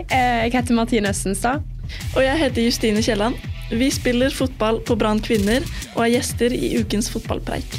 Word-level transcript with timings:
Hei, 0.00 0.16
eh, 0.16 0.44
jeg 0.46 0.52
heter 0.54 0.74
Martine 0.74 1.10
Østenstad. 1.12 1.60
Og 2.16 2.22
jeg 2.24 2.38
heter 2.40 2.62
Justine 2.64 3.02
Kielland. 3.02 3.34
Vi 3.70 3.90
spiller 3.92 4.32
fotball 4.32 4.80
på 4.86 4.96
Brann 4.96 5.20
kvinner 5.20 5.60
og 5.94 6.06
er 6.06 6.14
gjester 6.14 6.54
i 6.56 6.70
ukens 6.80 7.10
fotballpreik. 7.12 7.76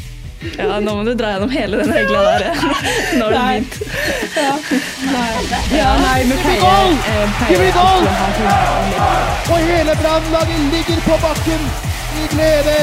Ja, 0.57 0.77
nå 0.81 0.94
må 0.97 1.05
du 1.05 1.16
dra 1.17 1.31
gjennom 1.34 1.49
hele 1.53 1.80
den 1.81 1.94
regla 1.94 2.21
der. 2.27 2.45
Nå 3.17 3.30
har 3.30 3.57
det 3.57 3.66
begynt. 3.66 3.73
Ja, 5.73 5.91
nei, 6.02 6.20
vi 6.30 6.38
pleier, 6.44 6.94
eh, 7.09 7.39
pleier 7.39 7.81
alltid 7.85 8.13
å 8.13 8.17
ha 8.22 9.09
Og 9.53 9.72
hele 9.72 9.97
brannlaget 10.03 10.67
ligger 10.75 11.02
på 11.08 11.17
bakken 11.25 11.72
i 12.22 12.30
glede. 12.35 12.77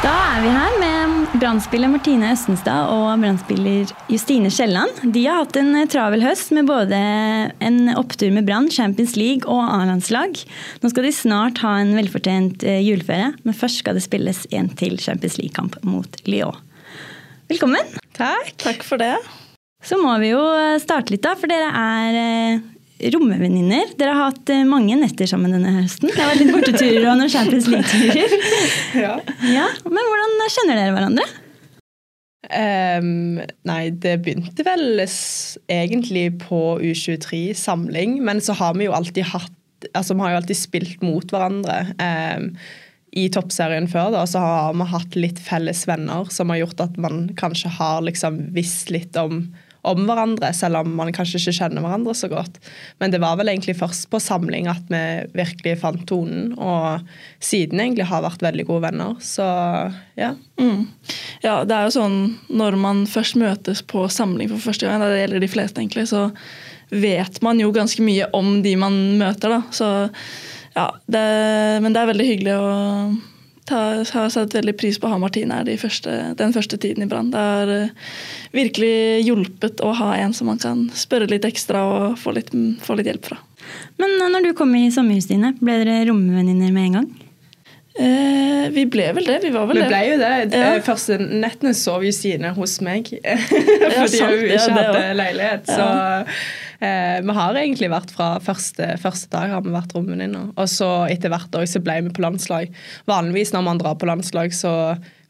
Da 0.00 0.10
er 0.32 0.38
vi 0.40 0.48
her 0.48 0.76
med 0.80 1.32
brannspiller 1.42 1.90
Martine 1.92 2.30
Østenstad 2.32 2.88
og 2.88 3.20
Brann-spiller 3.20 3.90
Justine 4.08 4.48
Kielland. 4.48 5.02
De 5.12 5.26
har 5.26 5.42
hatt 5.42 5.58
en 5.60 5.76
travel 5.92 6.24
høst 6.24 6.54
med 6.56 6.70
både 6.70 6.96
en 7.60 7.76
opptur 8.00 8.32
med 8.32 8.48
Brann, 8.48 8.70
Champions 8.72 9.12
League 9.20 9.44
og 9.44 9.60
A-landslag. 9.60 10.40
Nå 10.80 10.92
skal 10.92 11.04
de 11.04 11.12
snart 11.12 11.60
ha 11.60 11.74
en 11.82 11.92
velfortjent 11.98 12.64
eh, 12.64 12.80
juleferie, 12.80 13.34
men 13.44 13.58
først 13.60 13.82
skal 13.82 14.00
det 14.00 14.06
spilles 14.06 14.46
en 14.56 14.72
til 14.80 14.96
Champions 15.04 15.36
League-kamp 15.36 15.76
mot 15.84 16.16
Lyon. 16.24 16.56
Velkommen. 17.52 18.00
Takk. 18.16 18.54
Takk 18.64 18.88
for 18.88 19.04
det. 19.04 19.18
Så 19.84 20.00
må 20.00 20.16
vi 20.24 20.32
jo 20.32 20.40
starte 20.80 21.12
litt, 21.12 21.26
da, 21.28 21.36
for 21.36 21.52
dere 21.52 21.68
er 21.76 22.22
eh, 22.24 22.68
rommevenninner. 23.14 23.94
Dere 23.98 24.16
har 24.16 24.32
hatt 24.32 24.50
eh, 24.52 24.64
mange 24.68 24.96
netter 25.00 25.28
sammen 25.30 25.54
denne 25.54 25.72
høsten. 25.80 26.10
Det 26.12 26.20
har 26.20 26.32
vært 26.32 26.42
litt 26.44 26.54
borteturer 26.54 27.06
og 27.12 27.20
noen 27.20 27.32
Champions 27.32 27.70
League-turer. 27.70 28.36
Ja. 29.00 29.14
Ja, 29.46 29.68
men 29.86 30.06
hvordan 30.10 30.32
kjenner 30.50 30.76
dere 30.76 30.92
hverandre? 30.96 31.24
Um, 32.50 33.38
nei, 33.68 33.82
det 34.02 34.16
begynte 34.24 34.64
vel 34.66 35.02
egentlig 35.70 36.26
på 36.42 36.80
U23-samling, 36.82 38.18
men 38.26 38.42
så 38.42 38.56
har 38.58 38.74
vi 38.78 38.88
jo 38.88 38.96
alltid 38.96 39.30
hatt 39.34 39.56
Altså, 39.96 40.12
vi 40.12 40.20
har 40.20 40.34
jo 40.34 40.38
alltid 40.42 40.58
spilt 40.60 41.00
mot 41.00 41.30
hverandre. 41.32 41.94
Um, 41.96 42.50
I 43.16 43.22
toppserien 43.32 43.86
før 43.88 44.10
da, 44.12 44.26
så 44.28 44.42
har 44.44 44.74
vi 44.76 44.86
hatt 44.90 45.16
litt 45.16 45.40
felles 45.40 45.86
venner 45.88 46.28
som 46.28 46.52
har 46.52 46.60
gjort 46.60 46.82
at 46.84 46.98
man 47.00 47.22
kanskje 47.38 47.72
har 47.78 48.04
liksom 48.04 48.42
visst 48.52 48.92
litt 48.92 49.16
om, 49.16 49.46
om 49.86 50.02
hverandre, 50.08 50.50
selv 50.56 50.82
om 50.82 50.92
man 50.98 51.12
kanskje 51.14 51.40
ikke 51.40 51.56
kjenner 51.56 51.84
hverandre 51.84 52.14
så 52.16 52.28
godt. 52.32 52.58
Men 53.00 53.14
det 53.14 53.20
var 53.22 53.38
vel 53.40 53.52
egentlig 53.52 53.78
først 53.80 54.10
på 54.12 54.20
samling 54.22 54.68
at 54.70 54.90
vi 54.92 55.02
virkelig 55.36 55.78
fant 55.82 56.02
tonen, 56.08 56.52
og 56.60 57.06
siden 57.44 57.80
egentlig 57.80 58.08
har 58.10 58.24
vært 58.26 58.44
veldig 58.44 58.66
gode 58.68 58.84
venner. 58.88 59.16
Så 59.24 59.46
ja. 60.20 60.34
Mm. 60.60 60.84
Ja, 61.44 61.62
det 61.64 61.76
er 61.76 61.88
jo 61.88 61.96
sånn 61.96 62.18
når 62.52 62.76
man 62.80 63.06
først 63.10 63.38
møtes 63.40 63.80
på 63.80 64.04
samling 64.12 64.52
for 64.52 64.70
første 64.70 64.88
gang, 64.88 65.00
det 65.00 65.22
gjelder 65.22 65.44
de 65.44 65.50
fleste 65.50 65.82
egentlig, 65.82 66.08
så 66.12 66.28
vet 66.90 67.38
man 67.46 67.60
jo 67.62 67.70
ganske 67.72 68.02
mye 68.02 68.26
om 68.36 68.60
de 68.64 68.74
man 68.78 68.96
møter, 69.20 69.56
da. 69.56 69.60
Så 69.72 69.88
ja, 70.74 70.86
det, 71.10 71.26
men 71.82 71.94
det 71.94 72.02
er 72.02 72.10
veldig 72.12 72.26
hyggelig 72.26 72.56
å 72.58 72.70
har 73.72 74.30
satt 74.32 74.54
veldig 74.54 74.74
pris 74.78 74.98
på 75.00 75.08
å 75.08 75.14
ha 75.14 75.20
Martine 75.22 75.60
her 75.60 75.66
de 75.68 75.76
første, 75.80 76.16
den 76.38 76.54
første 76.56 76.78
tiden 76.80 77.04
i 77.04 77.08
Brann. 77.10 77.30
Det 77.32 77.44
har 77.44 77.72
eh, 77.74 77.94
virkelig 78.56 79.24
hjulpet 79.26 79.82
å 79.84 79.92
ha 79.98 80.12
en 80.20 80.34
som 80.36 80.50
man 80.50 80.60
kan 80.62 80.86
spørre 80.96 81.30
litt 81.30 81.46
ekstra 81.48 81.82
og 81.86 82.20
få 82.20 82.34
litt, 82.36 82.52
få 82.84 82.98
litt 82.98 83.10
hjelp 83.10 83.32
fra. 83.32 83.40
Men 84.00 84.16
eh, 84.18 84.30
når 84.32 84.50
du 84.50 84.52
kom 84.58 84.74
i 84.78 84.88
sommerhuset 84.94 85.34
dine, 85.34 85.54
ble 85.60 85.80
dere 85.82 86.06
rommevenninner 86.10 86.72
med 86.74 86.88
en 86.90 86.98
gang? 87.00 87.10
Eh, 88.00 88.70
vi 88.72 88.86
ble 88.88 89.10
vel 89.16 89.26
det. 89.26 89.40
Vi 89.42 89.50
var 89.52 89.66
vel 89.68 89.80
Vi 89.80 89.82
det. 89.82 89.90
ble 89.90 90.00
jo 90.06 90.18
det. 90.20 90.32
Ja. 90.56 90.72
Første 90.84 91.18
nettene 91.20 91.74
sov 91.76 92.04
Justine 92.06 92.54
hos 92.56 92.78
meg. 92.84 93.10
Fordi 93.18 94.16
sant, 94.16 94.30
hun 94.30 94.44
ikke 94.46 94.56
ja, 94.56 94.76
hadde 94.78 95.06
leilighet. 95.18 95.70
Så 95.70 95.88
eh, 96.84 97.20
vi 97.24 97.36
har 97.36 97.58
egentlig 97.60 97.90
vært 97.92 98.12
fra 98.14 98.32
første, 98.44 98.88
første 99.02 99.30
dag 99.32 99.54
har 99.54 99.64
vi 99.64 99.72
vært 99.74 99.94
romvenninner. 99.96 100.50
Og 100.56 100.68
så 100.70 100.88
etter 101.12 101.32
hvert 101.32 101.54
også, 101.54 101.78
så 101.78 101.84
ble 101.84 102.00
vi 102.06 102.12
på 102.16 102.24
landslag. 102.24 102.74
Vanligvis 103.10 103.54
når 103.54 103.66
man 103.66 103.80
drar 103.80 103.98
på 104.00 104.08
landslag, 104.10 104.54
så 104.56 104.72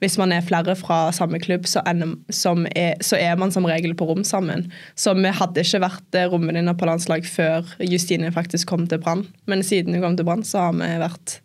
hvis 0.00 0.16
man 0.20 0.32
er 0.32 0.44
flere 0.46 0.74
fra 0.80 1.10
samme 1.12 1.38
klubb, 1.42 1.66
så, 1.68 1.82
er, 1.84 2.94
så 3.04 3.18
er 3.20 3.36
man 3.40 3.52
som 3.52 3.68
regel 3.68 3.92
på 3.94 4.08
rom 4.08 4.24
sammen. 4.24 4.70
Så 4.96 5.12
vi 5.18 5.34
hadde 5.40 5.66
ikke 5.66 5.82
vært 5.84 6.16
eh, 6.16 6.30
romvenninner 6.32 6.78
på 6.78 6.88
landslag 6.88 7.28
før 7.28 7.68
Justine 7.84 8.32
faktisk 8.32 8.70
kom 8.72 8.88
til 8.88 9.02
Brann. 9.02 9.26
Men 9.50 9.62
siden 9.66 9.94
hun 9.94 10.06
kom 10.06 10.16
til 10.16 10.28
Brann, 10.28 10.46
så 10.46 10.70
har 10.70 10.78
vi 10.78 10.90
vært 11.02 11.40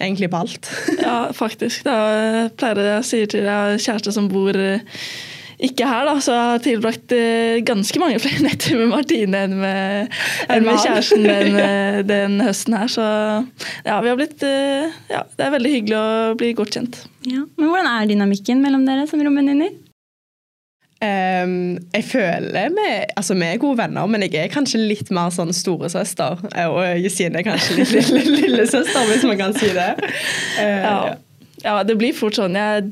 egentlig 0.00 0.30
på 0.30 0.44
alt. 0.44 0.70
Ja, 1.00 1.30
faktisk. 1.34 1.84
Da 1.88 2.48
pleier 2.60 2.80
jeg 2.84 3.00
å 3.00 3.06
si 3.06 3.20
til 3.30 3.46
deg 3.48 3.82
kjæreste 3.82 4.14
som 4.14 4.30
bor 4.30 4.56
eh, 4.56 4.86
ikke 5.60 5.88
her, 5.88 6.06
da, 6.08 6.14
så 6.24 6.32
jeg 6.32 6.46
har 6.50 6.62
tilbrakt 6.64 7.12
eh, 7.12 7.58
ganske 7.68 8.00
mange 8.00 8.20
flere 8.22 8.44
netter 8.48 8.78
med 8.80 8.88
Martine 8.94 9.42
enn 9.44 9.58
med, 9.60 10.16
enn 10.48 10.64
med 10.64 10.80
kjæresten 10.80 11.26
den, 11.26 11.58
eh, 11.66 12.00
den 12.08 12.40
høsten 12.44 12.76
her. 12.78 12.88
Så 12.88 13.04
ja, 13.84 13.98
vi 14.00 14.12
har 14.12 14.16
blitt 14.18 14.44
eh, 14.46 14.88
Ja, 15.12 15.26
det 15.36 15.46
er 15.46 15.54
veldig 15.56 15.74
hyggelig 15.76 15.98
å 16.00 16.08
bli 16.40 16.54
godt 16.56 16.78
kjent. 16.78 17.02
Ja. 17.28 17.44
Men 17.60 17.68
hvordan 17.72 17.90
er 17.92 18.08
dynamikken 18.08 18.64
mellom 18.64 18.86
dere 18.88 19.06
som 19.10 19.22
romvenninner? 19.24 19.76
Um, 21.00 21.78
jeg 21.94 22.04
føler 22.04 22.74
vi, 22.76 22.88
altså 23.16 23.32
vi 23.32 23.46
er 23.46 23.60
gode 23.60 23.78
venner, 23.78 24.08
men 24.10 24.20
jeg 24.26 24.36
er 24.36 24.50
kanskje 24.52 24.82
litt 24.82 25.08
mer 25.16 25.32
sånn 25.32 25.52
storesøster. 25.56 26.42
Og 26.68 26.80
Jusine 27.00 27.40
er 27.40 27.46
kanskje 27.46 27.78
litt 27.78 27.94
lille, 27.96 28.24
lillesøster, 28.36 29.08
hvis 29.08 29.24
man 29.28 29.40
kan 29.40 29.56
si 29.56 29.72
det. 29.76 29.92
Uh, 30.60 30.64
Ja, 30.64 30.96
ja 31.64 31.78
det 31.88 31.96
blir 32.00 32.16
fort 32.16 32.36
sånn. 32.36 32.56
Jeg 32.56 32.90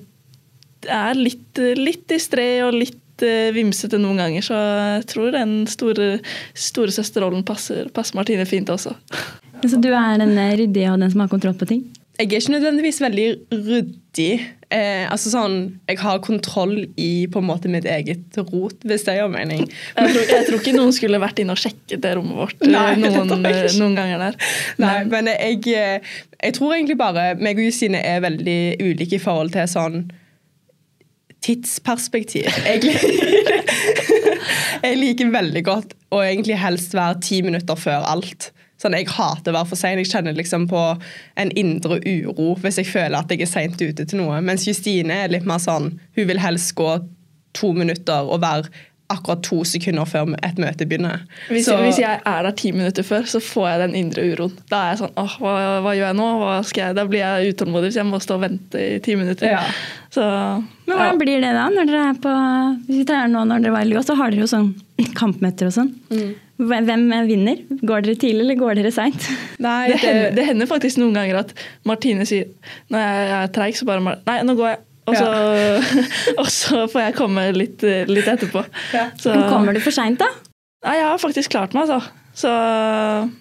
er 0.86 1.18
litt, 1.18 1.60
litt 1.78 2.04
distré 2.10 2.60
og 2.66 2.76
litt 2.76 3.24
eh, 3.26 3.50
vimsete 3.56 3.98
noen 4.00 4.22
ganger, 4.22 4.44
så 4.46 4.58
jeg 4.98 5.08
tror 5.10 5.34
den 5.34 5.60
store 5.70 6.18
storesøsterrollen 6.54 7.44
passer, 7.48 7.90
passer 7.94 8.18
Martine 8.18 8.46
fint 8.48 8.70
også. 8.72 8.94
Så 9.66 9.74
du 9.82 9.88
er 9.90 10.20
den 10.20 10.36
eh, 10.38 10.52
ryddige 10.54 10.92
og 10.92 11.00
den 11.02 11.10
som 11.10 11.24
har 11.24 11.32
kontroll 11.32 11.56
på 11.58 11.66
ting? 11.66 11.80
Jeg 12.18 12.32
er 12.32 12.40
ikke 12.40 12.52
nødvendigvis 12.52 12.96
veldig 13.00 13.26
ryddig. 13.52 14.32
Eh, 14.74 15.04
altså 15.06 15.30
sånn, 15.30 15.52
Jeg 15.88 16.00
har 16.02 16.18
kontroll 16.18 16.88
i 16.98 17.28
på 17.30 17.38
en 17.38 17.46
måte 17.46 17.70
mitt 17.70 17.86
eget 17.86 18.34
rot, 18.40 18.74
hvis 18.82 19.06
det 19.06 19.14
gjør 19.20 19.30
mening. 19.30 19.62
Jeg 19.94 20.10
tror, 20.12 20.24
jeg 20.26 20.46
tror 20.48 20.58
ikke 20.58 20.74
noen 20.74 20.90
skulle 20.96 21.20
vært 21.22 21.38
inne 21.38 21.54
og 21.54 21.62
sjekket 21.62 22.02
det 22.02 22.16
rommet 22.18 22.40
vårt 22.40 22.66
eh, 22.66 22.72
Nei, 22.74 22.96
noen, 23.04 23.46
jeg 23.46 23.78
noen 23.78 23.94
ganger 23.94 24.24
der. 24.24 24.40
Nei, 24.82 24.96
men 25.14 25.30
jeg, 25.30 25.62
eh, 25.78 26.16
jeg 26.42 26.56
tror 26.58 26.74
egentlig 26.74 26.98
bare 26.98 27.28
meg 27.38 27.62
og 27.62 27.70
Justine 27.70 28.02
er 28.02 28.24
veldig 28.26 28.58
ulike 28.82 29.20
i 29.20 29.22
forhold 29.22 29.54
til 29.54 29.70
sånn 29.70 30.02
tidsperspektiv. 31.44 32.49
Jeg, 32.66 32.82
jeg 34.87 34.99
liker 34.99 35.34
veldig 35.34 35.65
godt 35.66 35.94
å 36.15 36.22
egentlig 36.25 36.59
helst 36.60 36.97
være 36.97 37.21
ti 37.25 37.43
minutter 37.47 37.78
før 37.78 38.06
alt. 38.09 38.50
Sånn, 38.78 38.94
Jeg 38.94 39.10
hater 39.10 39.50
å 39.50 39.59
være 39.59 39.71
for 39.72 39.81
sein. 39.81 39.99
Jeg 39.99 40.10
kjenner 40.12 40.37
liksom 40.38 40.69
på 40.71 40.81
en 41.43 41.50
indre 41.59 41.99
uro 41.99 42.53
hvis 42.62 42.78
jeg 42.78 42.91
føler 42.93 43.19
at 43.19 43.32
jeg 43.34 43.43
er 43.43 43.50
seint 43.50 43.81
ute 43.81 44.06
til 44.06 44.21
noe. 44.22 44.38
Mens 44.44 44.69
Justine 44.69 45.25
er 45.25 45.32
litt 45.32 45.49
mer 45.49 45.59
sånn 45.62 45.97
Hun 46.15 46.28
vil 46.28 46.38
helst 46.43 46.76
gå 46.78 46.93
to 47.58 47.73
minutter 47.75 48.29
og 48.29 48.43
være 48.44 48.70
akkurat 49.08 49.40
to 49.43 49.62
sekunder 49.64 50.05
før 50.08 50.34
et 50.44 50.58
møte 50.60 50.84
begynner. 50.88 51.22
Hvis, 51.49 51.64
Så- 51.64 51.76
hvis 51.81 51.99
jeg 51.99 52.20
er 52.26 52.43
der 52.43 52.50
ti 52.52 52.72
minutter 52.72 53.02
før, 53.02 53.22
så 53.25 53.40
får 53.40 53.69
jeg 53.70 53.81
den 53.81 53.94
indre 53.96 54.22
uroen. 54.34 54.52
Da 54.69 54.76
er 54.76 54.90
jeg 54.96 54.99
sånn 55.02 55.14
åh, 55.16 55.37
hva, 55.40 55.52
hva 55.84 55.94
gjør 55.96 56.06
jeg 56.10 56.16
nå? 56.19 56.26
Hva 56.43 56.64
skal 56.64 56.84
jeg? 56.88 56.94
Da 56.99 57.05
blir 57.08 57.22
jeg 57.25 57.55
utålmodig 57.55 57.88
hvis 57.88 57.96
jeg 58.02 58.06
må 58.06 58.20
stå 58.20 58.34
og 58.37 58.43
vente 58.44 58.75
i 58.96 58.99
ti 59.00 59.14
minutter. 59.16 59.49
Ja. 59.49 59.62
Så 60.12 60.20
Men 60.87 60.96
hvordan 60.96 61.19
blir 61.20 61.40
det 61.40 61.52
da? 61.56 61.69
når 61.69 61.87
dere 61.87 62.08
er 62.10 62.20
på, 62.20 62.34
Hvis 62.88 62.99
vi 62.99 63.05
tar 63.05 63.28
nå 63.28 63.46
når 63.46 63.62
dere 63.62 63.72
var 63.72 63.81
i 63.81 63.88
Lyon, 63.88 64.05
så 64.05 64.16
har 64.16 64.31
dere 64.31 64.40
jo 64.44 64.50
sånn 64.50 64.75
kampmøter 65.20 65.66
og 65.66 65.72
sånn. 65.72 65.90
Hvem 66.58 67.05
vinner? 67.28 67.56
Går 67.87 68.02
dere 68.02 68.16
tidlig, 68.19 68.40
eller 68.43 68.56
går 68.58 68.75
dere 68.81 68.90
seint? 68.93 69.28
Det, 69.58 70.00
det, 70.02 70.34
det 70.37 70.44
hender 70.46 70.66
faktisk 70.70 70.99
noen 71.00 71.14
ganger 71.16 71.40
at 71.40 71.52
Martine 71.84 72.25
sier 72.26 72.46
når 72.90 73.00
jeg 73.02 73.31
er 73.38 73.49
treig, 73.56 73.75
så 73.78 73.87
bare 73.88 74.00
Nei, 74.26 74.37
nå 74.46 74.55
går 74.58 74.69
jeg. 74.70 74.78
Og 75.08 75.16
så, 75.16 75.28
og 76.43 76.49
så 76.52 76.84
får 76.93 77.06
jeg 77.08 77.16
komme 77.19 77.49
litt, 77.56 77.84
litt 78.10 78.28
etterpå. 78.28 78.64
Så, 79.19 79.32
Men 79.32 79.49
Kommer 79.50 79.76
du 79.76 79.82
for 79.84 79.94
seint, 79.94 80.20
da? 80.20 80.28
Nei, 80.87 80.99
jeg 81.00 81.08
har 81.10 81.20
faktisk 81.22 81.55
klart 81.55 81.75
meg, 81.75 81.88
altså. 81.88 82.12
Så 82.38 82.50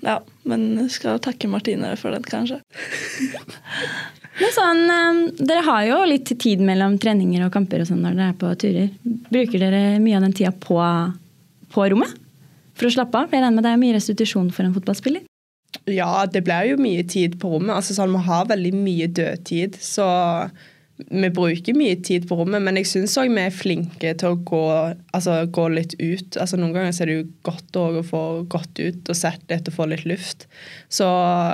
ja, 0.01 0.19
Men 0.49 0.87
skal 0.89 1.19
takke 1.21 1.49
Martine 1.51 1.93
for 1.99 2.15
den, 2.15 2.25
kanskje. 2.25 2.61
Men 4.37 4.53
sånn, 4.53 4.83
eh, 4.93 5.19
Dere 5.39 5.65
har 5.65 5.83
jo 5.87 6.01
litt 6.09 6.31
tid 6.41 6.61
mellom 6.61 6.97
treninger 7.01 7.45
og 7.45 7.53
kamper 7.53 7.81
og 7.81 7.89
sånn 7.89 8.03
når 8.05 8.17
dere 8.17 8.29
er 8.33 8.37
på 8.37 8.53
turer. 8.61 8.91
Bruker 9.33 9.63
dere 9.63 9.81
mye 10.03 10.19
av 10.19 10.27
den 10.27 10.35
tida 10.37 10.53
på, 10.53 10.77
på 11.73 11.87
rommet 11.93 12.13
for 12.77 12.89
å 12.89 12.93
slappe 12.93 13.17
av? 13.17 13.33
Jeg 13.33 13.41
regner 13.41 13.57
med 13.57 13.65
det 13.65 13.73
er 13.73 13.81
mye 13.81 13.97
restitusjon 13.97 14.51
for 14.53 14.67
en 14.67 14.75
fotballspiller? 14.75 15.25
Ja, 15.89 16.25
det 16.29 16.43
blir 16.45 16.71
jo 16.71 16.77
mye 16.81 17.03
tid 17.09 17.37
på 17.41 17.49
rommet. 17.55 17.75
Altså 17.75 17.95
sånn, 17.97 18.13
Vi 18.13 18.23
har 18.27 18.49
veldig 18.49 18.73
mye 18.77 19.07
dødtid, 19.09 19.79
så 19.81 20.07
vi 20.97 21.29
bruker 21.29 21.77
mye 21.77 21.95
tid 22.01 22.25
på 22.29 22.35
rommet. 22.39 22.63
Men 22.65 22.79
jeg 22.79 22.89
syns 22.89 23.15
òg 23.21 23.29
vi 23.33 23.43
er 23.43 23.53
flinke 23.53 24.13
til 24.17 24.33
å 24.33 24.39
gå, 24.49 24.63
altså, 25.15 25.39
gå 25.53 25.67
litt 25.73 25.93
ut. 25.99 26.37
Altså, 26.41 26.57
noen 26.59 26.73
ganger 26.75 26.93
er 26.93 27.09
det 27.09 27.17
jo 27.19 27.27
godt 27.47 27.79
å 27.79 27.87
få 28.05 28.23
gått 28.49 28.81
ut 28.81 29.11
og 29.13 29.19
sett 29.19 29.43
litt 29.51 29.69
og 29.69 29.77
få 29.77 29.89
litt 29.91 30.07
luft. 30.09 30.47
Så 30.89 31.07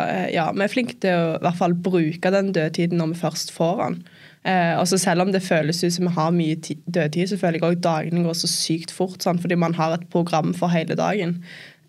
eh, 0.07 0.29
ja, 0.35 0.49
vi 0.55 0.63
er 0.65 0.71
flinke 0.71 0.99
til 1.03 1.19
å 1.19 1.33
i 1.35 1.43
hvert 1.43 1.59
fall 1.59 1.75
bruke 1.75 2.33
den 2.33 2.53
dødtiden 2.55 3.01
når 3.01 3.13
vi 3.13 3.23
først 3.25 3.53
får 3.55 3.83
den. 3.83 3.99
Eh, 4.47 4.73
og 4.79 4.87
så 4.87 4.99
Selv 4.99 5.23
om 5.25 5.35
det 5.35 5.43
føles 5.43 5.83
ut 5.83 5.93
som 5.95 6.07
vi 6.07 6.15
har 6.15 6.33
mye 6.35 6.55
dødtid, 6.85 7.29
så 7.31 7.39
føler 7.39 7.59
jeg 7.59 7.67
òg 7.67 7.83
dagene 7.83 8.25
går 8.25 8.39
så 8.39 8.49
sykt 8.51 8.95
fort. 8.95 9.19
Sånn, 9.23 9.43
fordi 9.43 9.59
man 9.59 9.75
har 9.75 9.95
et 9.97 10.09
program 10.13 10.55
for 10.55 10.71
hele 10.71 10.95
dagen. 10.99 11.41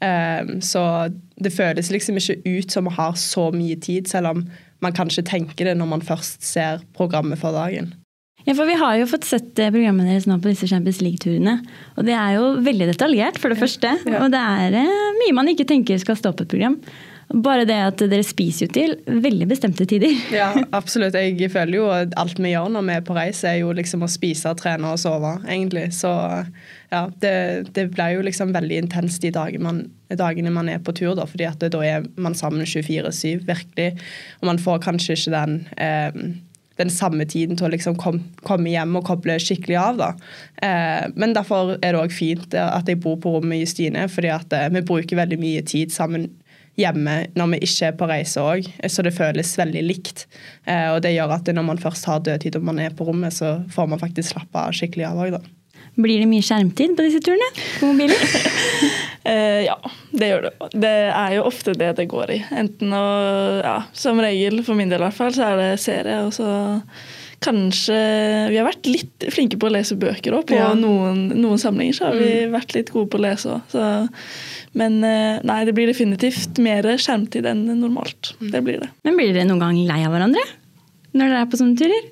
Eh, 0.02 0.58
så 0.62 0.84
det 1.38 1.54
føles 1.54 1.90
liksom 1.90 2.18
ikke 2.18 2.40
ut 2.46 2.74
som 2.74 2.90
vi 2.90 2.98
har 2.98 3.18
så 3.18 3.50
mye 3.54 3.78
tid, 3.78 4.10
selv 4.10 4.34
om 4.34 4.46
man 4.84 4.96
kanskje 4.96 5.26
tenker 5.26 5.70
det 5.70 5.76
når 5.80 5.90
man 5.96 6.04
først 6.04 6.44
ser 6.44 6.84
programmet 6.96 7.40
for 7.40 7.56
dagen. 7.56 7.92
Ja, 8.44 8.52
for 8.52 8.68
Vi 8.68 8.76
har 8.76 8.98
jo 9.00 9.08
fått 9.08 9.24
sett 9.24 9.58
eh, 9.58 9.72
programmet 9.72 10.10
deres 10.10 10.26
nå 10.28 10.36
på 10.42 10.50
disse 10.50 10.68
Champions 10.68 11.00
League-turene. 11.00 11.56
Og 11.96 12.04
det 12.04 12.12
er 12.18 12.36
jo 12.36 12.50
veldig 12.64 12.90
detaljert, 12.92 13.40
for 13.40 13.52
det 13.52 13.60
første. 13.60 13.94
Ja. 14.04 14.20
Og 14.20 14.34
det 14.34 14.40
er 14.40 14.76
eh, 14.82 15.12
mye 15.22 15.36
man 15.36 15.48
ikke 15.48 15.66
tenker 15.68 16.00
skal 16.02 16.18
stå 16.20 16.34
på 16.36 16.44
et 16.44 16.52
program. 16.52 16.76
Bare 17.32 17.64
det 17.68 17.76
at 17.80 18.02
dere 18.10 18.24
spiser 18.26 18.66
jo 18.66 18.74
til 18.74 18.94
veldig 19.24 19.48
bestemte 19.50 19.86
tider. 19.88 20.12
Ja, 20.34 20.50
absolutt. 20.76 21.16
Jeg 21.16 21.50
føler 21.52 21.78
jo 21.78 21.88
at 21.94 22.14
alt 22.20 22.40
vi 22.42 22.52
gjør 22.52 22.70
når 22.74 22.86
vi 22.88 22.96
er 22.98 23.04
på 23.06 23.16
reise, 23.16 23.48
er 23.48 23.62
jo 23.62 23.72
liksom 23.76 24.04
å 24.04 24.10
spise, 24.10 24.52
trene 24.58 24.92
og 24.92 25.00
sove, 25.00 25.36
egentlig. 25.48 25.88
Så 25.96 26.10
ja, 26.92 27.04
det, 27.22 27.34
det 27.74 27.88
blir 27.94 28.16
jo 28.18 28.24
liksom 28.26 28.54
veldig 28.54 28.82
intenst 28.84 29.24
de 29.24 29.32
dagene 29.34 29.64
man, 29.64 29.82
dagene 30.12 30.52
man 30.54 30.68
er 30.70 30.82
på 30.84 30.94
tur, 30.96 31.14
da, 31.18 31.26
fordi 31.28 31.48
at 31.48 31.64
da 31.64 31.84
er 31.86 32.08
man 32.20 32.36
sammen 32.38 32.66
24-7, 32.66 33.46
virkelig. 33.48 33.94
Og 34.42 34.50
man 34.52 34.60
får 34.60 34.82
kanskje 34.84 35.18
ikke 35.18 35.36
den 35.38 35.62
eh, 35.80 36.42
den 36.76 36.90
samme 36.90 37.24
tiden 37.30 37.58
til 37.58 37.68
å 37.68 37.72
liksom 37.74 37.96
kom, 38.00 38.20
komme 38.46 38.72
hjem 38.72 38.96
og 38.98 39.06
koble 39.06 39.36
skikkelig 39.42 39.76
av. 39.78 40.00
da. 40.00 40.08
Eh, 40.66 41.04
men 41.14 41.34
derfor 41.36 41.76
er 41.76 41.94
det 41.94 42.00
òg 42.00 42.14
fint 42.14 42.56
at 42.58 42.90
jeg 42.90 43.00
bor 43.02 43.18
på 43.22 43.36
rommet 43.36 43.52
med 43.52 43.62
Justine, 43.62 44.08
fordi 44.10 44.32
at 44.34 44.56
eh, 44.56 44.70
vi 44.74 44.82
bruker 44.86 45.20
veldig 45.20 45.38
mye 45.38 45.62
tid 45.66 45.94
sammen 45.94 46.32
hjemme 46.80 47.16
når 47.38 47.50
vi 47.54 47.60
ikke 47.66 47.88
er 47.90 47.98
på 47.98 48.08
reise 48.10 48.42
òg, 48.42 48.68
så 48.90 49.04
det 49.06 49.14
føles 49.16 49.52
veldig 49.58 49.82
likt. 49.86 50.24
Eh, 50.66 50.90
og 50.94 51.02
det 51.04 51.14
gjør 51.14 51.36
at 51.36 51.50
når 51.54 51.66
man 51.66 51.82
først 51.82 52.08
har 52.10 52.24
dødtid 52.26 52.58
og 52.58 52.66
man 52.66 52.80
er 52.82 52.94
på 52.96 53.06
rommet, 53.08 53.36
så 53.36 53.56
får 53.74 53.90
man 53.92 54.02
faktisk 54.02 54.34
slappe 54.34 54.66
av 54.66 54.74
skikkelig 54.76 55.08
av 55.10 55.22
òg, 55.26 55.36
da. 55.38 55.42
Blir 55.94 56.24
det 56.24 56.26
mye 56.26 56.42
skjermtid 56.42 56.96
på 56.98 57.04
disse 57.06 57.20
turene 57.22 57.46
på 57.78 57.86
mobilen? 57.92 58.38
eh, 59.30 59.62
ja, 59.68 59.76
det 60.10 60.30
gjør 60.32 60.48
det. 60.48 60.54
Det 60.74 60.94
er 61.06 61.36
jo 61.36 61.44
ofte 61.46 61.74
det 61.78 61.92
det 62.00 62.08
går 62.10 62.32
i. 62.34 62.40
Enten 62.64 62.96
å 62.98 63.04
Ja, 63.62 63.76
som 63.94 64.18
regel, 64.22 64.64
for 64.66 64.74
min 64.78 64.90
del 64.90 65.04
i 65.04 65.06
hvert 65.06 65.20
fall, 65.20 65.30
så 65.36 65.52
er 65.52 65.60
det 65.60 65.68
serie. 65.84 66.24
og 66.26 66.34
så 66.34 66.48
kanskje 67.44 67.96
Vi 68.50 68.58
har 68.58 68.66
vært 68.66 68.88
litt 68.88 69.26
flinke 69.32 69.58
på 69.60 69.68
å 69.68 69.74
lese 69.74 69.96
bøker 70.00 70.34
òg. 70.34 70.48
På 70.50 70.58
ja. 70.58 70.72
noen, 70.78 71.28
noen, 71.36 71.60
samlinger 71.60 71.98
så 71.98 72.08
har 72.08 72.18
vi 72.18 72.30
mm. 72.44 72.54
vært 72.56 72.74
litt 72.76 72.92
gode 72.94 73.12
på 73.12 73.20
å 73.20 73.24
lese 73.28 73.54
òg. 73.54 73.78
Men 74.78 74.98
eh, 75.06 75.38
nei, 75.46 75.60
det 75.68 75.74
blir 75.76 75.90
definitivt 75.90 76.58
mer 76.62 76.86
skjermtid 76.98 77.46
enn 77.46 77.66
normalt. 77.78 78.34
Mm. 78.40 78.50
Det 78.50 78.64
blir 78.66 78.82
det. 78.82 78.90
Men 79.06 79.18
blir 79.18 79.32
dere 79.32 79.48
noen 79.48 79.62
gang 79.62 79.80
lei 79.86 80.02
av 80.02 80.14
hverandre 80.14 80.42
når 81.14 81.30
dere 81.30 81.42
er 81.44 81.50
på 81.50 81.60
sånne 81.60 81.78
turer? 81.78 82.10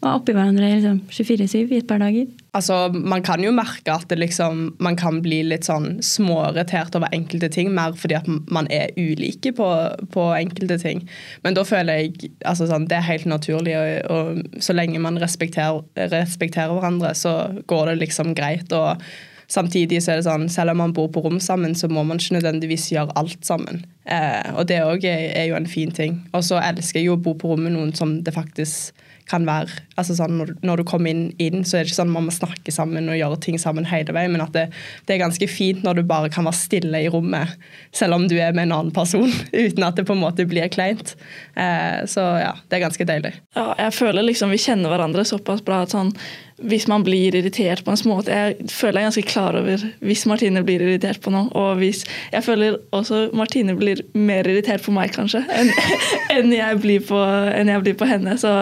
Og 0.00 0.14
oppi 0.14 0.32
hverandre 0.32 0.64
liksom 0.64 1.02
24-7 1.12 1.74
i 1.74 1.78
et 1.82 1.88
par 1.88 2.00
dager? 2.00 2.28
Altså, 2.56 2.88
Man 2.88 3.20
kan 3.22 3.42
jo 3.44 3.50
merke 3.52 3.92
at 3.92 4.08
liksom, 4.16 4.62
man 4.80 4.96
kan 4.96 5.20
bli 5.20 5.42
litt 5.44 5.68
sånn 5.68 5.98
småirritert 6.00 6.96
over 6.96 7.12
enkelte 7.12 7.50
ting, 7.52 7.68
mer 7.76 7.92
fordi 7.92 8.16
at 8.16 8.30
man 8.48 8.68
er 8.72 8.94
ulike 8.96 9.52
på, 9.52 9.68
på 10.14 10.24
enkelte 10.38 10.80
ting. 10.80 11.04
Men 11.44 11.58
da 11.58 11.66
føler 11.68 12.00
jeg 12.00 12.32
altså 12.48 12.70
sånn, 12.70 12.88
det 12.88 12.96
er 12.96 13.10
helt 13.10 13.28
naturlig, 13.28 13.76
og, 13.76 14.08
og 14.08 14.62
så 14.64 14.74
lenge 14.78 15.02
man 15.04 15.20
respekterer, 15.20 15.84
respekterer, 16.16 16.72
hverandre, 16.72 17.12
så 17.14 17.36
går 17.68 17.92
det 17.92 18.00
liksom 18.06 18.32
greit. 18.38 18.72
og 18.72 19.04
Samtidig 19.50 19.98
så 20.04 20.14
er 20.14 20.20
det 20.20 20.28
sånn, 20.28 20.48
selv 20.52 20.74
om 20.74 20.82
man 20.84 20.94
bor 20.94 21.08
på 21.10 21.24
rom 21.24 21.40
sammen, 21.42 21.74
så 21.74 21.90
må 21.90 22.04
man 22.06 22.22
ikke 22.22 22.38
nødvendigvis 22.38 22.90
gjøre 22.92 23.16
alt 23.18 23.42
sammen. 23.46 23.82
Eh, 24.06 24.50
og 24.54 24.68
det 24.70 24.78
òg 24.86 25.06
er, 25.10 25.26
er, 25.34 25.48
jo 25.50 25.58
en 25.58 25.66
fin 25.70 25.90
ting. 25.94 26.20
Og 26.30 26.46
så 26.46 26.60
elsker 26.62 27.00
jeg 27.00 27.10
jo 27.10 27.18
å 27.18 27.22
bo 27.22 27.34
på 27.38 27.50
rom 27.50 27.64
med 27.66 27.74
noen 27.74 27.90
som 27.96 28.20
det 28.24 28.34
faktisk 28.36 28.94
kan 29.30 29.44
være 29.46 29.82
altså 30.00 30.16
sånn, 30.18 30.38
når, 30.40 30.52
når, 30.66 30.80
du 30.80 30.88
kommer 30.88 31.12
inn, 31.12 31.28
inn, 31.42 31.64
så 31.66 31.76
er 31.76 31.84
det 31.84 31.90
ikke 31.90 32.00
sånn 32.00 32.12
man 32.12 32.26
må 32.26 32.34
snakke 32.34 32.72
sammen 32.74 33.10
og 33.12 33.18
gjøre 33.18 33.38
ting 33.44 33.58
sammen 33.62 33.86
hele 33.88 34.14
veien, 34.16 34.32
men 34.34 34.42
at 34.42 34.54
det, 34.56 34.64
det, 35.06 35.14
er 35.14 35.22
ganske 35.22 35.48
fint 35.50 35.84
når 35.86 36.00
du 36.00 36.02
bare 36.08 36.30
kan 36.32 36.48
være 36.48 36.58
stille 36.58 37.02
i 37.04 37.10
rommet, 37.12 37.54
selv 37.96 38.16
om 38.16 38.26
du 38.30 38.36
er 38.38 38.56
med 38.56 38.68
en 38.68 38.76
annen 38.78 38.94
person, 38.96 39.30
uten 39.64 39.86
at 39.86 39.98
det 40.00 40.06
på 40.08 40.16
en 40.16 40.22
måte 40.24 40.48
blir 40.50 40.70
kleint. 40.72 41.14
Eh, 41.54 42.02
så 42.10 42.26
ja, 42.42 42.54
det 42.66 42.80
er 42.80 42.86
ganske 42.86 43.08
deilig. 43.08 43.34
Ja, 43.58 43.70
jeg 43.86 43.96
føler 43.98 44.26
liksom 44.26 44.54
vi 44.54 44.62
kjenner 44.62 44.92
hverandre 44.92 45.26
såpass 45.28 45.62
bra 45.66 45.84
at 45.84 45.94
sånn 45.94 46.14
hvis 46.60 46.86
man 46.90 47.04
blir 47.06 47.34
irritert 47.38 47.84
på 47.86 47.92
en 47.92 47.98
småmåte 47.98 48.34
Jeg 48.34 48.68
føler 48.72 49.00
jeg 49.00 49.04
er 49.04 49.08
ganske 49.08 49.30
klar 49.30 49.56
over 49.56 49.84
hvis 50.04 50.26
Martine 50.28 50.62
blir 50.66 50.82
irritert 50.84 51.20
på 51.24 51.32
noe. 51.32 51.48
Og 51.56 51.80
hvis, 51.80 52.04
jeg 52.32 52.44
føler 52.44 52.78
også 52.96 53.28
Martine 53.36 53.76
blir 53.78 54.02
mer 54.12 54.48
irritert 54.48 54.84
på 54.84 54.94
meg, 54.94 55.14
kanskje, 55.16 55.42
enn, 55.56 55.72
enn, 56.36 56.54
jeg, 56.54 56.80
blir 56.82 57.04
på, 57.06 57.18
enn 57.56 57.72
jeg 57.72 57.84
blir 57.86 57.98
på 58.00 58.08
henne. 58.08 58.36
Så, 58.40 58.52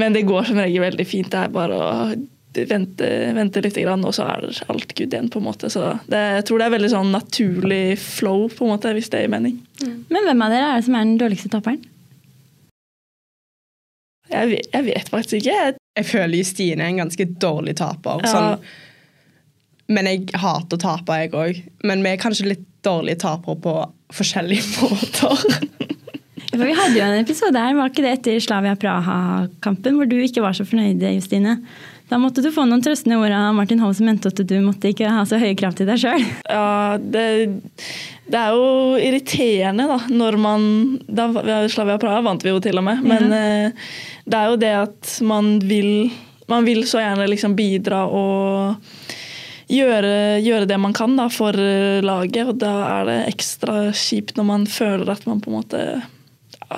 men 0.00 0.16
det 0.16 0.26
går 0.28 0.50
som 0.50 0.60
regel 0.62 0.84
veldig 0.86 1.08
fint. 1.08 1.30
Det 1.32 1.44
er 1.44 1.54
bare 1.54 1.76
å 1.76 1.90
vente, 2.70 3.08
vente 3.36 3.62
litt, 3.62 3.78
og 3.86 4.14
så 4.16 4.26
er 4.26 4.48
alt 4.72 4.94
good 4.96 5.14
igjen. 5.14 5.30
på 5.30 5.38
en 5.38 5.46
måte. 5.46 5.70
Så 5.70 5.84
det, 6.10 6.20
jeg 6.40 6.46
tror 6.48 6.58
det 6.58 6.66
er 6.68 6.76
veldig 6.76 6.92
sånn 6.94 7.12
naturlig 7.14 7.84
flow, 8.00 8.48
på 8.48 8.66
en 8.66 8.74
måte, 8.74 8.94
hvis 8.96 9.10
det 9.12 9.24
gir 9.24 9.32
mening. 9.32 9.60
Mm. 9.82 9.96
Men 10.10 10.28
hvem 10.28 10.44
av 10.46 10.54
dere 10.54 10.72
er 10.72 10.80
det 10.80 10.88
som 10.88 10.96
er 10.98 11.06
den 11.06 11.20
dårligste 11.20 11.52
taperen? 11.52 11.84
Jeg 14.30 14.50
vet, 14.52 14.66
jeg 14.70 14.86
vet, 14.86 15.08
faktisk 15.10 15.40
ikke. 15.40 15.54
Jeg, 15.54 15.79
jeg 15.98 16.06
føler 16.06 16.40
Justine 16.40 16.84
er 16.84 16.92
en 16.92 17.02
ganske 17.02 17.26
dårlig 17.42 17.76
taper. 17.80 18.22
Ja. 18.24 18.32
Sånn, 18.32 18.66
men 19.90 20.06
jeg 20.06 20.28
hater 20.38 20.78
å 20.78 20.82
tape, 20.82 21.18
jeg 21.18 21.32
òg. 21.34 21.62
Men 21.86 22.04
vi 22.04 22.12
er 22.12 22.20
kanskje 22.22 22.52
litt 22.52 22.66
dårlige 22.86 23.24
tapere 23.24 23.58
på 23.60 23.74
forskjellige 24.14 24.66
måter. 24.80 25.46
For 26.50 26.66
vi 26.66 26.74
hadde 26.74 26.98
jo 26.98 27.06
en 27.06 27.20
episode 27.22 27.62
her, 27.62 27.76
var 27.78 27.92
ikke 27.92 28.04
det 28.04 28.14
etter 28.18 28.42
Slavia 28.42 28.76
Praha-kampen, 28.78 29.98
hvor 29.98 30.08
du 30.10 30.16
ikke 30.18 30.42
var 30.44 30.56
så 30.56 30.66
fornøyd, 30.66 31.02
Justine? 31.14 31.58
Da 32.10 32.18
måtte 32.18 32.42
du 32.42 32.50
få 32.50 32.64
noen 32.66 32.82
trøstende 32.82 33.20
ord 33.22 33.30
av 33.30 33.54
Martin 33.54 33.78
Hove 33.82 33.94
som 33.94 34.08
mente 34.10 34.32
at 34.32 34.40
du 34.42 34.56
måtte 34.64 34.90
ikke 34.90 35.10
ha 35.14 35.22
så 35.28 35.38
høye 35.38 35.54
krav 35.58 35.76
til 35.78 35.86
deg 35.86 36.00
sjøl. 36.02 36.24
Ja, 36.50 36.98
det, 36.98 37.26
det, 38.26 38.40
er 38.40 38.56
jo 38.56 38.98
irriterende, 38.98 39.86
da, 39.86 40.00
når 40.10 40.38
man 40.42 40.64
da, 41.06 41.28
Slavia 41.70 42.00
Praha 42.02 42.24
vant 42.26 42.42
vi 42.42 42.50
jo 42.50 42.58
til 42.62 42.82
og 42.82 42.86
med, 42.88 43.04
men 43.06 43.30
ja. 43.30 43.44
Eh, 43.70 43.94
det 44.26 44.40
er 44.40 44.50
jo 44.50 44.58
det 44.60 44.74
at 44.86 45.14
man 45.26 45.56
vil 45.66 46.10
Man 46.50 46.66
vil 46.66 46.82
så 46.82 46.98
gjerne 46.98 47.28
liksom 47.30 47.52
bidra 47.54 48.00
og 48.10 48.88
gjøre, 49.70 50.40
gjøre 50.42 50.66
det 50.66 50.78
man 50.82 50.94
kan 50.98 51.12
da, 51.14 51.28
for 51.30 51.54
laget, 52.02 52.42
og 52.42 52.56
da 52.58 52.72
er 52.88 53.04
det 53.06 53.18
ekstra 53.30 53.92
kjipt 53.94 54.34
når 54.34 54.48
man 54.48 54.64
føler 54.66 55.12
at 55.14 55.28
man 55.30 55.38
på 55.38 55.52
en 55.52 55.56
måte 55.60 55.84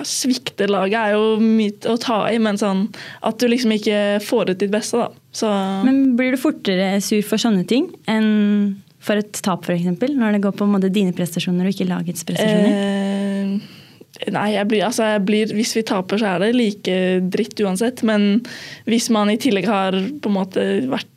svikter 0.01 0.71
laget 0.71 0.97
er 0.97 1.13
jo 1.13 1.37
mye 1.41 1.75
å 1.91 1.97
ta 2.01 2.23
i, 2.31 2.39
men 2.41 2.57
sånn 2.59 2.87
at 3.25 3.37
du 3.37 3.45
liksom 3.49 3.75
ikke 3.75 3.99
får 4.25 4.53
ut 4.53 4.63
ditt 4.63 4.73
beste, 4.73 5.03
da. 5.03 5.11
Så. 5.33 5.49
Men 5.85 6.15
blir 6.17 6.33
du 6.33 6.41
fortere 6.41 6.95
sur 7.01 7.21
for 7.25 7.41
sånne 7.41 7.65
ting 7.69 7.87
enn 8.09 8.81
for 9.03 9.19
et 9.19 9.39
tap, 9.43 9.65
f.eks.? 9.67 9.85
Når 10.15 10.37
det 10.37 10.43
går 10.45 10.57
på 10.57 10.67
dine 10.87 11.13
prestasjoner 11.15 11.67
og 11.67 11.75
ikke 11.75 11.89
lagets 11.89 12.25
prestasjoner? 12.27 12.75
Eh, 12.79 14.29
nei, 14.31 14.45
jeg 14.53 14.69
blir, 14.71 14.85
altså 14.87 15.09
jeg 15.15 15.23
blir, 15.27 15.55
hvis 15.57 15.73
vi 15.75 15.83
taper, 15.87 16.21
så 16.21 16.33
er 16.33 16.45
det 16.45 16.53
like 16.55 16.99
dritt 17.33 17.59
uansett. 17.65 18.05
Men 18.07 18.45
hvis 18.87 19.09
man 19.13 19.33
i 19.33 19.39
tillegg 19.41 19.67
har 19.67 19.97
på 19.97 20.31
en 20.31 20.37
måte 20.37 20.67
vært 20.91 21.09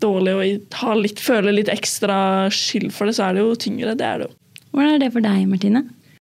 dårlig 0.00 0.36
og 0.38 1.02
litt, 1.02 1.20
føler 1.20 1.56
litt 1.56 1.72
ekstra 1.72 2.48
skyld 2.54 2.94
for 2.94 3.10
det, 3.10 3.18
så 3.18 3.28
er 3.28 3.36
det 3.36 3.44
jo 3.44 3.58
tyngre. 3.66 3.96
Det 3.98 4.08
er 4.08 4.22
det 4.22 4.30
jo. 4.30 4.34
Hvordan 4.74 4.94
er 4.94 5.04
det 5.04 5.12
for 5.14 5.24
deg, 5.24 5.44
Martine? 5.50 5.84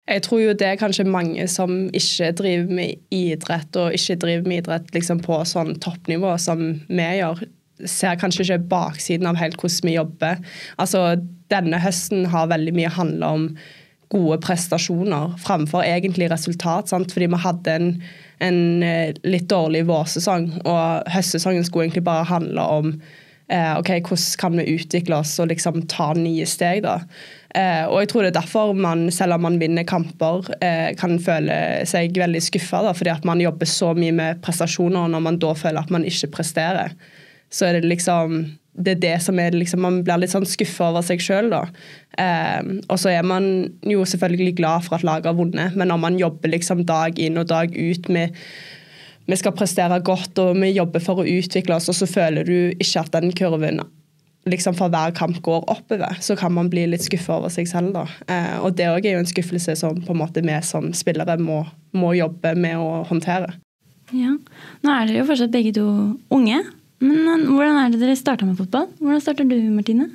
Jeg 0.09 0.23
tror 0.25 0.41
jo 0.41 0.55
det 0.59 0.67
er 0.67 0.79
kanskje 0.79 1.05
mange 1.07 1.45
som 1.47 1.85
ikke 1.95 2.33
driver 2.35 2.73
med 2.79 3.13
idrett, 3.13 3.77
og 3.79 3.95
ikke 3.95 4.17
driver 4.19 4.49
med 4.49 4.63
idrett 4.63 4.89
liksom 4.95 5.21
på 5.23 5.37
sånn 5.47 5.77
toppnivå 5.83 6.33
som 6.41 6.65
vi 6.89 7.05
gjør, 7.21 7.45
ser 7.87 8.19
kanskje 8.19 8.43
ikke 8.43 8.65
baksiden 8.71 9.29
av 9.29 9.39
helt 9.39 9.55
hvordan 9.59 9.87
vi 9.87 9.95
jobber. 9.95 10.43
Altså, 10.77 11.05
Denne 11.51 11.77
høsten 11.77 12.25
har 12.33 12.49
veldig 12.49 12.71
mye 12.73 12.89
handla 12.89 13.27
om 13.35 13.47
gode 14.13 14.39
prestasjoner 14.41 15.35
framfor 15.41 15.85
egentlig 15.85 16.29
resultat. 16.31 16.89
Sant? 16.89 17.11
Fordi 17.13 17.27
vi 17.29 17.41
hadde 17.43 17.75
en, 17.77 17.89
en 18.45 18.59
eh, 18.85 19.13
litt 19.25 19.49
dårlig 19.51 19.83
vårsesong, 19.89 20.49
og 20.63 21.11
høstsesongen 21.13 21.65
skulle 21.67 21.87
egentlig 21.87 22.05
bare 22.07 22.27
handle 22.29 22.65
om 22.77 22.91
eh, 23.53 23.73
ok, 23.77 23.95
hvordan 24.07 24.39
kan 24.41 24.59
vi 24.59 24.67
utvikle 24.75 25.21
oss 25.21 25.35
og 25.41 25.49
liksom 25.51 25.83
ta 25.91 26.11
nye 26.17 26.45
steg. 26.49 26.83
da. 26.85 26.99
Eh, 27.53 27.85
og 27.85 27.99
jeg 28.01 28.09
tror 28.09 28.25
det 28.25 28.31
er 28.31 28.39
derfor 28.39 28.73
man, 28.73 29.05
selv 29.13 29.37
om 29.37 29.45
man 29.45 29.59
vinner 29.61 29.85
kamper, 29.85 30.47
eh, 30.65 30.89
kan 30.97 31.19
føle 31.21 31.55
seg 31.89 32.17
veldig 32.17 32.41
skuffa. 32.41 32.81
Fordi 32.97 33.13
at 33.13 33.27
man 33.29 33.43
jobber 33.43 33.69
så 33.69 33.93
mye 33.97 34.15
med 34.15 34.41
prestasjoner, 34.45 35.05
og 35.05 35.13
når 35.13 35.23
man 35.27 35.39
da 35.41 35.53
føler 35.57 35.83
at 35.83 35.93
man 35.93 36.07
ikke 36.09 36.31
presterer, 36.39 36.97
så 37.53 37.69
er 37.69 37.79
det 37.79 37.89
liksom 37.91 38.43
det 38.73 38.95
er 38.95 39.01
det 39.01 39.17
som 39.21 39.37
er 39.37 39.53
liksom, 39.53 39.83
Man 39.85 39.99
blir 40.01 40.17
litt 40.17 40.31
sånn 40.33 40.47
skuffa 40.49 40.87
over 40.89 41.03
seg 41.05 41.21
sjøl, 41.21 41.51
da. 41.53 41.67
Eh, 42.17 42.79
og 42.89 42.97
så 42.97 43.11
er 43.13 43.21
man 43.21 43.45
jo 43.85 44.01
selvfølgelig 44.01 44.55
glad 44.57 44.87
for 44.87 44.97
at 44.97 45.05
laget 45.05 45.29
har 45.29 45.37
vunnet, 45.37 45.75
men 45.77 45.91
når 45.93 46.01
man 46.01 46.17
jobber 46.17 46.49
liksom 46.49 46.81
dag 46.89 47.19
inn 47.21 47.37
og 47.37 47.51
dag 47.53 47.69
ut 47.69 48.09
med 48.09 48.33
vi 49.23 49.37
skal 49.39 49.53
prestere 49.55 50.01
godt 50.03 50.39
og 50.41 50.57
vi 50.59 50.73
jobber 50.73 50.99
for 50.99 51.21
å 51.21 51.27
utvikle 51.27 51.77
oss, 51.77 51.87
og 51.87 51.95
så 51.95 52.09
føler 52.09 52.43
du 52.43 52.57
ikke 52.73 53.05
at 53.05 53.13
den 53.15 53.31
kurven 53.37 53.79
liksom 54.49 54.75
for 54.75 54.91
hver 54.91 55.13
kamp 55.15 55.39
går 55.43 55.63
oppover, 55.71 56.17
så 56.21 56.35
kan 56.39 56.53
man 56.55 56.69
bli 56.71 56.85
litt 56.91 57.05
skuffa 57.05 57.37
over 57.37 57.53
seg 57.53 57.69
selv. 57.69 57.93
da. 57.95 58.05
Eh, 58.27 58.57
og 58.59 58.75
det 58.77 58.89
òg 58.91 59.05
er 59.07 59.17
jo 59.17 59.23
en 59.23 59.29
skuffelse 59.29 59.75
som 59.79 60.01
på 60.03 60.15
en 60.15 60.19
måte 60.19 60.43
vi 60.43 60.57
som 60.65 60.91
spillere 60.95 61.37
må, 61.39 61.63
må, 61.95 62.13
jobbe 62.17 62.55
med 62.59 62.79
å 62.79 63.03
håndtere. 63.09 63.53
Ja, 64.13 64.35
Nå 64.83 64.93
er 64.93 65.07
dere 65.07 65.21
jo 65.21 65.29
fortsatt 65.29 65.53
begge 65.53 65.73
to 65.75 65.87
unge. 66.33 66.59
Men 67.03 67.47
hvordan 67.49 67.79
er 67.79 67.93
det 67.93 68.03
dere 68.03 68.19
starta 68.19 68.47
med 68.47 68.59
fotball? 68.59 68.89
Hvordan 68.99 69.23
starter 69.23 69.47
du, 69.47 69.57
Martine? 69.73 70.09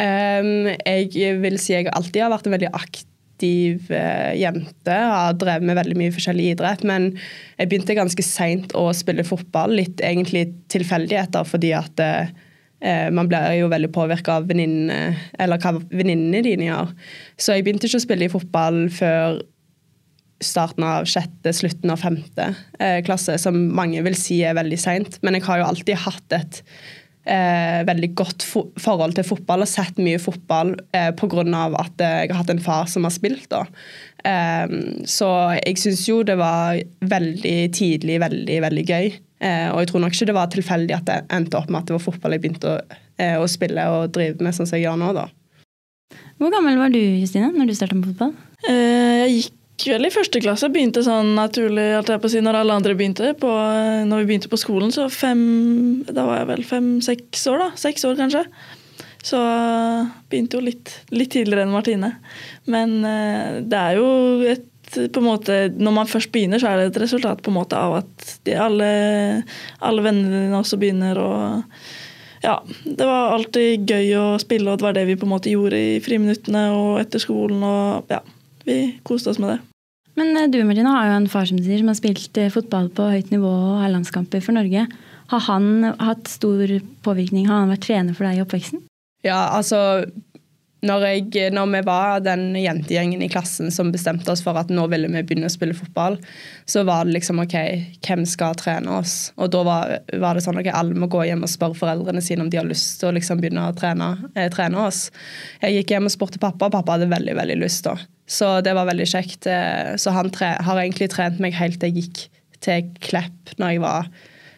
Um, 0.00 0.70
jeg 0.86 1.40
vil 1.42 1.58
si 1.60 1.74
jeg 1.74 1.90
alltid 1.92 2.22
har 2.22 2.32
vært 2.32 2.46
en 2.48 2.54
veldig 2.54 2.70
aktiv 2.76 3.90
uh, 3.90 4.32
jente. 4.38 4.94
Har 4.94 5.36
drevet 5.40 5.66
med 5.68 5.76
veldig 5.80 5.98
mye 5.98 6.14
forskjellig 6.14 6.52
idrett. 6.54 6.86
Men 6.88 7.10
jeg 7.58 7.68
begynte 7.68 7.98
ganske 7.98 8.24
seint 8.24 8.72
å 8.78 8.86
spille 8.96 9.26
fotball. 9.26 9.76
Litt 9.82 10.00
egentlig 10.04 10.46
tilfeldigheter 10.72 11.48
fordi 11.48 11.74
at 11.76 12.04
uh, 12.04 12.32
man 13.14 13.28
blir 13.30 13.52
jo 13.60 13.68
veldig 13.70 13.92
påvirka 13.94 14.40
av 14.40 14.48
venninne, 14.48 15.12
eller 15.38 15.60
hva 15.62 15.76
venninnene 15.78 16.40
dine 16.42 16.66
gjør. 16.66 16.88
Så 17.38 17.54
jeg 17.54 17.62
begynte 17.62 17.86
ikke 17.86 18.00
å 18.00 18.02
spille 18.02 18.26
i 18.26 18.32
fotball 18.32 18.80
før 18.90 19.38
starten 20.42 20.86
av 20.86 21.06
sjette, 21.08 21.54
slutten 21.54 21.92
av 21.92 22.02
femte 22.02 22.48
eh, 22.80 22.98
klasse, 23.06 23.38
som 23.40 23.56
mange 23.74 24.02
vil 24.04 24.18
si 24.18 24.42
er 24.44 24.58
veldig 24.58 24.80
seint. 24.80 25.18
Men 25.22 25.38
jeg 25.38 25.46
har 25.48 25.62
jo 25.62 25.68
alltid 25.70 26.02
hatt 26.04 26.36
et 26.36 26.60
eh, 27.24 27.80
veldig 27.88 28.12
godt 28.18 28.46
forhold 28.82 29.16
til 29.16 29.26
fotball 29.26 29.64
og 29.64 29.70
sett 29.70 30.00
mye 30.02 30.20
fotball 30.22 30.74
eh, 30.96 31.10
pga. 31.18 31.44
at 31.80 32.06
jeg 32.06 32.32
har 32.32 32.40
hatt 32.42 32.54
en 32.54 32.62
far 32.62 32.90
som 32.90 33.06
har 33.08 33.14
spilt. 33.14 33.48
da. 33.52 33.64
Eh, 34.24 34.78
så 35.08 35.30
jeg 35.60 35.78
syns 35.82 36.06
jo 36.08 36.22
det 36.26 36.38
var 36.40 36.80
veldig 37.00 37.58
tidlig 37.74 38.20
veldig, 38.22 38.62
veldig 38.68 38.88
gøy. 38.88 39.12
Eh, 39.42 39.68
og 39.72 39.80
jeg 39.82 39.90
tror 39.90 40.04
nok 40.04 40.14
ikke 40.14 40.28
det 40.30 40.36
var 40.36 40.50
tilfeldig 40.52 40.94
at 40.94 41.08
det 41.08 41.16
endte 41.34 41.58
opp 41.58 41.70
med 41.70 41.82
at 41.82 41.90
det 41.90 41.96
var 41.96 42.04
fotball 42.04 42.36
jeg 42.36 42.44
begynte 42.44 42.70
å, 42.70 42.98
eh, 43.18 43.38
å 43.40 43.48
spille 43.50 43.86
og 43.90 44.12
drive 44.14 44.44
med 44.44 44.54
sånn 44.54 44.68
som 44.68 44.78
jeg 44.78 44.86
gjør 44.86 45.00
nå. 45.00 45.10
da. 45.16 45.26
Hvor 46.38 46.52
gammel 46.54 46.78
var 46.78 46.92
du 46.94 47.00
Justine, 47.00 47.50
når 47.54 47.70
du 47.70 47.74
starta 47.78 47.98
med 47.98 48.12
fotball? 48.12 48.36
jeg 48.62 49.40
gikk 49.40 49.88
vel 49.90 50.06
i 50.06 50.12
første 50.14 50.38
klasse. 50.42 50.68
Begynte 50.70 51.02
sånn 51.02 51.32
naturlig 51.34 51.88
alt 51.96 52.12
jeg 52.12 52.22
på 52.22 52.28
å 52.28 52.30
si, 52.30 52.42
når 52.44 52.60
alle 52.60 52.76
andre 52.78 52.94
begynte. 52.94 53.32
På, 53.40 53.50
når 54.06 54.22
vi 54.22 54.28
begynte 54.28 54.50
på 54.52 54.60
skolen, 54.60 54.92
så 54.94 55.08
fem 55.10 56.04
Da 56.06 56.26
var 56.28 56.42
jeg 56.42 56.50
vel 56.52 56.62
fem-seks 56.68 57.48
år, 57.50 57.64
da. 57.64 57.68
Seks 57.80 58.06
år, 58.06 58.14
kanskje. 58.20 58.44
Så 59.22 59.38
begynte 60.30 60.58
jo 60.58 60.66
litt, 60.66 60.94
litt 61.14 61.32
tidligere 61.34 61.66
enn 61.66 61.74
Martine. 61.74 62.12
Men 62.70 63.00
eh, 63.06 63.62
det 63.62 63.78
er 63.78 63.98
jo 63.98 64.08
et 64.50 64.66
på 64.94 65.20
en 65.22 65.26
måte, 65.26 65.56
Når 65.72 65.92
man 65.94 66.10
først 66.10 66.32
begynner, 66.32 66.60
så 66.60 66.70
er 66.70 66.78
det 66.80 66.86
et 66.90 67.02
resultat 67.04 67.42
på 67.42 67.50
en 67.52 67.58
måte 67.58 67.78
av 67.78 67.98
at 68.02 68.38
de, 68.44 68.56
alle, 68.58 68.88
alle 69.80 70.04
vennene 70.04 70.46
dine 70.46 70.58
også 70.60 70.78
begynner. 70.80 71.18
og 71.18 71.62
ja, 72.42 72.62
Det 72.84 73.06
var 73.06 73.36
alltid 73.36 73.88
gøy 73.88 74.14
å 74.18 74.26
spille, 74.42 74.70
og 74.70 74.78
det 74.80 74.86
var 74.88 74.96
det 74.96 75.06
vi 75.08 75.18
på 75.18 75.28
en 75.28 75.34
måte 75.34 75.52
gjorde 75.52 75.78
i 75.78 76.00
friminuttene 76.04 76.68
og 76.76 77.00
etter 77.00 77.22
skolen. 77.22 77.62
og 77.62 78.10
ja, 78.12 78.20
Vi 78.66 78.98
koste 79.06 79.30
oss 79.30 79.40
med 79.42 79.54
det. 79.54 79.60
Men 80.18 80.36
eh, 80.36 80.50
du 80.50 80.60
Martina, 80.64 80.96
har 80.98 81.08
jo 81.08 81.18
en 81.22 81.30
far 81.32 81.48
som 81.48 81.60
sier 81.62 81.80
som 81.80 81.88
har 81.88 81.98
spilt 81.98 82.36
eh, 82.40 82.52
fotball 82.52 82.90
på 82.92 83.08
høyt 83.14 83.32
nivå 83.32 83.48
og 83.48 83.80
har 83.80 83.92
landskamper 83.94 84.44
for 84.44 84.56
Norge. 84.56 84.86
Har 85.32 85.46
han 85.46 85.94
hatt 86.02 86.28
stor 86.28 86.68
påvirkning? 87.06 87.46
Har 87.48 87.62
han 87.62 87.72
vært 87.72 87.86
trener 87.86 88.16
for 88.16 88.28
deg 88.28 88.40
i 88.40 88.44
oppveksten? 88.44 88.82
Ja, 89.24 89.54
altså 89.54 90.02
når, 90.82 91.04
jeg, 91.06 91.50
når, 91.54 91.68
vi 91.76 91.80
var 91.86 92.22
den 92.24 92.56
jentegjengen 92.58 93.22
i 93.22 93.28
klassen 93.30 93.70
som 93.74 93.92
bestemte 93.94 94.32
oss 94.32 94.42
for 94.42 94.58
at 94.58 94.70
nå 94.72 94.88
ville 94.90 95.10
vi 95.12 95.22
begynne 95.22 95.46
å 95.46 95.52
spille 95.52 95.76
fotball, 95.78 96.16
så 96.66 96.82
var 96.88 97.06
det 97.06 97.14
liksom 97.16 97.42
OK, 97.44 97.54
hvem 98.02 98.24
skal 98.26 98.56
trene 98.58 98.96
oss? 98.98 99.30
Og 99.38 99.52
da 99.54 99.62
var, 99.66 99.94
var 100.22 100.34
det 100.34 100.42
sånn 100.42 100.58
at 100.58 100.64
okay, 100.64 100.74
alle 100.74 100.98
må 100.98 101.06
gå 101.12 101.22
hjem 101.28 101.46
og 101.46 101.52
spørre 101.52 101.78
foreldrene 101.78 102.24
sine 102.24 102.42
om 102.42 102.50
de 102.50 102.58
har 102.58 102.66
lyst 102.66 102.98
til 103.00 103.12
å 103.12 103.14
liksom 103.14 103.42
begynne 103.42 103.68
å 103.70 103.76
trene, 103.78 104.10
eh, 104.34 104.50
trene 104.52 104.82
oss. 104.88 105.04
Jeg 105.62 105.78
gikk 105.78 105.94
hjem 105.94 106.10
og 106.10 106.16
spurte 106.16 106.42
pappa, 106.42 106.66
og 106.66 106.74
pappa 106.74 106.98
hadde 106.98 107.12
veldig, 107.12 107.38
veldig 107.38 107.60
lyst 107.62 107.86
da. 107.86 107.94
Så 108.26 108.56
det 108.66 108.74
var 108.74 108.90
veldig 108.90 109.06
kjekt. 109.06 109.46
Eh, 109.46 109.94
så 110.02 110.14
han 110.16 110.34
tre, 110.34 110.54
har 110.58 110.82
egentlig 110.82 111.12
trent 111.14 111.38
meg 111.42 111.54
helt 111.58 111.78
til 111.82 111.92
jeg 111.92 112.06
gikk 112.06 112.24
til 112.62 112.90
Klepp 113.02 113.54
når 113.58 113.76
jeg 113.76 113.82
var 113.86 114.10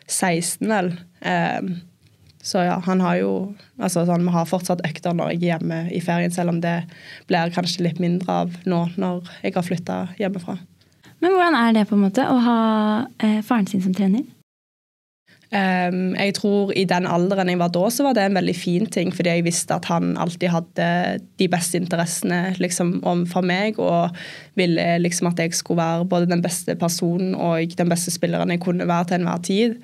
16, 0.09 0.69
vel. 0.73 0.95
Eh, 1.25 1.75
så 2.45 2.61
ja, 2.67 2.77
han 2.85 3.01
har 3.01 3.17
jo 3.23 3.33
altså 3.81 4.05
sånn, 4.05 4.27
Vi 4.27 4.35
har 4.35 4.49
fortsatt 4.49 4.85
økter 4.85 5.17
når 5.17 5.33
jeg 5.33 5.41
er 5.41 5.49
hjemme 5.55 5.81
i 5.97 6.03
ferien, 6.05 6.33
selv 6.35 6.53
om 6.53 6.61
det 6.61 6.77
blir 7.31 7.53
kanskje 7.55 7.87
litt 7.89 8.03
mindre 8.03 8.45
av 8.45 8.55
nå 8.69 8.85
når 9.01 9.25
jeg 9.41 9.57
har 9.57 9.65
flytta 9.65 9.99
hjemmefra. 10.21 10.59
Men 11.25 11.33
hvordan 11.33 11.57
er 11.57 11.77
det 11.77 11.87
på 11.89 11.97
en 11.97 12.05
måte 12.05 12.25
å 12.29 12.37
ha 12.45 12.61
eh, 13.25 13.41
faren 13.47 13.69
sin 13.71 13.81
som 13.85 13.97
trener? 13.97 14.27
Um, 15.55 16.17
jeg 16.19 16.33
tror 16.35 16.73
I 16.75 16.83
den 16.89 17.05
alderen 17.07 17.53
jeg 17.53 17.61
var 17.61 17.71
da, 17.71 17.85
så 17.93 18.03
var 18.03 18.17
det 18.17 18.25
en 18.27 18.39
veldig 18.39 18.55
fin 18.59 18.89
ting, 18.91 19.13
fordi 19.15 19.37
jeg 19.37 19.45
visste 19.47 19.77
at 19.77 19.87
han 19.87 20.17
alltid 20.19 20.51
hadde 20.51 20.87
de 21.39 21.49
beste 21.53 21.79
interessene 21.79 22.57
liksom, 22.59 22.97
for 23.31 23.47
meg, 23.47 23.79
og 23.79 24.17
ville 24.59 24.87
liksom 25.05 25.31
at 25.31 25.45
jeg 25.45 25.55
skulle 25.55 25.79
være 25.79 26.09
både 26.11 26.31
den 26.33 26.43
beste 26.43 26.75
personen 26.81 27.37
og 27.39 27.77
den 27.79 27.93
beste 27.93 28.11
spilleren 28.15 28.51
jeg 28.51 28.65
kunne 28.65 28.89
være 28.91 29.13
til 29.13 29.21
enhver 29.21 29.47
tid. 29.47 29.79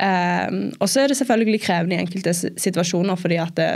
Um, 0.00 0.72
og 0.80 0.88
så 0.88 1.02
er 1.02 1.10
det 1.12 1.18
selvfølgelig 1.18 1.60
krevende 1.66 1.98
i 1.98 2.02
enkelte 2.02 2.32
situasjoner, 2.34 3.16
fordi 3.20 3.36
at 3.42 3.52
det, 3.58 3.68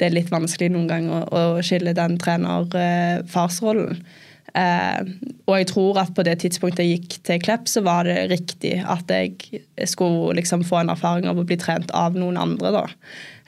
det 0.00 0.08
er 0.08 0.16
litt 0.16 0.32
vanskelig 0.32 0.72
noen 0.74 0.88
ganger 0.90 1.28
å, 1.30 1.44
å 1.58 1.62
skille 1.64 1.94
den 1.96 2.18
trener-farsrollen. 2.20 4.00
Uh, 4.00 4.29
Eh, 4.54 5.10
og 5.46 5.56
jeg 5.58 5.68
tror 5.70 5.98
at 6.02 6.14
på 6.14 6.24
det 6.26 6.38
tidspunktet 6.42 6.86
jeg 6.86 7.00
gikk 7.00 7.18
til 7.26 7.42
Klepp, 7.42 7.68
så 7.70 7.82
var 7.86 8.08
det 8.08 8.28
riktig 8.32 8.76
at 8.82 9.10
jeg 9.10 9.62
skulle 9.88 10.36
liksom 10.38 10.64
få 10.66 10.82
en 10.82 10.94
erfaring 10.94 11.28
av 11.30 11.38
å 11.38 11.46
bli 11.46 11.58
trent 11.60 11.92
av 11.96 12.18
noen 12.18 12.38
andre. 12.40 12.72
da. 12.74 12.86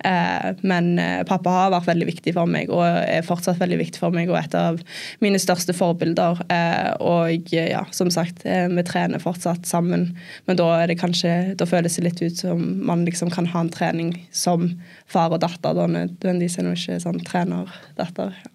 Eh, 0.04 0.49
men 0.66 0.99
eh, 0.99 1.23
pappa 1.28 1.50
har 1.54 1.73
vært 1.75 1.90
veldig 1.92 2.09
viktig 2.09 2.35
for 2.35 2.50
meg 2.50 2.71
og 2.75 2.82
er 2.82 3.23
fortsatt 3.26 3.61
veldig 3.61 3.78
viktig 3.85 4.02
for 4.02 4.14
meg 4.14 4.32
og 4.32 4.38
et 4.40 4.56
av 4.59 4.80
mine 5.23 5.40
største 5.42 5.75
forbilder. 5.76 6.42
Eh, 6.52 6.90
og 6.99 7.52
ja, 7.54 7.85
som 7.94 8.11
sagt, 8.11 8.47
eh, 8.47 8.66
vi 8.73 8.87
trener 8.87 9.23
fortsatt 9.23 9.68
sammen, 9.68 10.11
men 10.50 10.59
da, 10.59 10.68
er 10.80 10.90
det 10.90 10.99
kanskje, 11.02 11.54
da 11.59 11.68
føles 11.68 11.99
det 11.99 12.06
litt 12.09 12.25
ut 12.25 12.42
som 12.44 12.64
man 12.87 13.06
liksom 13.06 13.30
kan 13.35 13.50
ha 13.52 13.62
en 13.62 13.73
trening 13.73 14.16
som 14.35 14.73
far 15.11 15.35
og 15.35 15.42
datter. 15.44 15.76
da 15.78 15.87
Nødvendigvis 15.87 16.59
er 16.59 16.68
det 16.68 16.78
ikke 16.80 17.02
sånn 17.06 17.23
trener-datter. 17.28 18.35
Ja. 18.42 18.51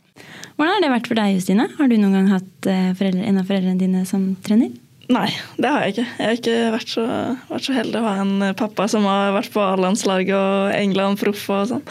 Hvordan 0.58 0.74
har 0.74 0.84
det 0.84 0.92
vært 0.96 1.08
for 1.12 1.20
deg, 1.20 1.38
Justine? 1.38 1.70
Har 1.78 1.90
du 1.90 1.96
noen 2.00 2.18
gang 2.18 2.30
hatt 2.34 2.70
eh, 2.70 2.92
foreldre, 2.98 3.24
en 3.30 3.42
av 3.42 3.50
foreldrene 3.50 3.82
dine 3.82 4.04
som 4.10 4.32
trener? 4.46 4.74
Nei, 5.14 5.30
det 5.56 5.70
har 5.72 5.86
jeg 5.86 5.94
ikke. 5.94 6.06
Jeg 6.18 6.28
har 6.28 6.40
ikke 6.42 6.56
vært 6.74 6.92
så, 6.92 7.04
vært 7.48 7.68
så 7.70 7.76
heldig 7.78 8.00
å 8.02 8.08
ha 8.08 8.14
en 8.24 8.34
eh, 8.50 8.56
pappa 8.58 8.88
som 8.92 9.06
har 9.08 9.36
vært 9.38 9.54
på 9.54 9.64
A-landslaget 9.64 10.36
og 10.36 10.72
England-proff 10.76 11.44
og 11.54 11.68
sånn. 11.72 11.84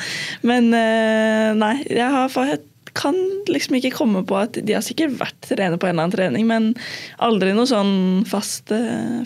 Men 0.46 0.72
eh, 0.76 1.52
nei, 1.56 1.76
jeg 1.86 2.10
har 2.16 2.32
fått 2.32 2.72
kan 2.96 3.16
liksom 3.52 3.76
ikke 3.76 3.90
komme 3.92 4.22
på 4.24 4.38
at 4.40 4.56
De 4.64 4.72
har 4.72 4.84
sikkert 4.84 5.18
vært 5.18 5.48
trener 5.50 5.76
på 5.76 5.84
en 5.84 5.92
eller 5.92 6.06
annen 6.06 6.14
trening, 6.14 6.46
men 6.48 6.70
aldri 7.22 7.52
noe 7.52 7.68
sånn 7.68 8.24
fast, 8.28 8.72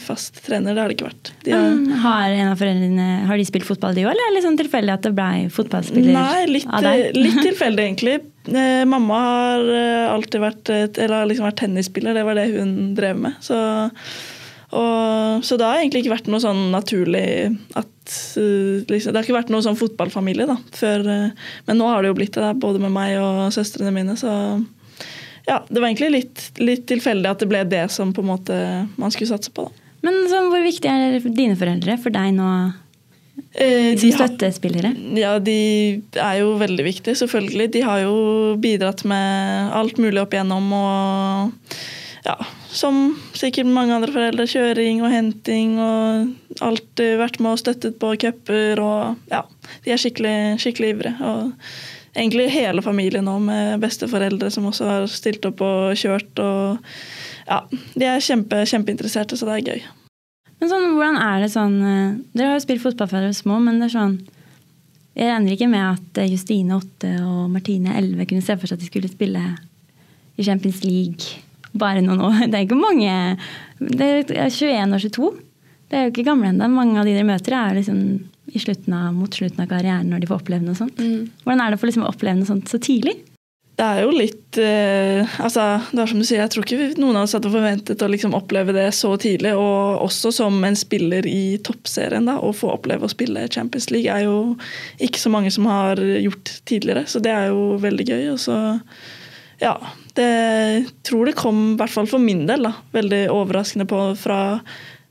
fast 0.03 0.41
trener. 0.47 0.75
Det 0.75 0.83
har 0.83 0.91
det 0.91 0.97
ikke 0.99 1.07
vært. 1.07 1.31
De 1.47 1.55
har, 1.55 1.77
har, 2.03 2.35
en 2.35 2.51
av 2.51 2.59
foreldrene 2.59 3.09
har 3.31 3.39
de 3.39 3.47
spilt 3.47 3.69
fotball, 3.69 3.95
de 3.95 4.09
òg, 4.09 4.11
eller 4.11 4.27
er 4.27 4.33
det 4.33 4.41
liksom 4.41 4.59
tilfeldig 4.59 4.97
at 4.97 5.07
det 5.07 5.15
ble 5.15 5.31
fotballspiller 5.55 6.19
Nei, 6.19 6.45
litt, 6.51 6.67
av 6.67 6.87
deg? 6.89 7.07
Litt 7.15 7.41
tilfeldig, 7.49 7.87
egentlig. 7.87 8.17
Eh, 8.49 8.83
mamma 8.89 9.21
har 9.21 9.71
alltid 10.17 10.41
vært, 10.43 10.71
liksom 10.97 11.49
vært 11.49 11.61
tennisspiller, 11.61 12.17
det 12.17 12.27
var 12.27 12.39
det 12.39 12.51
hun 12.55 12.95
drev 12.97 13.19
med. 13.27 13.41
Så 13.45 13.59
og, 14.71 15.43
så 15.43 15.57
det 15.59 15.67
har 15.67 15.81
egentlig 15.81 16.05
ikke 16.05 16.13
vært 16.13 16.29
noe 16.31 16.39
sånn 16.39 16.69
naturlig 16.71 17.25
at 17.75 18.13
uh, 18.39 18.87
liksom, 18.87 19.11
Det 19.11 19.17
har 19.17 19.25
ikke 19.27 19.35
vært 19.35 19.49
noe 19.51 19.65
sånn 19.67 19.79
fotballfamilie 19.81 20.47
da, 20.47 20.55
før, 20.79 21.09
men 21.67 21.81
nå 21.81 21.89
har 21.91 22.05
det 22.05 22.13
jo 22.13 22.19
blitt 22.21 22.39
det, 22.39 22.53
både 22.63 22.79
med 22.79 22.95
meg 22.95 23.17
og 23.19 23.49
søstrene 23.57 23.91
mine. 23.95 24.15
Så 24.15 24.31
ja, 25.51 25.59
det 25.67 25.81
var 25.81 25.89
egentlig 25.89 26.13
litt, 26.15 26.45
litt, 26.63 26.87
tilfeldig 26.91 27.31
at 27.33 27.43
det 27.43 27.51
ble 27.51 27.65
det 27.67 27.87
som 27.91 28.15
på 28.15 28.23
en 28.23 28.31
måte 28.31 28.57
man 29.01 29.11
skulle 29.11 29.33
satse 29.33 29.51
på. 29.55 29.67
da. 29.67 29.89
Men 30.07 30.23
så, 30.31 30.45
hvor 30.49 30.63
viktig 30.65 30.91
er 30.91 31.19
dine 31.27 31.59
foreldre 31.59 31.97
for 32.01 32.15
deg 32.15 32.33
nå? 32.37 32.51
Eh, 33.53 33.93
som 34.01 34.13
støttespillere? 34.17 34.93
Ja, 35.19 35.37
de 35.43 36.03
er 36.17 36.41
jo 36.41 36.55
veldig 36.61 36.87
viktige, 36.87 37.17
selvfølgelig. 37.19 37.71
De 37.77 37.85
har 37.87 38.03
jo 38.05 38.15
bidratt 38.61 39.05
med 39.09 39.75
alt 39.77 40.01
mulig 40.03 40.23
opp 40.23 40.37
igjennom. 40.37 40.73
og 40.73 41.79
ja, 42.25 42.37
som 42.69 43.15
sikkert 43.35 43.71
mange 43.73 43.95
andre 43.97 44.13
foreldre, 44.13 44.47
kjøring 44.51 45.01
og 45.03 45.13
henting 45.13 45.79
og 45.81 46.61
alt 46.65 47.01
vært 47.01 47.41
med 47.41 47.55
og 47.55 47.63
støttet 47.63 47.97
på 48.03 48.13
cuper 48.21 48.83
og 48.85 49.33
ja, 49.33 49.41
de 49.87 49.95
er 49.95 50.01
skikkelig, 50.01 50.61
skikkelig 50.61 50.93
ivrige. 50.95 51.15
Og 51.25 51.71
egentlig 52.15 52.51
hele 52.53 52.85
familien 52.85 53.27
nå, 53.27 53.39
med 53.43 53.81
besteforeldre 53.83 54.51
som 54.53 54.69
også 54.71 54.91
har 54.91 55.09
stilt 55.11 55.47
opp 55.49 55.63
og 55.65 55.97
kjørt. 55.99 56.45
Og 56.45 56.79
ja, 57.49 57.63
de 57.71 58.11
er 58.11 58.25
kjempe, 58.25 58.63
kjempeinteresserte, 58.69 59.39
så 59.39 59.49
det 59.49 59.57
er 59.57 59.73
gøy. 59.73 59.89
Men 60.61 60.69
sånn, 60.69 60.87
hvordan 60.93 61.19
er 61.25 61.43
det 61.43 61.51
sånn 61.55 61.77
eh, 61.81 62.17
Dere 62.37 62.53
har 62.53 62.59
jo 62.59 62.65
spilt 62.67 62.85
fotball 62.85 63.09
fra 63.11 63.23
dere 63.25 63.37
små, 63.37 63.59
men 63.65 63.81
det 63.81 63.89
er 63.89 63.95
sånn 63.97 64.17
Jeg 65.17 65.31
regner 65.31 65.57
ikke 65.57 65.71
med 65.73 65.85
at 65.87 66.21
eh, 66.21 66.31
Justine 66.31 66.77
8 66.77 67.13
og 67.25 67.45
Martine 67.53 67.97
11 67.97 68.29
kunne 68.31 68.45
se 68.45 68.57
for 68.59 68.69
seg 68.69 68.79
at 68.79 68.85
de 68.85 68.91
skulle 68.91 69.13
spille 69.13 69.45
i 70.37 70.47
Champions 70.47 70.83
League 70.87 71.47
bare 71.77 72.03
noen 72.03 72.23
år. 72.27 72.43
Det 72.51 72.59
er 72.59 72.67
ikke 72.67 72.81
mange 72.81 73.15
Det 73.79 74.11
er 74.35 74.51
21 74.51 74.97
og 74.97 75.05
22. 75.07 75.31
Det 75.91 75.99
er 75.99 76.07
jo 76.07 76.13
ikke 76.13 76.29
gamle 76.29 76.53
ennå. 76.53 76.69
Mange 76.71 77.01
av 77.01 77.09
de 77.09 77.17
dere 77.17 77.27
møter, 77.27 77.57
er 77.57 77.79
liksom 77.79 78.03
i 78.51 78.61
slutten 78.63 78.95
av, 78.95 79.13
mot 79.15 79.35
slutten 79.35 79.63
av 79.63 79.69
karrieren 79.71 80.09
når 80.11 80.23
de 80.23 80.29
får 80.31 80.41
oppleve 80.43 80.67
noe 80.67 80.79
sånt. 80.79 80.99
Mm. 80.99 81.29
Hvordan 81.45 81.63
er 81.63 81.73
det 81.73 81.79
for 81.81 81.91
liksom 81.91 82.05
å 82.07 82.11
oppleve 82.11 82.39
noe 82.39 82.49
sånt 82.49 82.71
så 82.71 82.81
tidlig? 82.83 83.17
Det 83.81 83.87
er 83.87 84.03
jo 84.05 84.11
litt 84.13 84.59
eh, 84.61 85.37
altså, 85.41 85.63
det 85.89 86.03
er 86.03 86.11
som 86.11 86.19
du 86.21 86.27
sier, 86.29 86.43
Jeg 86.43 86.53
tror 86.53 86.67
ikke 86.67 87.01
noen 87.01 87.17
av 87.17 87.25
oss 87.25 87.33
hadde 87.39 87.53
forventet 87.53 88.03
å 88.05 88.09
liksom 88.13 88.35
oppleve 88.37 88.75
det 88.77 88.91
så 88.93 89.15
tidlig. 89.21 89.55
Og 89.57 90.03
også 90.05 90.35
som 90.37 90.59
en 90.67 90.77
spiller 90.77 91.25
i 91.25 91.57
toppserien. 91.65 92.29
da, 92.29 92.37
Å 92.45 92.53
få 92.53 92.75
oppleve 92.75 93.09
å 93.09 93.13
spille 93.13 93.47
Champions 93.49 93.89
League 93.95 94.13
er 94.13 94.27
jo 94.27 94.59
ikke 95.01 95.23
så 95.23 95.33
mange 95.33 95.53
som 95.55 95.69
har 95.71 95.97
gjort 95.97 96.53
tidligere. 96.69 97.07
Så 97.09 97.25
det 97.25 97.33
er 97.33 97.49
jo 97.55 97.81
veldig 97.81 98.07
gøy. 98.11 98.27
Og 98.35 98.43
så 98.45 98.59
ja, 99.65 99.73
det 100.17 100.29
tror 101.09 101.31
det 101.31 101.39
kom, 101.41 101.73
i 101.73 101.81
hvert 101.81 101.93
fall 101.97 102.09
for 102.09 102.21
min 102.21 102.45
del, 102.49 102.69
da, 102.69 102.75
veldig 102.93 103.27
overraskende 103.33 103.89
på 103.89 104.03
fra 104.21 104.41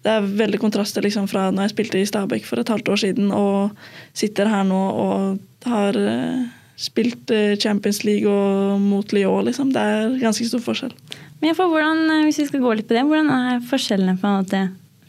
det 0.06 0.14
er 0.14 0.30
veldig 0.40 0.62
kontraster 0.62 1.04
liksom, 1.04 1.26
fra 1.28 1.50
når 1.52 1.68
jeg 1.68 1.74
spilte 1.74 2.00
i 2.00 2.08
Stabæk 2.08 2.46
for 2.48 2.62
et 2.62 2.70
halvt 2.72 2.94
år 2.94 3.02
siden 3.02 3.34
og 3.36 3.76
sitter 4.16 4.48
her 4.48 4.64
nå 4.64 4.80
og 4.80 5.68
har 5.68 5.98
uh, 6.00 6.48
spilt 6.80 7.32
uh, 7.34 7.56
Champions 7.60 8.04
League 8.08 8.30
og 8.30 8.80
mot 8.82 9.16
Lyon. 9.16 9.48
Liksom. 9.50 9.74
Det 9.76 9.82
er 9.84 10.20
ganske 10.22 10.48
stor 10.48 10.64
forskjell. 10.64 10.94
Men 11.44 11.56
for 11.56 11.72
hvordan, 11.72 12.06
eh, 12.12 12.26
hvis 12.28 12.42
vi 12.42 12.50
skal 12.50 12.64
gå 12.64 12.76
litt 12.76 12.88
på 12.88 12.96
det, 12.96 13.06
hvordan 13.08 13.32
er 13.32 13.66
forskjellene 13.68 14.20
på 14.20 14.28
en 14.28 14.38
måte 14.42 14.62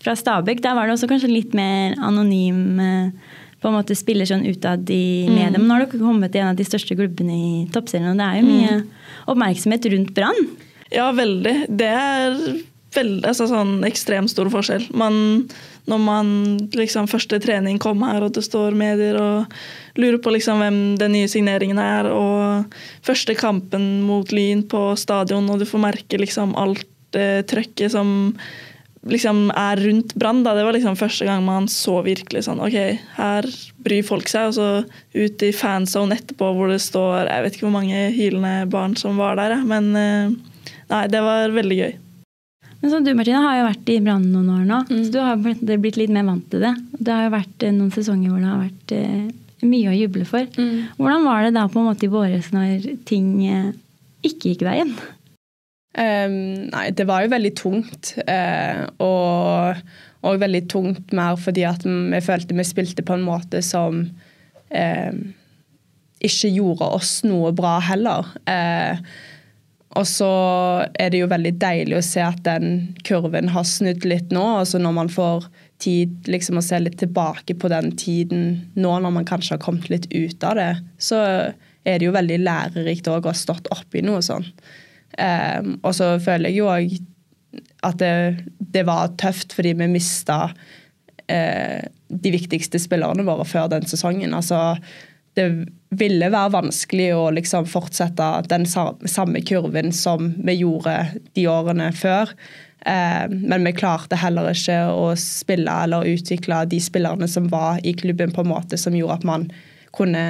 fra 0.02 0.14
Stabæk? 0.18 0.62
Der 0.62 0.76
var 0.78 0.86
det 0.86 0.96
også 0.96 1.10
kanskje 1.10 1.30
litt 1.30 1.54
mer 1.58 1.96
anonym 2.06 2.80
uh, 2.82 3.36
på 3.60 3.68
en 3.68 3.76
måte 3.76 3.96
spiller 3.98 4.28
sånn 4.28 4.46
utad 4.48 4.88
i 4.90 5.28
mm. 5.28 5.34
media. 5.34 5.58
Men 5.58 5.68
nå 5.68 5.76
har 5.76 5.84
dere 5.84 6.00
kommet 6.00 6.32
til 6.32 6.42
en 6.42 6.52
av 6.54 6.58
de 6.58 6.66
største 6.66 6.96
klubbene 6.98 7.36
i 7.36 7.52
toppserien, 7.74 8.10
og 8.12 8.18
det 8.20 8.26
er 8.26 8.40
jo 8.40 8.48
mye 8.48 8.76
mm. 8.80 8.86
oppmerksomhet 9.34 9.90
rundt 9.94 10.14
Brann. 10.16 10.50
Ja, 10.90 11.10
veldig. 11.14 11.54
Det 11.68 11.90
er 11.90 12.38
veldig, 12.94 13.26
altså 13.30 13.46
sånn 13.50 13.84
ekstremt 13.86 14.32
stor 14.32 14.50
forskjell. 14.50 14.88
Man, 14.96 15.44
når 15.90 16.00
man 16.02 16.32
liksom 16.74 17.10
første 17.10 17.38
trening 17.42 17.78
kom 17.82 18.02
her, 18.06 18.24
og 18.26 18.34
det 18.34 18.42
står 18.46 18.74
medier 18.78 19.18
og 19.20 19.60
lurer 19.98 20.20
på 20.22 20.32
liksom 20.34 20.62
hvem 20.62 20.80
den 21.00 21.14
nye 21.16 21.30
signeringen 21.30 21.80
er, 21.82 22.10
og 22.12 22.74
første 23.06 23.36
kampen 23.38 24.02
mot 24.06 24.32
Lyn 24.34 24.64
på 24.70 24.90
stadion, 25.00 25.48
og 25.50 25.62
du 25.62 25.68
får 25.68 25.86
merke 25.88 26.20
liksom 26.20 26.56
alt 26.60 27.18
eh, 27.18 27.40
trøkket 27.48 27.94
som 27.96 28.34
liksom 29.08 29.48
er 29.56 29.80
rundt 29.80 30.14
Brann. 30.14 30.42
Det 30.44 30.64
var 30.64 30.72
liksom 30.76 30.98
første 30.98 31.24
gang 31.24 31.44
man 31.44 31.68
så 31.72 32.00
virkelig 32.04 32.44
sånn 32.46 32.60
OK, 32.60 32.76
her 33.16 33.48
bryr 33.84 34.04
folk 34.06 34.28
seg. 34.28 34.50
Og 34.50 34.58
så 34.58 34.68
ut 35.16 35.46
i 35.46 35.52
fanzone 35.56 36.18
etterpå 36.18 36.52
hvor 36.56 36.72
det 36.72 36.80
står 36.84 37.30
Jeg 37.30 37.46
vet 37.46 37.56
ikke 37.56 37.68
hvor 37.68 37.78
mange 37.78 38.04
hylende 38.16 38.68
barn 38.70 38.96
som 39.00 39.20
var 39.20 39.40
der, 39.40 39.56
men 39.64 39.90
eh, 39.96 40.38
nei, 40.92 41.04
det 41.12 41.24
var 41.24 41.56
veldig 41.56 41.80
gøy. 41.82 41.92
Men 42.80 42.92
så 42.92 43.00
Du 43.04 43.12
Martina, 43.12 43.42
har 43.44 43.58
jo 43.58 43.66
vært 43.66 43.90
i 43.92 43.98
Brann 44.00 44.30
noen 44.32 44.52
år 44.54 44.62
nå, 44.68 44.78
mm. 44.88 45.00
så 45.04 45.12
du 45.12 45.20
har 45.20 45.40
blitt 45.40 45.98
litt 46.00 46.12
mer 46.12 46.24
vant 46.28 46.46
til 46.52 46.64
det. 46.64 46.72
Det 46.96 47.12
har 47.12 47.26
jo 47.28 47.34
vært 47.36 47.66
eh, 47.66 47.76
noen 47.76 47.92
sesonger 47.94 48.32
hvor 48.32 48.40
det 48.40 48.52
har 48.52 48.62
vært 48.62 48.94
eh, 48.96 49.26
mye 49.66 49.92
å 49.92 49.96
juble 49.96 50.26
for. 50.28 50.46
Mm. 50.56 50.90
Hvordan 50.98 51.26
var 51.28 51.46
det 51.46 51.54
da 51.56 51.66
på 51.70 51.80
en 51.80 51.88
måte 51.90 52.06
i 52.06 52.12
våres 52.12 52.52
når 52.54 52.90
ting 53.08 53.32
ikke 54.26 54.52
gikk 54.52 54.66
veien? 54.66 54.94
Um, 55.90 56.70
nei, 56.70 56.84
det 56.94 57.06
var 57.08 57.24
jo 57.24 57.32
veldig 57.32 57.50
tungt. 57.58 58.12
Uh, 58.22 58.86
og, 59.02 59.80
og, 60.22 60.38
veldig 60.42 60.62
tungt 60.70 61.14
mer 61.16 61.38
fordi 61.40 61.64
at 61.66 61.82
vi 61.84 62.22
følte 62.22 62.54
vi 62.54 62.66
spilte 62.66 63.06
på 63.06 63.16
en 63.18 63.26
måte 63.26 63.62
som 63.66 64.04
uh, 64.70 65.18
ikke 66.20 66.52
gjorde 66.54 66.92
oss 67.00 67.18
noe 67.26 67.50
bra 67.56 67.78
heller. 67.82 68.30
Uh, 68.46 69.02
og 69.98 70.06
så 70.06 70.30
er 70.94 71.10
det 71.10 71.24
jo 71.24 71.30
veldig 71.32 71.56
deilig 71.58 71.96
å 71.98 72.06
se 72.06 72.22
at 72.22 72.38
den 72.46 72.94
kurven 73.06 73.50
har 73.50 73.66
snudd 73.66 74.06
litt 74.06 74.30
nå. 74.30 74.44
altså 74.60 74.78
Når 74.78 74.94
man 74.94 75.10
får 75.10 75.48
tid 75.82 76.28
liksom 76.30 76.60
å 76.60 76.64
se 76.64 76.78
litt 76.80 76.98
tilbake 77.00 77.56
på 77.58 77.70
den 77.72 77.92
tiden 77.98 78.46
nå 78.78 78.92
når 79.02 79.14
man 79.16 79.28
kanskje 79.28 79.56
har 79.56 79.64
kommet 79.64 79.90
litt 79.92 80.08
ut 80.12 80.44
av 80.46 80.58
det, 80.58 80.70
så 81.00 81.20
er 81.84 81.98
det 81.98 82.06
jo 82.06 82.16
veldig 82.16 82.40
lærerikt 82.42 83.08
å 83.08 83.18
ha 83.24 83.34
stått 83.36 83.70
oppi 83.72 84.02
noe 84.04 84.22
sånt. 84.24 84.52
Um, 85.18 85.74
og 85.82 85.94
så 85.96 86.14
føler 86.22 86.52
jeg 86.52 86.60
jo 86.60 86.68
òg 86.70 86.92
at 87.82 87.98
det, 87.98 88.12
det, 88.60 88.84
var 88.86 89.10
tøft 89.18 89.56
fordi 89.56 89.72
vi 89.80 89.88
mista 89.90 90.52
uh, 90.52 91.80
de 92.08 92.32
viktigste 92.32 92.78
spillerne 92.78 93.26
våre 93.26 93.46
før 93.48 93.72
den 93.72 93.88
sesongen. 93.90 94.36
Altså, 94.36 94.76
det 95.38 95.48
ville 95.98 96.30
være 96.30 96.54
vanskelig 96.54 97.10
å 97.16 97.28
liksom 97.34 97.66
fortsette 97.70 98.28
den 98.50 98.66
samme 98.68 99.42
kurven 99.46 99.90
som 99.94 100.32
vi 100.38 100.60
gjorde 100.60 100.96
de 101.38 101.46
årene 101.50 101.90
før. 101.96 102.30
Uh, 102.86 103.26
men 103.28 103.66
vi 103.66 103.74
klarte 103.76 104.16
heller 104.16 104.52
ikke 104.54 104.78
å 104.88 105.10
spille 105.20 105.74
eller 105.84 106.08
utvikle 106.08 106.62
de 106.70 106.78
spillerne 106.80 107.28
som 107.28 107.50
var 107.52 107.82
i 107.84 107.92
klubben 107.92 108.32
på 108.32 108.44
en 108.44 108.52
måte 108.54 108.78
som 108.80 108.96
gjorde 108.96 109.20
at 109.20 109.28
man 109.28 109.50
kunne 109.96 110.24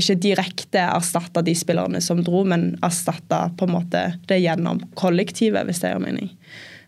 ikke 0.00 0.16
direkte 0.24 0.80
erstatte 0.86 1.42
de 1.44 1.52
spillerne 1.58 2.00
som 2.00 2.22
dro, 2.24 2.46
men 2.48 2.70
erstatte 2.84 3.42
på 3.58 3.68
en 3.68 3.74
måte 3.74 4.04
det 4.30 4.40
gjennom 4.40 4.80
kollektivet, 4.96 5.66
hvis 5.68 5.82
det 5.82 5.92
gir 5.92 6.00
mening. 6.00 6.30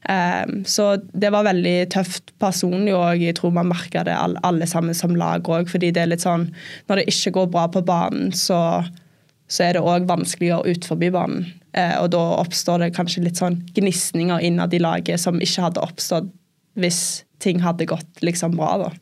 Um, 0.05 0.65
så 0.69 0.99
det 1.17 1.31
var 1.33 1.47
veldig 1.47 1.77
tøft 1.95 2.35
personlig, 2.41 2.93
og 2.97 3.21
jeg 3.21 3.37
tror 3.39 3.55
man 3.57 3.71
merka 3.71 4.05
det 4.05 4.17
alle 4.17 4.69
sammen 4.69 4.97
som 4.97 5.17
lag 5.17 5.49
òg. 5.49 5.71
Fordi 5.73 5.93
det 5.95 6.03
er 6.03 6.13
litt 6.13 6.25
sånn 6.25 6.51
Når 6.89 7.01
det 7.01 7.07
ikke 7.13 7.37
går 7.39 7.53
bra 7.53 7.67
på 7.73 7.85
banen, 7.85 8.33
så, 8.37 8.85
så 9.49 9.69
er 9.69 9.77
det 9.77 9.85
òg 9.85 10.09
vanskeligere 10.09 10.69
ut 10.69 10.89
forbi 10.89 11.13
banen. 11.15 11.49
Uh, 11.75 11.97
og 12.05 12.13
da 12.15 12.23
oppstår 12.39 12.85
det 12.85 12.95
kanskje 12.95 13.25
litt 13.25 13.41
sånn 13.41 13.59
gnisninger 13.75 14.45
innad 14.47 14.75
i 14.77 14.83
laget 14.83 15.23
som 15.23 15.41
ikke 15.43 15.69
hadde 15.69 15.83
oppstått 15.83 16.31
hvis 16.79 17.25
ting 17.43 17.61
hadde 17.63 17.87
gått 17.87 18.23
liksom 18.25 18.57
bra, 18.59 18.77
da. 18.81 18.93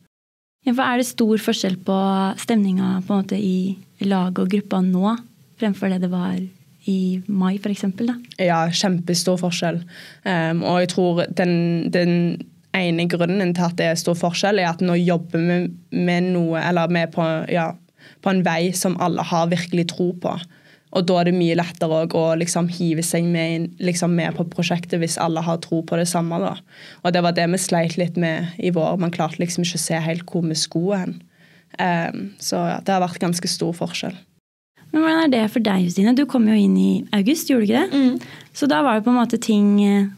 Ja, 0.63 0.73
for 0.73 0.83
Er 0.85 1.01
det 1.01 1.09
stor 1.09 1.37
forskjell 1.41 1.75
på 1.83 1.95
stemninga 2.39 3.01
på 3.05 3.13
en 3.13 3.23
måte 3.23 3.37
i 3.37 3.75
laget 4.05 4.43
og 4.45 4.51
gruppa 4.53 4.79
nå 4.85 5.17
fremfor 5.59 5.91
det 5.91 6.03
det 6.05 6.11
var 6.11 6.37
i 6.89 7.21
mai, 7.27 7.57
f.eks.? 7.57 7.85
Ja, 8.41 8.63
kjempestor 8.71 9.37
forskjell. 9.39 9.81
Um, 10.25 10.63
og 10.67 10.81
jeg 10.83 10.91
tror 10.95 11.23
den, 11.31 11.53
den, 11.93 12.17
ene 12.73 13.05
grunnen 13.05 13.51
til 13.53 13.67
at 13.67 13.75
det 13.77 13.85
er 13.85 13.97
stor 13.99 14.17
forskjell, 14.17 14.57
er 14.57 14.71
at 14.71 14.81
nå 14.81 14.95
jobber 14.97 15.43
vi 15.45 15.57
med 15.93 16.31
noe, 16.33 16.57
eller 16.57 16.89
med 16.89 17.11
på, 17.13 17.21
ja, 17.53 17.67
på 18.25 18.31
en 18.31 18.41
vei 18.45 18.71
som 18.73 18.97
alle 19.03 19.21
har 19.29 19.51
virkelig 19.51 19.91
tro 19.91 20.07
på. 20.23 20.31
Og 20.93 21.05
da 21.09 21.19
er 21.19 21.29
det 21.29 21.37
mye 21.37 21.57
lettere 21.57 22.03
å 22.05 22.23
liksom 22.37 22.67
hive 22.73 23.03
seg 23.05 23.25
med, 23.25 23.71
liksom 23.81 24.13
med, 24.13 24.35
på 24.37 24.45
prosjektet 24.53 25.01
hvis 25.01 25.17
alle 25.21 25.41
har 25.41 25.61
tro 25.63 25.81
på 25.81 25.97
det 25.97 26.05
samme. 26.09 26.37
Da. 26.43 26.53
Og 27.01 27.15
det 27.15 27.23
var 27.25 27.33
det 27.37 27.47
vi 27.49 27.61
sleit 27.61 27.97
litt 27.97 28.19
med 28.19 28.53
i 28.61 28.69
vår. 28.73 28.99
Man 29.01 29.13
klarte 29.13 29.41
liksom 29.41 29.65
ikke 29.65 29.81
å 29.81 29.85
se 29.87 30.01
helt 30.05 30.27
hvor 30.29 30.45
vi 30.45 30.57
skulle 30.59 31.01
hen. 31.01 31.15
Um, 31.81 32.27
så 32.37 32.59
ja, 32.69 32.77
det 32.85 32.93
har 32.93 33.01
vært 33.01 33.23
ganske 33.23 33.49
stor 33.49 33.73
forskjell. 33.73 34.13
Men 34.93 35.01
Hvordan 35.01 35.23
er 35.23 35.31
det 35.33 35.45
for 35.49 35.65
deg, 35.65 35.87
Justine? 35.87 36.13
Du 36.13 36.27
kom 36.29 36.45
jo 36.45 36.53
inn 36.53 36.75
i 36.77 36.91
august, 37.17 37.49
gjorde 37.49 37.65
du 37.65 37.71
ikke 37.71 37.79
det? 37.81 38.01
Mm. 38.03 38.51
Så 38.53 38.69
da 38.69 38.83
var 38.85 38.99
det 38.99 39.07
på 39.07 39.09
en 39.09 39.17
måte 39.17 39.39
ting 39.41 39.71
eh, 39.81 40.11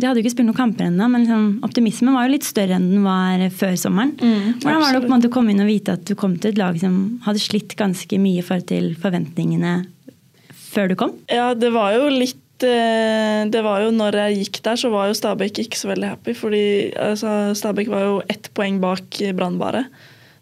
De 0.00 0.06
hadde 0.08 0.22
jo 0.22 0.24
ikke 0.24 0.32
spilt 0.32 0.48
noen 0.48 0.56
kamper 0.56 0.88
ennå, 0.88 1.08
men 1.12 1.26
liksom, 1.26 1.44
optimismen 1.64 2.16
var 2.16 2.24
jo 2.24 2.32
litt 2.32 2.48
større 2.48 2.78
enn 2.78 2.88
den 2.94 3.04
var 3.04 3.44
før 3.52 3.76
sommeren. 3.80 4.14
Mm, 4.16 4.56
Hvordan 4.62 4.80
var 4.80 4.96
det 4.96 5.02
på 5.04 5.08
en 5.10 5.14
måte 5.18 5.28
å 5.28 5.34
komme 5.36 5.52
inn 5.52 5.60
og 5.64 5.68
vite 5.68 5.98
at 5.98 6.08
du 6.08 6.14
kom 6.16 6.38
til 6.40 6.54
et 6.54 6.60
lag 6.60 6.80
som 6.80 6.96
hadde 7.28 7.44
slitt 7.44 7.76
ganske 7.76 8.20
mye 8.20 8.40
i 8.40 8.44
forhold 8.44 8.68
til 8.72 8.90
forventningene 9.00 9.74
før 10.76 10.90
du 10.92 10.98
kom? 10.98 11.14
Ja, 11.32 11.52
det 11.56 11.72
var 11.74 11.94
jo 11.96 12.10
litt 12.12 12.66
eh, 12.66 13.44
det 13.52 13.62
var 13.64 13.84
jo 13.84 13.94
når 13.94 14.20
jeg 14.22 14.42
gikk 14.42 14.60
der, 14.66 14.80
så 14.80 14.90
var 14.92 15.08
jo 15.08 15.16
Stabæk 15.16 15.62
ikke 15.64 15.80
så 15.80 15.90
veldig 15.92 16.12
happy. 16.14 16.36
fordi 16.36 16.66
altså, 16.92 17.54
Stabæk 17.56 17.90
var 17.92 18.04
jo 18.04 18.20
ett 18.32 18.50
poeng 18.56 18.80
bak 18.82 19.22
Brann 19.36 19.58
bare. 19.62 19.86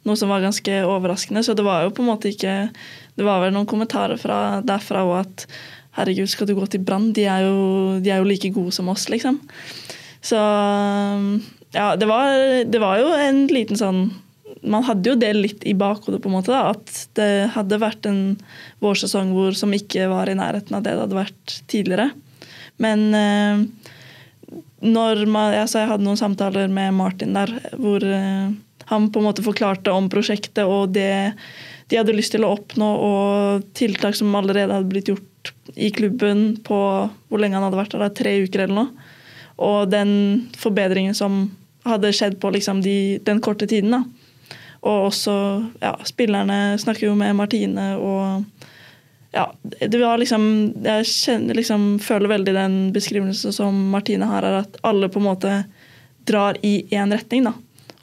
Noe 0.05 0.20
som 0.20 0.29
var 0.33 0.44
ganske 0.44 0.83
overraskende. 0.85 1.44
Så 1.47 1.55
det 1.57 1.64
var 1.64 1.87
jo 1.87 1.94
på 1.94 2.05
en 2.05 2.11
måte 2.11 2.29
ikke 2.29 2.68
Det 3.14 3.25
var 3.25 3.40
vel 3.40 3.55
noen 3.55 3.68
kommentarer 3.70 4.18
fra, 4.18 4.61
derfra 4.66 5.05
òg 5.07 5.20
at 5.20 5.47
herregud, 5.94 6.27
skal 6.27 6.49
du 6.51 6.57
gå 6.59 6.66
til 6.66 6.83
Brann? 6.83 7.12
De, 7.14 7.23
de, 8.03 8.11
er 8.11 8.18
jo 8.18 8.27
like 8.27 8.51
gode 8.51 8.75
som 8.75 8.88
oss, 8.90 9.07
liksom. 9.09 9.38
Så 10.25 10.40
ja, 11.75 11.94
det 11.94 12.09
var, 12.11 12.35
det 12.66 12.81
var 12.83 12.99
jo 12.99 13.12
en 13.14 13.44
liten 13.53 13.79
sånn 13.79 14.09
man 14.64 14.85
hadde 14.87 15.12
jo 15.12 15.16
det 15.18 15.31
litt 15.37 15.64
i 15.68 15.74
bakhodet, 15.77 16.20
på 16.22 16.31
en 16.31 16.37
måte, 16.37 16.53
da, 16.55 16.72
at 16.72 17.18
det 17.18 17.50
hadde 17.55 17.81
vært 17.83 18.09
en 18.09 18.20
vårsesong 18.85 19.33
hvor, 19.37 19.57
som 19.57 19.72
ikke 19.77 20.09
var 20.12 20.31
i 20.31 20.37
nærheten 20.38 20.77
av 20.77 20.85
det 20.85 20.94
det 20.94 21.05
hadde 21.05 21.18
vært 21.18 21.57
tidligere. 21.70 22.11
Men 22.83 23.05
eh, 23.14 23.64
når 24.85 25.24
man, 25.31 25.55
altså 25.57 25.83
jeg 25.83 25.92
hadde 25.92 26.07
noen 26.07 26.20
samtaler 26.20 26.72
med 26.72 26.96
Martin 26.96 27.37
der 27.37 27.53
hvor 27.81 28.05
eh, 28.05 28.53
han 28.90 29.09
på 29.12 29.20
en 29.20 29.29
måte 29.29 29.44
forklarte 29.44 29.92
om 29.94 30.11
prosjektet 30.12 30.64
og 30.68 30.92
det 30.96 31.33
de 31.90 31.98
hadde 32.00 32.16
lyst 32.16 32.33
til 32.33 32.46
å 32.46 32.55
oppnå, 32.57 32.87
og 33.07 33.66
tiltak 33.77 34.16
som 34.16 34.33
allerede 34.38 34.72
hadde 34.72 34.88
blitt 34.88 35.11
gjort 35.12 35.53
i 35.77 35.90
klubben 35.92 36.55
på 36.64 36.79
hvor 37.29 37.40
lenge 37.40 37.59
han 37.59 37.66
hadde 37.66 37.81
vært 37.81 37.96
der, 38.00 38.14
tre 38.16 38.33
uker 38.46 38.64
eller 38.64 38.79
noe. 38.79 39.11
Og 39.64 39.90
den 39.92 40.14
forbedringen 40.59 41.14
som 41.16 41.44
hadde 41.85 42.12
skjedd 42.16 42.38
på 42.40 42.50
liksom 42.55 42.81
de, 42.85 43.20
den 43.24 43.42
korte 43.44 43.68
tiden. 43.68 43.92
da. 43.92 44.24
Og 44.85 45.09
også 45.09 45.35
ja, 45.81 45.94
spillerne 46.05 46.77
snakker 46.81 47.09
jo 47.09 47.16
med 47.18 47.37
Martine 47.38 47.94
og 47.97 48.44
ja, 49.35 49.49
det 49.62 49.99
var 49.99 50.20
liksom 50.20 50.44
Jeg 50.85 51.07
kjenner, 51.11 51.57
liksom, 51.59 51.97
føler 51.99 52.31
veldig 52.31 52.53
den 52.55 52.77
beskrivelsen 52.94 53.55
som 53.57 53.81
Martine 53.90 54.29
har, 54.31 54.47
at 54.62 54.77
alle 54.87 55.09
på 55.11 55.18
en 55.18 55.27
måte 55.27 55.55
drar 56.29 56.61
i 56.62 56.85
én 56.94 57.11
retning. 57.11 57.49
da. 57.49 57.55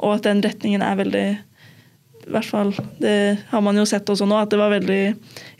Og 0.01 0.17
at 0.17 0.27
den 0.27 0.41
retningen 0.43 0.83
er 0.83 0.99
veldig 0.99 1.27
i 2.21 2.29
hvert 2.29 2.45
fall, 2.45 2.73
Det 2.99 3.39
har 3.49 3.61
man 3.61 3.77
jo 3.77 3.85
sett 3.85 4.09
også 4.09 4.27
nå, 4.27 4.37
at 4.37 4.51
det 4.51 4.59
var 4.59 4.75
veldig 4.75 5.03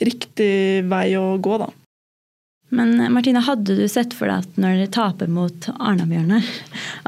riktig 0.01 0.84
vei 0.91 1.07
å 1.17 1.38
gå. 1.41 1.57
da. 1.57 1.69
Men 2.71 2.95
Martine, 3.12 3.41
hadde 3.43 3.75
du 3.75 3.84
sett 3.91 4.13
for 4.15 4.31
deg 4.31 4.45
at 4.45 4.60
når 4.62 4.77
dere 4.77 4.91
taper 4.95 5.27
mot 5.31 5.67
Arna-Bjørnar, 5.73 6.45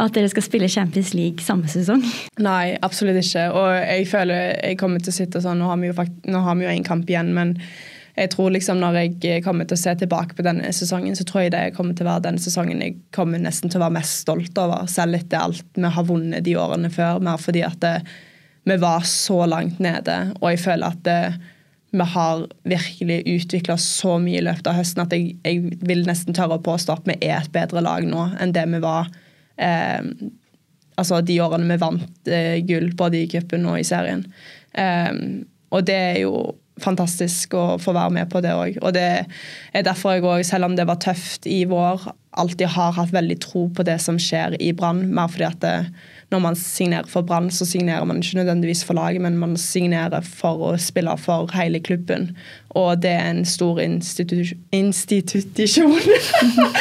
at 0.04 0.15
dere 0.17 0.32
skal 0.32 0.43
spille 0.43 0.67
Champions 0.71 1.13
League 1.15 1.43
samme 1.43 1.71
sesong? 1.71 2.04
Nei, 2.43 2.76
absolutt 2.84 3.21
ikke. 3.21 3.47
Og 3.56 3.69
jeg 3.78 4.10
føler 4.12 4.58
jeg 4.58 4.80
kommer 4.82 5.04
til 5.04 5.13
å 5.13 5.17
sitte 5.21 5.43
sånn 5.43 5.62
Nå 5.63 5.69
har 5.71 5.80
vi 5.80 5.91
jo, 5.93 6.08
nå 6.28 6.43
har 6.43 6.60
vi 6.60 6.67
jo 6.67 6.73
en 6.73 6.88
kamp 6.88 7.08
igjen, 7.08 7.32
men 7.38 7.56
jeg 8.13 8.30
tror 8.36 8.52
liksom 8.54 8.78
når 8.82 8.99
jeg 8.99 9.39
kommer 9.45 9.65
til 9.65 9.78
å 9.78 9.82
se 9.82 9.93
tilbake 10.04 10.36
på 10.38 10.45
denne 10.45 10.69
sesongen, 10.76 11.15
så 11.17 11.26
tror 11.26 11.45
jeg 11.45 11.56
det 11.56 11.63
kommer 11.78 11.95
til 11.97 12.06
å 12.06 12.12
være 12.12 12.28
den 12.28 12.38
sesongen 12.41 12.84
jeg 12.84 12.99
kommer 13.15 13.41
nesten 13.41 13.71
til 13.71 13.80
å 13.80 13.86
være 13.88 13.97
mest 14.02 14.19
stolt 14.26 14.60
over. 14.62 14.86
Selv 14.91 15.17
etter 15.17 15.41
alt 15.41 15.65
vi 15.80 15.95
har 15.95 16.10
vunnet 16.12 16.45
de 16.45 16.58
årene 16.60 16.91
før. 16.93 17.23
Mer 17.23 17.41
fordi 17.41 17.63
at 17.65 17.80
det, 17.82 17.95
vi 18.69 18.78
var 18.84 19.08
så 19.08 19.39
langt 19.49 19.82
nede, 19.84 20.19
og 20.41 20.52
jeg 20.52 20.62
føler 20.67 20.93
at 20.93 21.02
det, 21.08 21.19
vi 21.93 22.06
har 22.13 22.47
virkelig 22.65 23.19
utvikla 23.29 23.77
så 23.77 24.17
mye 24.21 24.39
i 24.39 24.45
løpet 24.45 24.69
av 24.69 24.79
høsten 24.79 25.03
at 25.03 25.13
jeg, 25.13 25.36
jeg, 25.45 25.75
vil 25.86 26.01
nesten 26.08 26.34
tørre 26.34 26.58
å 26.58 26.65
påstå 26.65 26.95
at 26.97 27.06
vi 27.10 27.17
er 27.21 27.38
et 27.38 27.53
bedre 27.53 27.84
lag 27.86 28.08
nå 28.08 28.32
enn 28.41 28.56
det 28.56 28.65
vi 28.71 28.82
var 28.82 29.12
eh, 29.62 30.01
altså 30.97 31.21
de 31.25 31.38
årene 31.43 31.69
vi 31.69 31.79
vant 31.82 32.34
eh, 32.34 32.58
gull 32.65 32.91
både 32.97 33.21
i 33.21 33.29
cupen 33.29 33.69
og 33.69 33.79
i 33.79 33.88
serien. 33.88 34.25
Eh, 34.73 35.13
og 35.73 35.88
det 35.88 35.99
er 36.13 36.19
jo 36.23 36.36
fantastisk 36.82 37.53
å 37.53 37.77
få 37.82 37.93
være 37.93 38.15
med 38.15 38.32
på 38.34 38.41
det 38.41 38.53
òg. 38.58 38.79
Og 38.82 38.95
det 38.95 39.08
er 39.77 39.86
derfor 39.86 40.15
jeg 40.15 40.25
òg, 40.25 40.41
selv 40.47 40.69
om 40.69 40.77
det 40.77 40.88
var 40.89 41.01
tøft 41.01 41.45
i 41.49 41.63
vår, 41.69 42.08
alltid 42.41 42.73
har 42.73 42.95
hatt 42.97 43.13
veldig 43.13 43.38
tro 43.43 43.67
på 43.69 43.86
det 43.86 43.99
som 44.01 44.17
skjer 44.21 44.58
i 44.62 44.71
Brann. 44.77 45.06
Mer 45.13 45.29
fordi 45.29 45.45
at 45.49 45.62
det, 45.62 45.75
når 46.34 46.41
man 46.41 46.58
signerer 46.58 47.08
for 47.10 47.26
Brann, 47.26 47.52
så 47.54 47.65
signerer 47.69 48.06
man 48.10 48.19
ikke 48.24 48.39
nødvendigvis 48.41 48.84
for 48.88 48.98
laget, 48.98 49.22
men 49.22 49.38
man 49.38 49.56
signerer 49.60 50.26
for 50.26 50.65
å 50.67 50.74
spille 50.82 51.13
for 51.22 51.52
hele 51.54 51.82
klubben. 51.84 52.32
Og 52.74 53.02
det 53.04 53.13
er 53.13 53.30
en 53.30 53.46
stor 53.46 53.82
institu 53.84 54.41
institusjon. 54.74 55.93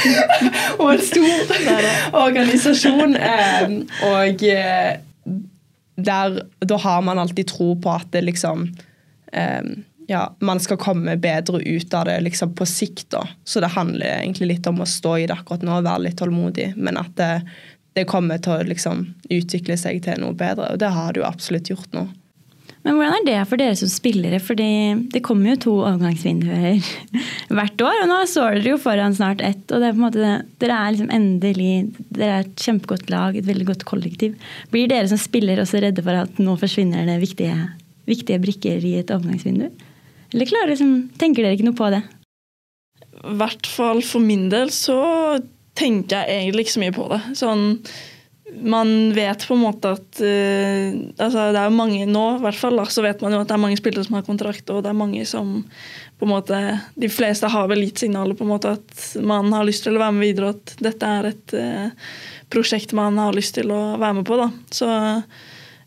og 0.81 0.89
en 0.95 1.05
stor 1.05 1.55
organisasjon. 2.25 3.17
Eh, 3.21 3.79
og 4.09 4.45
eh, 4.49 4.93
der, 5.97 6.43
da 6.65 6.83
har 6.89 7.01
man 7.05 7.21
alltid 7.21 7.53
tro 7.53 7.75
på 7.77 7.93
at 7.93 8.09
det 8.15 8.25
liksom 8.25 8.71
um, 8.73 9.73
ja, 10.09 10.35
man 10.41 10.61
skal 10.61 10.81
komme 10.81 11.17
bedre 11.17 11.61
ut 11.63 11.95
av 11.95 12.05
det 12.09 12.21
liksom 12.27 12.55
på 12.55 12.67
sikt. 12.67 13.11
da. 13.11 13.27
Så 13.45 13.61
det 13.61 13.73
handler 13.77 14.19
egentlig 14.21 14.49
litt 14.55 14.67
om 14.67 14.83
å 14.83 14.89
stå 14.89 15.17
i 15.19 15.27
det 15.29 15.37
akkurat 15.37 15.65
nå 15.65 15.79
og 15.79 15.87
være 15.87 16.07
litt 16.09 16.19
tålmodig. 16.21 16.73
Men 16.77 16.99
at 17.01 17.15
det, 17.21 17.31
det 17.97 18.09
kommer 18.09 18.41
til 18.43 18.57
å 18.57 18.67
liksom 18.67 19.07
utvikle 19.33 19.77
seg 19.81 20.03
til 20.05 20.21
noe 20.23 20.37
bedre. 20.37 20.73
Og 20.73 20.81
det 20.81 20.93
har 20.95 21.13
det 21.13 21.23
jo 21.23 21.29
absolutt 21.29 21.71
gjort 21.73 21.97
nå. 21.97 22.07
Men 22.83 22.97
hvordan 22.99 23.15
er 23.15 23.27
det 23.29 23.43
for 23.47 23.61
dere 23.61 23.77
som 23.79 23.91
spillere? 23.91 24.41
Fordi 24.43 24.71
det 25.15 25.23
kommer 25.23 25.53
jo 25.53 25.61
to 25.67 25.75
overgangsvinduer 25.85 26.81
hvert 27.57 27.85
år. 27.87 28.01
Og 28.03 28.11
nå 28.11 28.17
står 28.27 28.57
dere 28.57 28.73
jo 28.73 28.81
foran 28.83 29.15
snart 29.15 29.45
ett. 29.45 29.63
Og 29.69 29.79
det 29.79 29.91
er 29.91 29.95
på 29.95 30.01
en 30.01 30.07
måte, 30.09 30.33
dere 30.63 30.81
er 30.81 30.97
liksom 30.97 31.13
endelig 31.15 31.71
Dere 32.09 32.41
er 32.41 32.49
et 32.49 32.65
kjempegodt 32.65 33.13
lag, 33.13 33.37
et 33.39 33.47
veldig 33.47 33.69
godt 33.71 33.87
kollektiv. 33.89 34.35
Blir 34.75 34.91
dere 34.91 35.07
som 35.11 35.21
spiller 35.21 35.63
også 35.63 35.85
redde 35.85 36.03
for 36.03 36.25
at 36.25 36.43
nå 36.43 36.57
forsvinner 36.61 37.07
det 37.09 37.21
viktige 37.23 37.55
viktige 38.09 38.43
brikker 38.43 38.83
i 38.85 38.97
et 39.01 39.11
overgangsvindu? 39.15 39.69
Eller 40.33 40.49
klarer, 40.49 40.73
liksom, 40.73 40.95
tenker 41.21 41.45
dere 41.45 41.59
ikke 41.59 41.69
noe 41.69 41.79
på 41.79 41.91
det? 41.93 42.03
I 43.23 43.35
hvert 43.39 43.69
fall 43.69 44.01
for 44.07 44.25
min 44.25 44.49
del 44.53 44.73
så 44.75 44.99
tenker 45.79 46.23
jeg 46.23 46.43
egentlig 46.43 46.67
ikke 46.67 46.77
så 46.77 46.83
mye 46.83 46.97
på 46.97 47.07
det. 47.13 47.21
Sånn, 47.39 47.63
man 48.53 49.13
vet 49.17 49.47
på 49.49 49.57
en 49.57 49.63
måte 49.63 49.95
at 49.97 50.21
uh, 50.21 50.89
altså 51.17 51.47
Det 51.55 51.61
er 51.63 51.73
mange 51.73 52.05
nå, 52.09 52.25
hvert 52.43 52.59
fall, 52.59 52.77
da, 52.81 52.85
så 52.91 53.05
vet 53.05 53.23
man 53.25 53.33
jo 53.33 53.41
at 53.41 53.49
det 53.49 53.57
er 53.57 53.63
mange 53.63 53.79
spillere 53.81 54.05
som 54.05 54.19
har 54.19 54.27
kontrakt, 54.27 54.69
og 54.71 54.83
det 54.85 54.91
er 54.93 54.99
mange 54.99 55.25
som 55.29 55.55
på 56.21 56.29
en 56.29 56.33
måte 56.35 56.59
De 56.99 57.09
fleste 57.13 57.49
har 57.49 57.71
vel 57.71 57.87
gitt 57.87 58.05
signaler 58.05 58.37
på 58.37 58.45
en 58.45 58.53
måte 58.53 58.75
at 58.77 59.07
man 59.25 59.49
har 59.55 59.67
lyst 59.69 59.87
til 59.87 59.97
å 59.97 60.03
være 60.03 60.17
med 60.19 60.27
videre, 60.27 60.51
og 60.51 60.61
at 60.61 60.85
dette 60.85 61.15
er 61.17 61.31
et 61.33 61.57
uh, 61.57 62.13
prosjekt 62.53 62.93
man 62.97 63.17
har 63.21 63.33
lyst 63.37 63.57
til 63.57 63.73
å 63.73 63.83
være 63.97 64.21
med 64.21 64.29
på. 64.29 64.37
da. 64.41 64.51
Så 64.75 64.91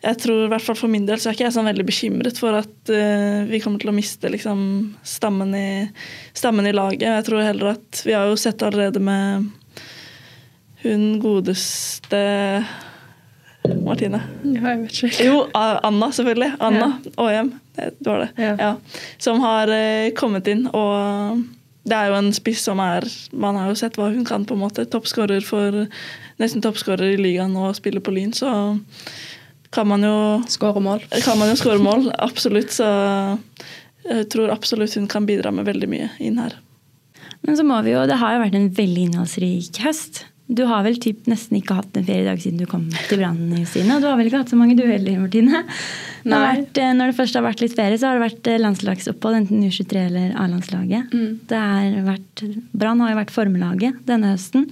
jeg 0.06 0.20
tror 0.22 0.44
i 0.46 0.50
hvert 0.52 0.62
fall 0.62 0.78
For 0.78 0.92
min 0.92 1.06
del 1.08 1.18
så 1.22 1.30
er 1.30 1.38
ikke 1.38 1.48
jeg 1.48 1.56
sånn 1.56 1.70
veldig 1.70 1.86
bekymret 1.88 2.40
for 2.42 2.58
at 2.58 2.94
uh, 2.94 3.46
vi 3.50 3.62
kommer 3.64 3.82
til 3.82 3.94
å 3.94 3.96
miste 3.96 4.32
liksom, 4.32 4.60
stammen, 5.06 5.54
i, 5.58 5.68
stammen, 6.34 6.66
i, 6.66 6.74
laget. 6.76 7.08
Jeg 7.08 7.30
tror 7.30 7.46
heller 7.46 7.76
at 7.76 8.02
Vi 8.06 8.18
har 8.18 8.30
jo 8.30 8.40
sett 8.40 8.66
allerede 8.66 9.04
med 9.04 9.52
hun 10.86 11.20
godeste 11.24 12.22
Martine. 13.86 14.22
Ja, 14.44 14.62
jeg 14.72 14.82
vet 14.84 15.04
ikke. 15.10 15.26
Jo, 15.26 15.38
Anna, 15.58 16.12
selvfølgelig. 16.14 16.52
Anna 16.60 16.90
ja. 17.34 17.44
Det 17.76 18.08
var 18.08 18.26
det. 18.26 18.30
Ja. 18.38 18.56
Ja. 18.60 18.72
Som 19.18 19.42
har 19.44 19.72
uh, 19.72 20.12
kommet 20.18 20.48
inn. 20.52 20.68
Og 20.70 21.42
det 21.86 21.98
er 21.98 22.12
jo 22.12 22.20
en 22.20 22.32
spiss 22.34 22.64
som 22.66 22.80
er 22.82 23.06
Man 23.32 23.58
har 23.60 23.70
jo 23.70 23.78
sett 23.78 23.98
hva 24.00 24.10
hun 24.14 24.26
kan, 24.28 24.46
på 24.46 24.56
en 24.58 24.64
måte. 24.64 24.88
Toppskårer 24.90 25.44
for 25.46 25.86
Nesten 26.42 26.64
toppskårer 26.64 27.14
i 27.14 27.20
ligaen 27.20 27.56
og 27.56 27.78
spiller 27.78 28.04
på 28.04 28.12
Lyn, 28.12 28.34
så 28.36 28.50
kan 29.72 29.88
man 29.88 30.04
jo 30.04 30.16
skåre 30.52 30.82
mål. 30.84 31.06
Kan 31.24 31.40
man 31.40 31.48
jo 31.48 31.56
skåre 31.60 31.80
mål, 31.80 32.10
absolutt. 32.20 32.74
Så 32.76 32.88
jeg 34.04 34.28
tror 34.34 34.52
absolutt 34.52 34.98
hun 35.00 35.08
kan 35.08 35.28
bidra 35.28 35.54
med 35.56 35.68
veldig 35.70 35.88
mye 35.92 36.10
inn 36.20 36.42
her. 36.44 36.58
Men 37.46 37.56
så 37.56 37.64
må 37.64 37.80
vi 37.86 37.94
jo, 37.94 38.04
det 38.10 38.20
har 38.20 38.36
jo 38.36 38.44
vært 38.44 38.58
en 38.60 38.68
veldig 38.76 39.08
innholdsrik 39.10 39.80
høst. 39.86 40.26
Du 40.46 40.62
har 40.70 40.84
vel 40.86 41.00
typ 41.02 41.26
nesten 41.26 41.58
ikke 41.58 41.74
hatt 41.80 41.96
en 41.98 42.06
feriedag 42.06 42.38
siden 42.44 42.60
du 42.62 42.68
kom 42.70 42.84
til 43.10 43.18
Brann, 43.18 43.48
Justine. 43.58 43.96
Og 43.96 44.04
du 44.04 44.06
har 44.06 44.20
vel 44.20 44.28
ikke 44.30 44.44
hatt 44.44 44.52
så 44.54 44.60
mange 44.60 44.76
dueller, 44.78 45.18
Martine? 45.18 45.64
Det 46.26 46.38
vært, 46.42 46.78
eh, 46.82 46.92
når 46.98 47.12
det 47.12 47.18
først 47.18 47.38
har 47.38 47.46
vært 47.46 47.64
litt 47.64 47.74
ferie, 47.78 47.98
så 47.98 48.10
har 48.10 48.20
det 48.20 48.26
vært 48.28 48.50
eh, 48.50 48.62
landslagsopphold, 48.62 49.40
enten 49.40 49.66
U23 49.66 50.04
eller 50.04 50.36
A-landslaget. 50.42 51.14
Mm. 51.14 51.32
Brann 52.78 53.02
har 53.02 53.12
jo 53.14 53.20
vært 53.20 53.34
formelaget 53.34 54.00
denne 54.10 54.36
høsten. 54.36 54.68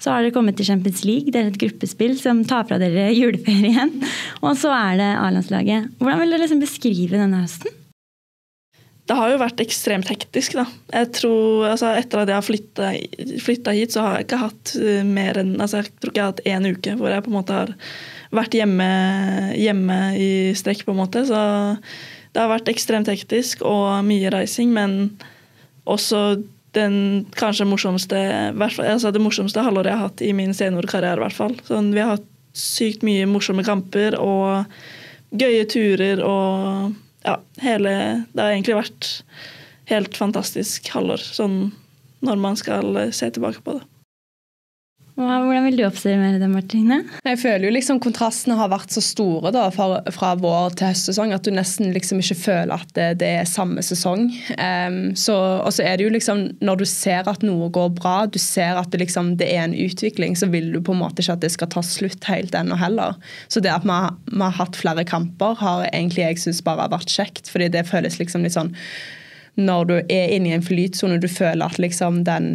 Så 0.00 0.12
har 0.12 0.24
dere 0.24 0.36
kommet 0.36 0.56
til 0.56 0.68
Champions 0.68 1.04
League. 1.08 1.32
Det 1.32 1.42
er 1.42 1.52
et 1.52 1.60
gruppespill 1.60 2.16
som 2.20 2.40
tar 2.48 2.64
fra 2.68 2.80
dere 2.80 3.10
juleferien. 3.16 3.92
Og 4.40 4.56
så 4.60 4.72
er 4.72 5.00
det 5.00 5.10
A-landslaget. 5.16 5.92
Hvordan 6.00 6.24
vil 6.24 6.32
dere 6.32 6.44
liksom 6.46 6.64
beskrive 6.64 7.20
denne 7.20 7.44
høsten? 7.44 7.77
Det 9.08 9.16
har 9.16 9.30
jo 9.32 9.40
vært 9.40 9.62
ekstremt 9.64 10.10
hektisk. 10.10 10.58
da. 10.58 10.66
Jeg 10.92 11.10
tror, 11.16 11.64
altså, 11.70 11.94
Etter 11.96 12.22
at 12.22 12.28
jeg 12.28 12.36
har 12.36 12.44
flytta 13.46 13.74
hit, 13.76 13.94
så 13.94 14.04
har 14.04 14.18
jeg 14.18 14.28
ikke 14.28 14.42
hatt 14.42 14.74
uh, 14.76 15.00
mer 15.06 15.40
enn 15.40 15.54
altså, 15.56 15.80
Jeg 15.80 15.94
tror 15.96 16.12
ikke 16.12 16.20
jeg 16.20 16.26
har 16.26 16.34
hatt 16.34 16.48
én 16.52 16.68
uke 16.68 16.96
hvor 16.98 17.14
jeg 17.14 17.24
på 17.24 17.32
en 17.32 17.38
måte 17.38 17.56
har 17.56 17.72
vært 18.36 18.58
hjemme, 18.58 18.90
hjemme 19.56 19.98
i 20.20 20.30
strekk. 20.58 20.84
på 20.84 20.92
en 20.92 21.00
måte. 21.00 21.24
Så 21.28 21.40
det 22.34 22.44
har 22.44 22.52
vært 22.52 22.68
ekstremt 22.68 23.08
hektisk 23.08 23.64
og 23.66 24.04
mye 24.04 24.32
reising, 24.34 24.76
men 24.76 25.16
også 25.88 26.42
den 26.76 27.24
kanskje 27.32 27.64
morsomste, 27.64 28.18
altså 28.52 29.10
det 29.10 29.22
morsomste 29.24 29.64
halvåret 29.64 29.88
jeg 29.88 29.96
har 29.96 30.10
hatt 30.10 30.22
i 30.22 30.34
min 30.36 30.52
seniorkarriere. 30.54 31.22
Hvert 31.24 31.38
fall. 31.38 31.56
Sånn, 31.64 31.94
vi 31.96 32.04
har 32.04 32.18
hatt 32.18 32.28
sykt 32.52 33.04
mye 33.06 33.24
morsomme 33.30 33.64
kamper 33.64 34.18
og 34.20 34.68
gøye 35.32 35.64
turer 35.68 36.20
og 36.24 36.92
ja, 37.28 37.36
hele 37.62 37.92
Det 38.32 38.42
har 38.42 38.54
egentlig 38.54 38.78
vært 38.78 39.12
helt 39.92 40.16
fantastisk 40.16 40.88
halvår, 40.92 41.22
sånn 41.38 41.60
når 42.24 42.40
man 42.42 42.58
skal 42.58 42.96
se 43.14 43.28
tilbake 43.30 43.62
på 43.64 43.78
det. 43.78 43.84
Hvordan 45.18 45.64
vil 45.66 45.78
du 45.80 45.82
oppsummere 45.82 46.38
det, 46.38 46.46
Martine? 46.52 47.00
Jeg 47.26 47.40
føler 47.42 47.66
jo 47.66 47.72
liksom 47.74 47.98
kontrastene 48.02 48.54
har 48.58 48.70
vært 48.70 48.92
så 48.94 49.02
store 49.02 49.50
da, 49.54 49.64
fra, 49.74 49.98
fra 50.14 50.30
vår 50.38 50.76
til 50.78 50.92
høstsesong 50.92 51.34
at 51.34 51.42
du 51.42 51.50
nesten 51.54 51.90
liksom 51.94 52.22
ikke 52.22 52.36
føler 52.38 52.74
at 52.76 52.92
det, 52.94 53.08
det 53.24 53.32
er 53.40 53.48
samme 53.50 53.82
sesong. 53.82 54.28
Um, 54.54 55.00
så, 55.18 55.34
og 55.64 55.74
så 55.74 55.88
er 55.88 55.98
det 55.98 56.06
jo 56.06 56.14
liksom 56.14 56.44
Når 56.62 56.80
du 56.80 56.86
ser 56.88 57.26
at 57.30 57.42
noe 57.42 57.66
går 57.74 57.90
bra, 57.98 58.14
du 58.30 58.38
ser 58.38 58.78
at 58.78 58.92
det, 58.94 59.02
liksom, 59.02 59.34
det 59.42 59.50
er 59.56 59.64
en 59.66 59.74
utvikling, 59.74 60.38
så 60.38 60.46
vil 60.52 60.70
du 60.74 60.78
på 60.84 60.94
en 60.94 61.02
måte 61.02 61.24
ikke 61.24 61.34
at 61.34 61.42
det 61.42 61.50
skal 61.56 61.72
ta 61.74 61.82
slutt 61.82 62.30
helt 62.30 62.54
ennå 62.54 62.78
heller. 62.78 63.18
Så 63.50 63.62
det 63.64 63.74
at 63.74 63.86
vi 63.88 63.94
har, 63.94 64.14
har 64.38 64.58
hatt 64.60 64.78
flere 64.78 65.06
kamper, 65.08 65.58
har 65.58 65.88
egentlig 65.90 66.28
jeg 66.28 66.42
syns 66.46 66.62
bare 66.62 66.86
vært 66.94 67.10
kjekt, 67.10 67.50
fordi 67.50 67.72
det 67.74 67.88
føles 67.90 68.20
liksom 68.22 68.46
litt 68.46 68.54
sånn 68.54 68.76
når 69.58 69.88
du 69.88 69.94
er 69.98 70.34
inne 70.34 70.52
i 70.52 70.56
en 70.56 70.64
flytsone, 70.64 71.18
du 71.18 71.28
føler 71.30 71.66
at 71.66 71.80
liksom 71.82 72.22
den 72.28 72.52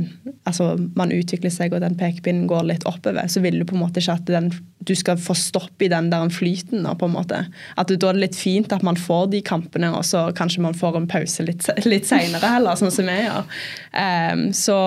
altså 0.48 0.74
man 0.98 1.12
utvikler 1.16 1.52
seg 1.54 1.74
og 1.76 1.84
den 1.84 1.96
pekepinnen 2.00 2.48
går 2.52 2.68
litt 2.68 2.86
oppover, 2.90 3.28
så 3.32 3.44
vil 3.44 3.60
du 3.60 3.66
på 3.68 3.78
en 3.78 3.84
måte 3.84 4.02
ikke 4.02 4.18
at 4.18 4.30
den, 4.30 4.50
du 4.84 4.92
skal 4.98 5.20
få 5.22 5.36
stopp 5.38 5.84
i 5.84 5.90
den 5.92 6.10
der 6.12 6.28
flyten. 6.34 6.84
På 7.00 7.08
en 7.08 7.16
måte. 7.16 7.40
At 7.80 7.92
Da 7.92 8.10
er 8.10 8.18
det 8.18 8.24
litt 8.26 8.38
fint 8.38 8.72
at 8.76 8.84
man 8.84 9.00
får 9.00 9.30
de 9.32 9.42
kampene, 9.46 9.92
og 9.96 10.04
så 10.08 10.26
kanskje 10.36 10.64
man 10.66 10.76
får 10.76 10.98
en 11.00 11.08
pause 11.08 11.46
litt, 11.48 11.66
litt 11.88 12.08
seinere 12.10 12.52
heller, 12.56 12.76
sånn 12.80 12.92
som 12.92 13.08
vi 13.08 13.16
gjør. 13.22 13.48
Um, 13.94 14.44
så, 14.56 14.78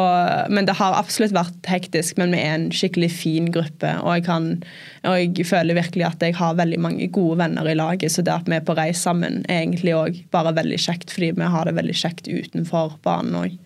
men 0.52 0.68
det 0.68 0.76
har 0.80 0.98
absolutt 0.98 1.34
vært 1.36 1.70
hektisk, 1.70 2.20
men 2.20 2.34
vi 2.34 2.42
er 2.42 2.54
en 2.58 2.68
skikkelig 2.74 3.10
fin 3.14 3.50
gruppe. 3.54 3.94
Og 4.02 4.18
jeg, 4.18 4.26
kan, 4.28 4.50
og 5.08 5.16
jeg 5.22 5.48
føler 5.48 5.78
virkelig 5.80 6.08
at 6.10 6.26
jeg 6.26 6.36
har 6.36 6.58
veldig 6.60 6.80
mange 6.84 7.08
gode 7.14 7.40
venner 7.40 7.68
i 7.70 7.76
laget, 7.78 8.12
så 8.12 8.24
det 8.26 8.34
at 8.34 8.50
vi 8.50 8.58
er 8.58 8.66
på 8.66 8.76
reis 8.76 9.00
sammen, 9.06 9.42
er 9.48 9.64
egentlig 9.64 9.96
òg 9.96 10.20
bare 10.34 10.54
veldig 10.56 10.80
kjekt, 10.82 11.12
fordi 11.14 11.32
vi 11.38 11.52
har 11.56 11.68
det 11.68 11.76
veldig 11.78 11.96
kjekt 11.96 12.05
kjekt 12.06 12.30
utenfor 12.30 12.98
banen 13.04 13.38
òg. 13.42 13.62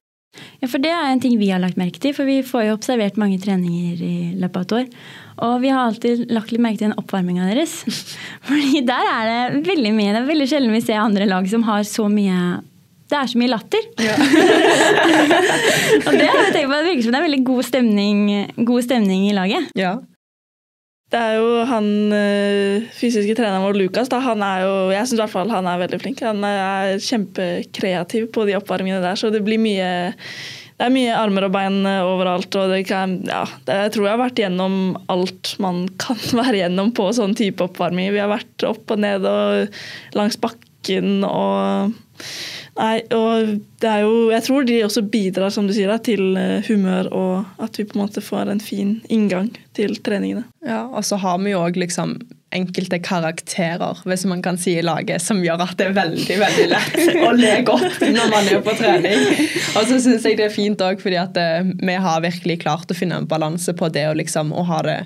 Ja, 0.61 0.69
for 0.71 0.79
det 0.83 0.93
er 0.95 1.11
en 1.11 1.21
ting 1.23 1.35
vi 1.41 1.49
har 1.51 1.61
lagt 1.63 1.79
merke 1.81 1.99
til, 2.03 2.15
for 2.15 2.29
vi 2.29 2.39
får 2.47 2.69
jo 2.69 2.77
observert 2.77 3.19
mange 3.21 3.41
treninger 3.43 3.99
i 3.99 4.15
løpet 4.39 4.57
av 4.57 4.67
et 4.67 4.75
år. 4.79 5.07
Og 5.47 5.55
vi 5.65 5.73
har 5.73 5.89
alltid 5.89 6.27
lagt 6.31 6.53
litt 6.53 6.63
merke 6.63 6.79
til 6.81 6.91
den 6.91 6.99
oppvarminga 7.01 7.49
deres. 7.51 7.81
Fordi 8.49 8.83
der 8.87 9.11
er 9.11 9.31
det 9.31 9.65
veldig 9.67 9.95
mye. 9.97 10.13
Det 10.15 10.21
er 10.23 10.29
veldig 10.31 10.51
sjelden 10.53 10.77
vi 10.77 10.83
ser 10.85 11.03
andre 11.03 11.27
lag 11.29 11.49
som 11.51 11.65
har 11.67 11.87
så 11.89 12.07
mye 12.13 12.61
det 13.11 13.19
er 13.19 13.27
så 13.27 13.41
mye 13.41 13.51
latter. 13.51 13.87
Ja. 13.99 14.15
og 16.07 16.13
det 16.15 16.29
har 16.31 16.45
jeg 16.45 16.53
tenkt 16.55 16.69
på, 16.71 16.77
det 16.77 16.85
virker 16.87 17.03
som 17.03 17.17
det 17.17 17.19
er 17.19 17.25
veldig 17.27 17.41
god 17.49 17.67
stemning, 17.67 18.21
god 18.69 18.87
stemning 18.87 19.25
i 19.27 19.35
laget. 19.35 19.73
Ja, 19.75 19.97
det 21.11 21.19
er 21.19 21.37
jo 21.41 21.65
han 21.67 21.87
eh, 22.15 22.87
fysiske 22.95 23.35
treneren 23.35 23.65
vår, 23.65 23.79
Lukas. 23.81 24.11
Da, 24.13 24.21
han 24.23 24.43
er 24.47 24.63
jo, 24.63 24.75
jeg 24.95 25.09
syns 25.09 25.19
i 25.19 25.23
hvert 25.25 25.33
fall 25.33 25.51
han 25.51 25.67
er 25.67 25.83
veldig 25.83 25.99
flink. 26.03 26.23
Han 26.23 26.45
er 26.47 27.01
kjempekreativ 27.03 28.29
på 28.35 28.47
de 28.47 28.55
oppvarmingene 28.61 29.03
der, 29.03 29.19
så 29.19 29.33
det 29.35 29.43
blir 29.47 29.59
mye 29.63 29.91
det 30.81 30.87
er 30.87 30.93
mye 30.95 31.13
armer 31.13 31.45
og 31.45 31.53
bein 31.53 31.83
eh, 31.85 32.07
overalt. 32.07 32.57
og 32.57 32.73
kan, 32.89 33.19
ja, 33.29 33.43
Jeg 33.69 33.93
tror 33.93 34.07
jeg 34.07 34.15
har 34.15 34.23
vært 34.23 34.41
gjennom 34.41 34.77
alt 35.13 35.53
man 35.61 35.83
kan 36.03 36.23
være 36.39 36.63
gjennom 36.63 36.95
på 36.97 37.11
sånn 37.17 37.35
type 37.37 37.67
oppvarming. 37.67 38.15
Vi 38.15 38.23
har 38.23 38.31
vært 38.31 38.69
opp 38.71 38.95
og 38.95 39.03
ned 39.03 39.27
og 39.29 39.83
langs 40.17 40.39
bakken 40.41 41.27
og 41.27 41.93
Nei, 42.79 43.01
og 43.15 43.55
det 43.83 43.89
er 43.89 44.05
jo 44.05 44.31
Jeg 44.31 44.45
tror 44.47 44.67
de 44.69 44.81
også 44.87 45.03
bidrar, 45.11 45.51
som 45.55 45.67
du 45.69 45.75
sier, 45.77 45.93
til 46.05 46.37
eh, 46.39 46.67
humør 46.69 47.11
og 47.11 47.63
at 47.63 47.79
vi 47.79 47.87
på 47.89 47.99
en 47.99 48.05
måte 48.05 48.23
får 48.25 48.53
en 48.53 48.63
fin 48.63 48.99
inngang 49.09 49.51
til 49.77 49.97
treningene. 50.05 50.45
Ja, 50.67 50.85
og 50.87 51.05
så 51.07 51.19
har 51.21 51.41
vi 51.43 51.55
jo 51.55 51.65
òg 51.65 51.81
liksom 51.81 52.19
enkelte 52.51 52.99
karakterer, 52.99 54.01
hvis 54.05 54.25
man 54.27 54.43
kan 54.43 54.59
si 54.59 54.73
i 54.79 54.83
laget, 54.83 55.23
som 55.23 55.39
gjør 55.45 55.63
at 55.63 55.77
det 55.79 55.87
er 55.87 55.95
veldig 55.95 56.39
veldig 56.41 56.67
lett 56.73 56.99
å 57.23 57.31
le 57.37 57.53
godt 57.67 58.03
når 58.03 58.33
man 58.33 58.51
er 58.51 58.65
på 58.67 58.75
trening. 58.79 59.23
Og 59.79 59.87
så 59.87 60.01
syns 60.03 60.27
jeg 60.27 60.39
det 60.41 60.49
er 60.49 60.55
fint 60.55 60.83
òg, 60.83 60.99
fordi 61.03 61.21
at 61.21 61.39
eh, 61.39 61.71
vi 61.79 61.97
har 62.07 62.25
virkelig 62.25 62.61
klart 62.65 62.91
å 62.91 62.99
finne 62.99 63.21
en 63.23 63.31
balanse 63.31 63.75
på 63.79 63.91
det 63.95 64.09
å 64.11 64.19
liksom 64.19 64.51
å 64.51 64.67
ha 64.67 64.83
det 64.87 64.99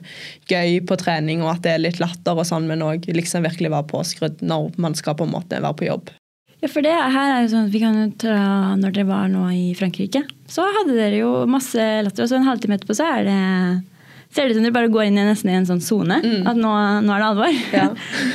gøy 0.50 0.80
på 0.88 0.98
trening, 1.00 1.44
og 1.44 1.56
at 1.56 1.64
det 1.66 1.76
er 1.76 1.84
litt 1.84 2.00
latter 2.02 2.38
og 2.38 2.48
sånn, 2.48 2.68
men 2.70 2.84
òg 2.84 3.10
liksom 3.12 3.44
virkelig 3.44 3.74
være 3.76 3.90
påskrudd 3.92 4.44
når 4.44 4.72
man 4.80 4.96
skal 4.96 5.18
på 5.18 5.28
en 5.28 5.36
måte 5.36 5.60
være 5.60 5.80
på 5.80 5.90
jobb. 5.92 6.14
Ja, 6.64 6.70
for 6.72 6.84
det 6.84 6.92
her 6.96 7.30
er 7.30 7.42
jo 7.44 7.50
sånn 7.52 7.66
vi 7.68 7.80
kan 7.82 7.98
ta, 8.16 8.34
Når 8.80 8.94
dere 8.94 9.08
var 9.10 9.26
nå 9.28 9.44
i 9.52 9.74
Frankrike, 9.76 10.22
så 10.48 10.64
hadde 10.78 10.96
dere 10.96 11.18
jo 11.20 11.32
masse 11.50 11.76
latter. 12.06 12.24
Og 12.24 12.30
så 12.30 12.38
en 12.38 12.48
halvtime 12.48 12.78
etterpå 12.78 12.96
så 12.96 13.10
er 13.18 13.28
det 13.28 13.40
ser 14.34 14.48
det 14.48 14.54
ut 14.54 14.58
som 14.58 14.64
dere 14.66 14.74
bare 14.74 14.90
går 14.90 15.06
inn 15.06 15.18
i 15.20 15.26
nesten 15.28 15.52
i 15.52 15.58
en 15.58 15.68
sånn 15.68 15.82
sone. 15.84 16.16
Mm. 16.24 16.46
At 16.50 16.58
nå, 16.58 16.70
nå, 17.04 17.12
er 17.14 17.22
det 17.22 17.28
alvor. 17.28 17.58
Ja. 17.76 17.84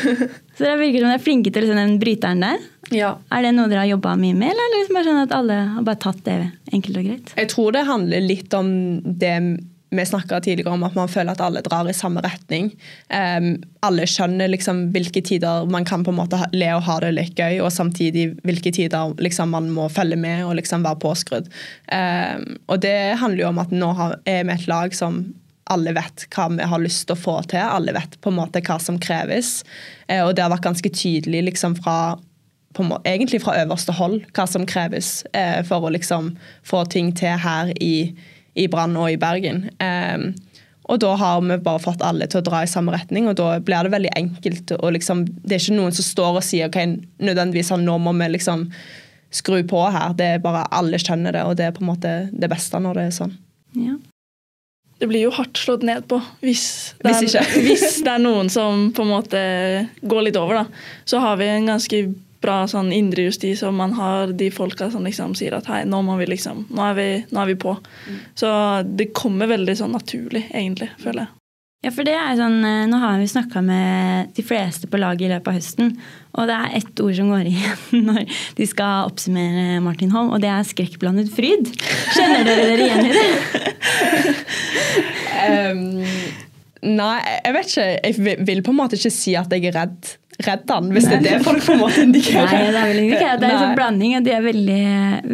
så 0.56 0.64
dere 0.64 0.78
virker 0.80 1.02
som 1.02 1.10
dere 1.10 1.18
er 1.18 1.26
flinke 1.26 1.52
til 1.52 1.66
liksom, 1.66 1.82
den 1.82 1.98
bryteren 2.02 2.46
der. 2.46 2.62
Ja. 2.96 3.12
Er 3.34 3.44
det 3.46 3.56
noe 3.58 3.70
dere 3.72 3.84
har 3.84 3.92
jobba 3.92 4.16
mye 4.20 4.38
med, 4.38 4.54
eller 4.54 4.68
er 4.70 4.76
liksom 4.78 5.00
bare 5.00 5.10
sånn 5.10 5.24
at 5.26 5.36
alle 5.36 5.58
har 5.74 5.88
bare 5.90 6.02
tatt 6.06 6.22
det 6.30 6.38
enkelt 6.72 7.02
og 7.02 7.10
greit? 7.10 7.34
Jeg 7.36 7.52
tror 7.52 7.76
det 7.76 7.86
handler 7.90 8.26
litt 8.30 8.56
om 8.56 8.72
det 9.04 9.36
vi 9.90 10.06
snakka 10.06 10.40
tidligere 10.42 10.74
om 10.74 10.84
at 10.86 10.96
man 10.96 11.10
føler 11.10 11.34
at 11.34 11.42
alle 11.42 11.64
drar 11.66 11.90
i 11.90 11.96
samme 11.98 12.22
retning. 12.22 12.70
Um, 13.10 13.56
alle 13.86 14.06
skjønner 14.10 14.52
liksom 14.52 14.90
hvilke 14.94 15.24
tider 15.26 15.66
man 15.72 15.88
kan 15.88 16.04
på 16.06 16.14
en 16.14 16.20
måte 16.20 16.42
le 16.54 16.70
og 16.76 16.86
ha 16.86 17.00
det 17.04 17.12
litt 17.16 17.40
gøy, 17.40 17.58
og 17.64 17.74
samtidig 17.74 18.30
hvilke 18.46 18.74
tider 18.76 19.16
liksom 19.22 19.54
man 19.56 19.72
må 19.74 19.90
følge 19.90 20.20
med 20.20 20.46
og 20.46 20.56
liksom 20.62 20.86
være 20.86 21.02
påskrudd. 21.02 21.50
Um, 21.90 22.60
og 22.70 22.82
det 22.86 23.18
handler 23.22 23.46
jo 23.46 23.52
om 23.52 23.62
at 23.66 23.74
nå 23.74 23.92
er 24.30 24.46
vi 24.46 24.56
et 24.56 24.70
lag 24.70 24.96
som 24.96 25.24
alle 25.70 25.94
vet 25.94 26.26
hva 26.34 26.48
vi 26.54 26.66
har 26.70 26.82
lyst 26.82 27.08
til 27.10 27.18
å 27.18 27.24
få 27.26 27.40
til. 27.50 27.62
Alle 27.66 27.94
vet 27.98 28.18
på 28.22 28.32
en 28.32 28.40
måte 28.40 28.62
hva 28.66 28.80
som 28.82 29.02
kreves. 29.02 29.60
Uh, 30.06 30.28
og 30.28 30.36
det 30.38 30.46
har 30.46 30.54
vært 30.54 30.70
ganske 30.70 30.94
tydelig 30.94 31.48
liksom 31.50 31.78
fra 31.82 32.00
måte, 32.78 33.10
egentlig 33.10 33.42
fra 33.42 33.58
øverste 33.64 33.94
hold 33.98 34.22
hva 34.38 34.46
som 34.48 34.70
kreves 34.70 35.24
uh, 35.34 35.66
for 35.66 35.86
å 35.88 35.94
liksom 35.98 36.36
få 36.62 36.86
ting 36.94 37.10
til 37.18 37.42
her 37.42 37.74
i 37.82 38.14
i 38.56 38.68
Brann 38.72 38.98
og 39.00 39.12
i 39.12 39.20
Bergen. 39.20 39.68
Um, 39.82 40.32
og 40.90 40.98
da 41.04 41.12
har 41.22 41.42
vi 41.46 41.58
bare 41.62 41.82
fått 41.84 42.02
alle 42.06 42.26
til 42.30 42.42
å 42.42 42.46
dra 42.48 42.64
i 42.66 42.70
samme 42.70 42.94
retning, 42.96 43.28
og 43.30 43.38
da 43.38 43.52
blir 43.62 43.86
det 43.86 43.94
veldig 43.94 44.14
enkelt. 44.18 44.72
og 44.80 44.94
liksom, 44.96 45.26
Det 45.46 45.56
er 45.56 45.62
ikke 45.62 45.78
noen 45.78 45.94
som 45.94 46.08
står 46.08 46.40
og 46.40 46.46
sier 46.46 46.70
ok, 46.70 46.80
nødvendigvis 47.22 47.70
nå 47.78 47.98
må 48.02 48.14
vi 48.18 48.32
liksom 48.34 48.66
skru 49.30 49.62
på 49.70 49.84
her. 49.94 50.16
Det 50.18 50.26
er 50.26 50.42
bare 50.42 50.66
Alle 50.74 50.98
skjønner 50.98 51.38
det, 51.38 51.44
og 51.46 51.58
det 51.60 51.68
er 51.68 51.76
på 51.76 51.84
en 51.86 51.92
måte 51.92 52.14
det 52.34 52.50
beste 52.50 52.82
når 52.82 52.98
det 52.98 53.04
er 53.06 53.18
sånn. 53.20 53.36
Ja. 53.78 54.00
Det 55.00 55.08
blir 55.08 55.28
jo 55.28 55.32
hardt 55.32 55.56
slått 55.56 55.86
ned 55.88 56.10
på 56.12 56.18
hvis 56.42 56.96
det, 57.00 57.14
er, 57.14 57.22
hvis, 57.22 57.38
hvis 57.70 58.02
det 58.04 58.12
er 58.12 58.24
noen 58.24 58.50
som 58.52 58.90
på 58.92 59.06
en 59.06 59.14
måte 59.14 59.44
går 60.02 60.26
litt 60.26 60.40
over. 60.42 60.64
da. 60.64 60.82
Så 61.06 61.22
har 61.24 61.38
vi 61.40 61.48
en 61.54 61.70
ganske 61.70 62.02
bra 62.44 62.62
sånn 62.72 62.94
indre 62.96 63.28
justis, 63.28 63.64
og 63.68 63.76
man 63.76 63.94
har 63.98 64.34
de 64.38 64.50
folka 64.54 64.90
som 64.94 65.04
liksom 65.08 65.36
sier 65.38 65.58
at 65.58 65.68
hei, 65.72 65.82
nå 65.90 66.02
må 66.08 66.16
vi 66.22 66.30
liksom, 66.32 66.66
nå 66.72 66.86
er 66.92 66.96
vi, 66.98 67.10
nå 67.34 67.42
er 67.42 67.52
vi 67.52 67.58
på. 67.60 67.76
Mm. 67.80 68.22
Så 68.40 68.54
det 68.88 69.12
kommer 69.18 69.52
veldig 69.52 69.76
sånn 69.80 69.94
naturlig, 69.96 70.46
egentlig, 70.54 70.92
føler 71.04 71.26
jeg. 71.26 71.36
Ja, 71.80 71.94
for 71.96 72.04
det 72.04 72.12
er 72.12 72.34
sånn, 72.36 72.58
eh, 72.68 72.88
Nå 72.92 72.98
har 73.00 73.22
vi 73.22 73.28
snakka 73.32 73.62
med 73.64 74.34
de 74.36 74.44
fleste 74.44 74.90
på 74.92 75.00
laget 75.00 75.30
i 75.30 75.32
løpet 75.32 75.48
av 75.48 75.56
høsten, 75.56 75.94
og 76.36 76.50
det 76.50 76.58
er 76.58 76.74
ett 76.82 77.00
ord 77.00 77.16
som 77.16 77.30
går 77.32 77.48
igjen 77.54 78.04
når 78.10 78.26
de 78.58 78.68
skal 78.68 79.08
oppsummere 79.08 79.80
Martin 79.86 80.12
Holm, 80.12 80.34
og 80.36 80.44
det 80.44 80.52
er 80.52 80.68
skrekkblandet 80.68 81.32
fryd. 81.32 81.72
Kjenner 82.18 82.44
dere 82.48 82.66
dere 82.68 82.90
igjen 82.90 83.08
i 83.08 83.16
det? 83.16 83.30
um, 85.48 85.86
nei, 87.00 87.16
jeg 87.46 87.56
vet 87.56 87.72
ikke. 87.72 87.88
Jeg 87.96 88.44
vil 88.52 88.66
på 88.66 88.76
en 88.76 88.82
måte 88.82 89.00
ikke 89.00 89.16
si 89.16 89.40
at 89.40 89.56
jeg 89.56 89.72
er 89.72 89.80
redd 89.80 90.18
redd 90.46 90.72
han, 90.72 90.88
hvis 90.96 91.08
Nei. 91.10 91.18
det 91.20 91.34
er 91.34 91.42
det 91.42 91.46
folk 91.48 91.60
på 91.66 91.74
en 91.76 91.82
måte 91.82 92.04
indikerer. 92.06 92.48
Nei, 92.48 92.72
det 92.72 92.80
er 92.80 92.88
vel 92.88 93.02
ikke 93.04 93.18
det. 93.20 93.48
er 93.50 93.56
en 93.56 93.64
sånn 93.66 93.76
blanding. 93.76 94.16
De 94.24 94.32
er 94.32 94.46
veldig, 94.46 94.84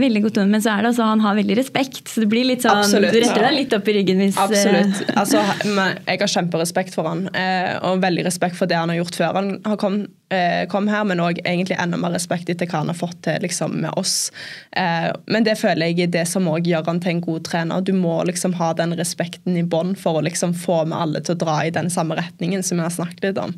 veldig 0.01 0.23
gode 0.25 0.45
men 0.49 0.63
så 0.63 0.73
er 0.73 0.85
det 0.85 0.91
altså 0.93 1.09
han 1.11 1.21
har 1.21 1.37
veldig 1.37 1.59
respekt. 1.59 2.01
Så 2.09 2.23
det 2.23 2.29
blir 2.31 2.47
litt 2.49 2.65
sånn, 2.65 2.81
Absolutt. 2.81 3.13
Du 3.13 3.21
retter 3.21 3.45
deg 3.45 3.57
litt 3.59 3.77
opp 3.77 3.91
i 3.91 3.97
ryggen 3.99 4.23
hvis 4.23 4.41
Absolutt. 4.41 5.05
Eh, 5.05 5.15
altså, 5.21 5.45
jeg 5.61 6.21
har 6.25 6.35
kjemperespekt 6.37 6.97
for 6.97 7.11
han, 7.11 7.27
eh, 7.37 7.75
og 7.85 8.01
veldig 8.05 8.25
respekt 8.25 8.57
for 8.57 8.71
det 8.71 8.79
han 8.81 8.93
har 8.93 9.03
gjort 9.03 9.21
før 9.21 9.41
han 9.41 9.57
har 9.65 9.81
kommet 9.81 10.13
Eh, 10.33 10.63
kom 10.67 10.87
her, 10.89 11.03
men 11.05 11.19
òg 11.21 11.37
egentlig 11.45 11.75
enda 11.77 11.99
mer 12.01 12.15
respekt 12.15 12.49
etter 12.49 12.65
hva 12.65 12.79
han 12.81 12.89
har 12.89 12.97
fått 12.97 13.19
til 13.27 13.43
liksom, 13.45 13.75
med 13.83 13.93
oss. 13.93 14.31
Men 14.73 15.45
det 15.45 15.53
føler 15.59 15.91
jeg 15.91 16.07
er 16.07 16.13
det 16.15 16.23
som 16.27 16.47
òg 16.49 16.65
gjør 16.65 16.87
han 16.89 16.97
til 16.99 17.13
en 17.13 17.21
god 17.23 17.43
trener. 17.45 17.83
Du 17.85 17.93
må 17.93 18.15
liksom 18.25 18.55
ha 18.57 18.71
den 18.75 18.95
respekten 18.97 19.53
i 19.55 19.63
bånn 19.63 19.93
for 19.99 20.17
å 20.17 20.23
liksom 20.25 20.55
få 20.57 20.79
med 20.89 20.97
alle 20.97 21.21
til 21.21 21.37
å 21.37 21.41
dra 21.45 21.59
i 21.63 21.71
den 21.75 21.91
samme 21.93 22.17
retningen 22.17 22.65
som 22.65 22.81
vi 22.81 22.87
har 22.87 22.95
snakket 22.95 23.27
litt 23.27 23.41
om. 23.41 23.53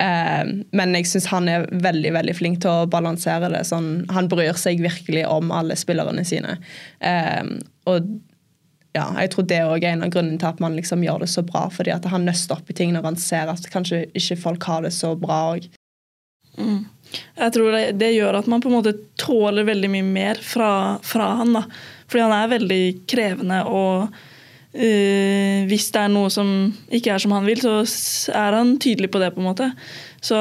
Eh, 0.00 0.42
men 0.86 0.94
jeg 1.00 1.10
syns 1.10 1.26
han 1.32 1.50
er 1.50 1.66
veldig 1.82 2.14
veldig 2.14 2.36
flink 2.38 2.62
til 2.62 2.70
å 2.70 2.88
balansere 2.90 3.50
det. 3.52 3.64
Sånn, 3.68 4.06
han 4.14 4.30
bryr 4.32 4.56
seg 4.60 4.80
virkelig 4.84 5.26
om 5.28 5.52
alle 5.54 5.76
spillerne 5.78 6.24
sine. 6.26 6.56
og 7.90 8.08
ja, 8.96 9.06
jeg 9.20 9.32
tror 9.32 9.46
det 9.48 9.58
er 9.60 9.88
en 9.90 10.04
av 10.06 10.12
grunnene 10.12 10.40
til 10.40 10.48
at 10.48 10.60
man 10.62 10.76
liksom 10.76 11.02
gjør 11.04 11.24
det 11.24 11.30
så 11.32 11.44
bra. 11.46 11.66
fordi 11.72 11.92
at 11.92 12.06
Han 12.12 12.24
nøster 12.28 12.56
opp 12.56 12.70
i 12.70 12.76
ting 12.76 12.94
når 12.94 13.10
han 13.10 13.18
ser 13.20 13.50
at 13.52 13.68
kanskje 13.72 14.06
ikke 14.16 14.38
folk 14.40 14.62
har 14.64 14.86
det 14.86 14.92
så 14.96 15.14
bra. 15.20 15.56
òg. 15.56 15.68
Mm. 16.56 16.86
Jeg 17.36 17.52
tror 17.54 17.74
det, 17.74 17.82
det, 18.00 18.14
gjør 18.16 18.40
at 18.40 18.48
man 18.50 18.62
på 18.62 18.70
en 18.70 18.78
måte 18.78 18.96
tåler 19.20 19.66
veldig 19.68 19.90
mye 19.92 20.06
mer 20.06 20.40
fra, 20.42 20.70
fra 21.04 21.34
han. 21.42 21.52
da. 21.58 21.66
Fordi 22.08 22.24
han 22.24 22.36
er 22.36 22.54
veldig 22.54 22.82
krevende, 23.10 23.60
og 23.66 24.08
øh, 24.74 25.60
hvis 25.68 25.90
det 25.92 26.02
er 26.02 26.12
noe 26.12 26.30
som 26.32 26.50
ikke 26.88 27.12
er 27.14 27.22
som 27.22 27.34
han 27.36 27.46
vil, 27.48 27.62
så 27.62 28.32
er 28.32 28.58
han 28.60 28.76
tydelig 28.78 29.10
på 29.12 29.22
det. 29.22 29.34
på 29.34 29.42
en 29.42 29.50
måte. 29.50 29.70
Så 30.26 30.38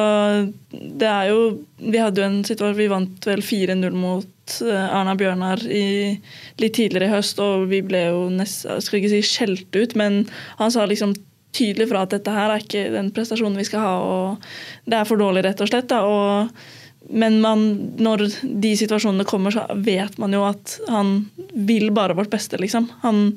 det 0.71 1.07
er 1.09 1.29
jo 1.29 1.41
Vi 1.77 1.99
hadde 2.01 2.21
jo 2.21 2.29
en 2.29 2.41
situasjon, 2.47 2.77
vi 2.79 2.89
vant 2.89 3.27
vel 3.27 3.43
4-0 3.45 3.93
mot 3.93 4.57
Arna 4.65 5.15
Bjørnar 5.17 5.63
i, 5.65 6.15
litt 6.61 6.75
tidligere 6.77 7.09
i 7.09 7.13
høst, 7.15 7.39
og 7.41 7.65
vi 7.71 7.81
ble 7.85 8.03
jo 8.11 8.25
nesten, 8.33 8.81
skal 8.81 8.99
ikke 8.99 9.13
si 9.15 9.21
skjelt 9.25 9.77
ut, 9.77 9.95
men 9.97 10.19
han 10.59 10.73
sa 10.73 10.85
liksom 10.85 11.15
tydelig 11.55 11.87
fra 11.89 12.03
at 12.05 12.13
dette 12.13 12.33
her 12.33 12.53
er 12.53 12.63
ikke 12.63 12.83
den 12.93 13.11
prestasjonen 13.15 13.57
vi 13.57 13.65
skal 13.67 13.81
ha, 13.81 13.93
og 14.05 14.49
det 14.85 14.99
er 14.99 15.09
for 15.09 15.21
dårlig, 15.21 15.45
rett 15.47 15.63
og 15.63 15.71
slett. 15.71 15.89
Da, 15.89 16.03
og, 16.05 16.53
men 17.09 17.41
man, 17.41 17.65
når 18.01 18.23
de 18.41 18.71
situasjonene 18.77 19.25
kommer, 19.29 19.53
så 19.53 19.65
vet 19.75 20.17
man 20.21 20.33
jo 20.33 20.41
at 20.47 20.77
han 20.89 21.11
vil 21.53 21.91
bare 21.93 22.15
vårt 22.17 22.31
beste, 22.33 22.57
liksom. 22.57 22.87
Han, 23.03 23.27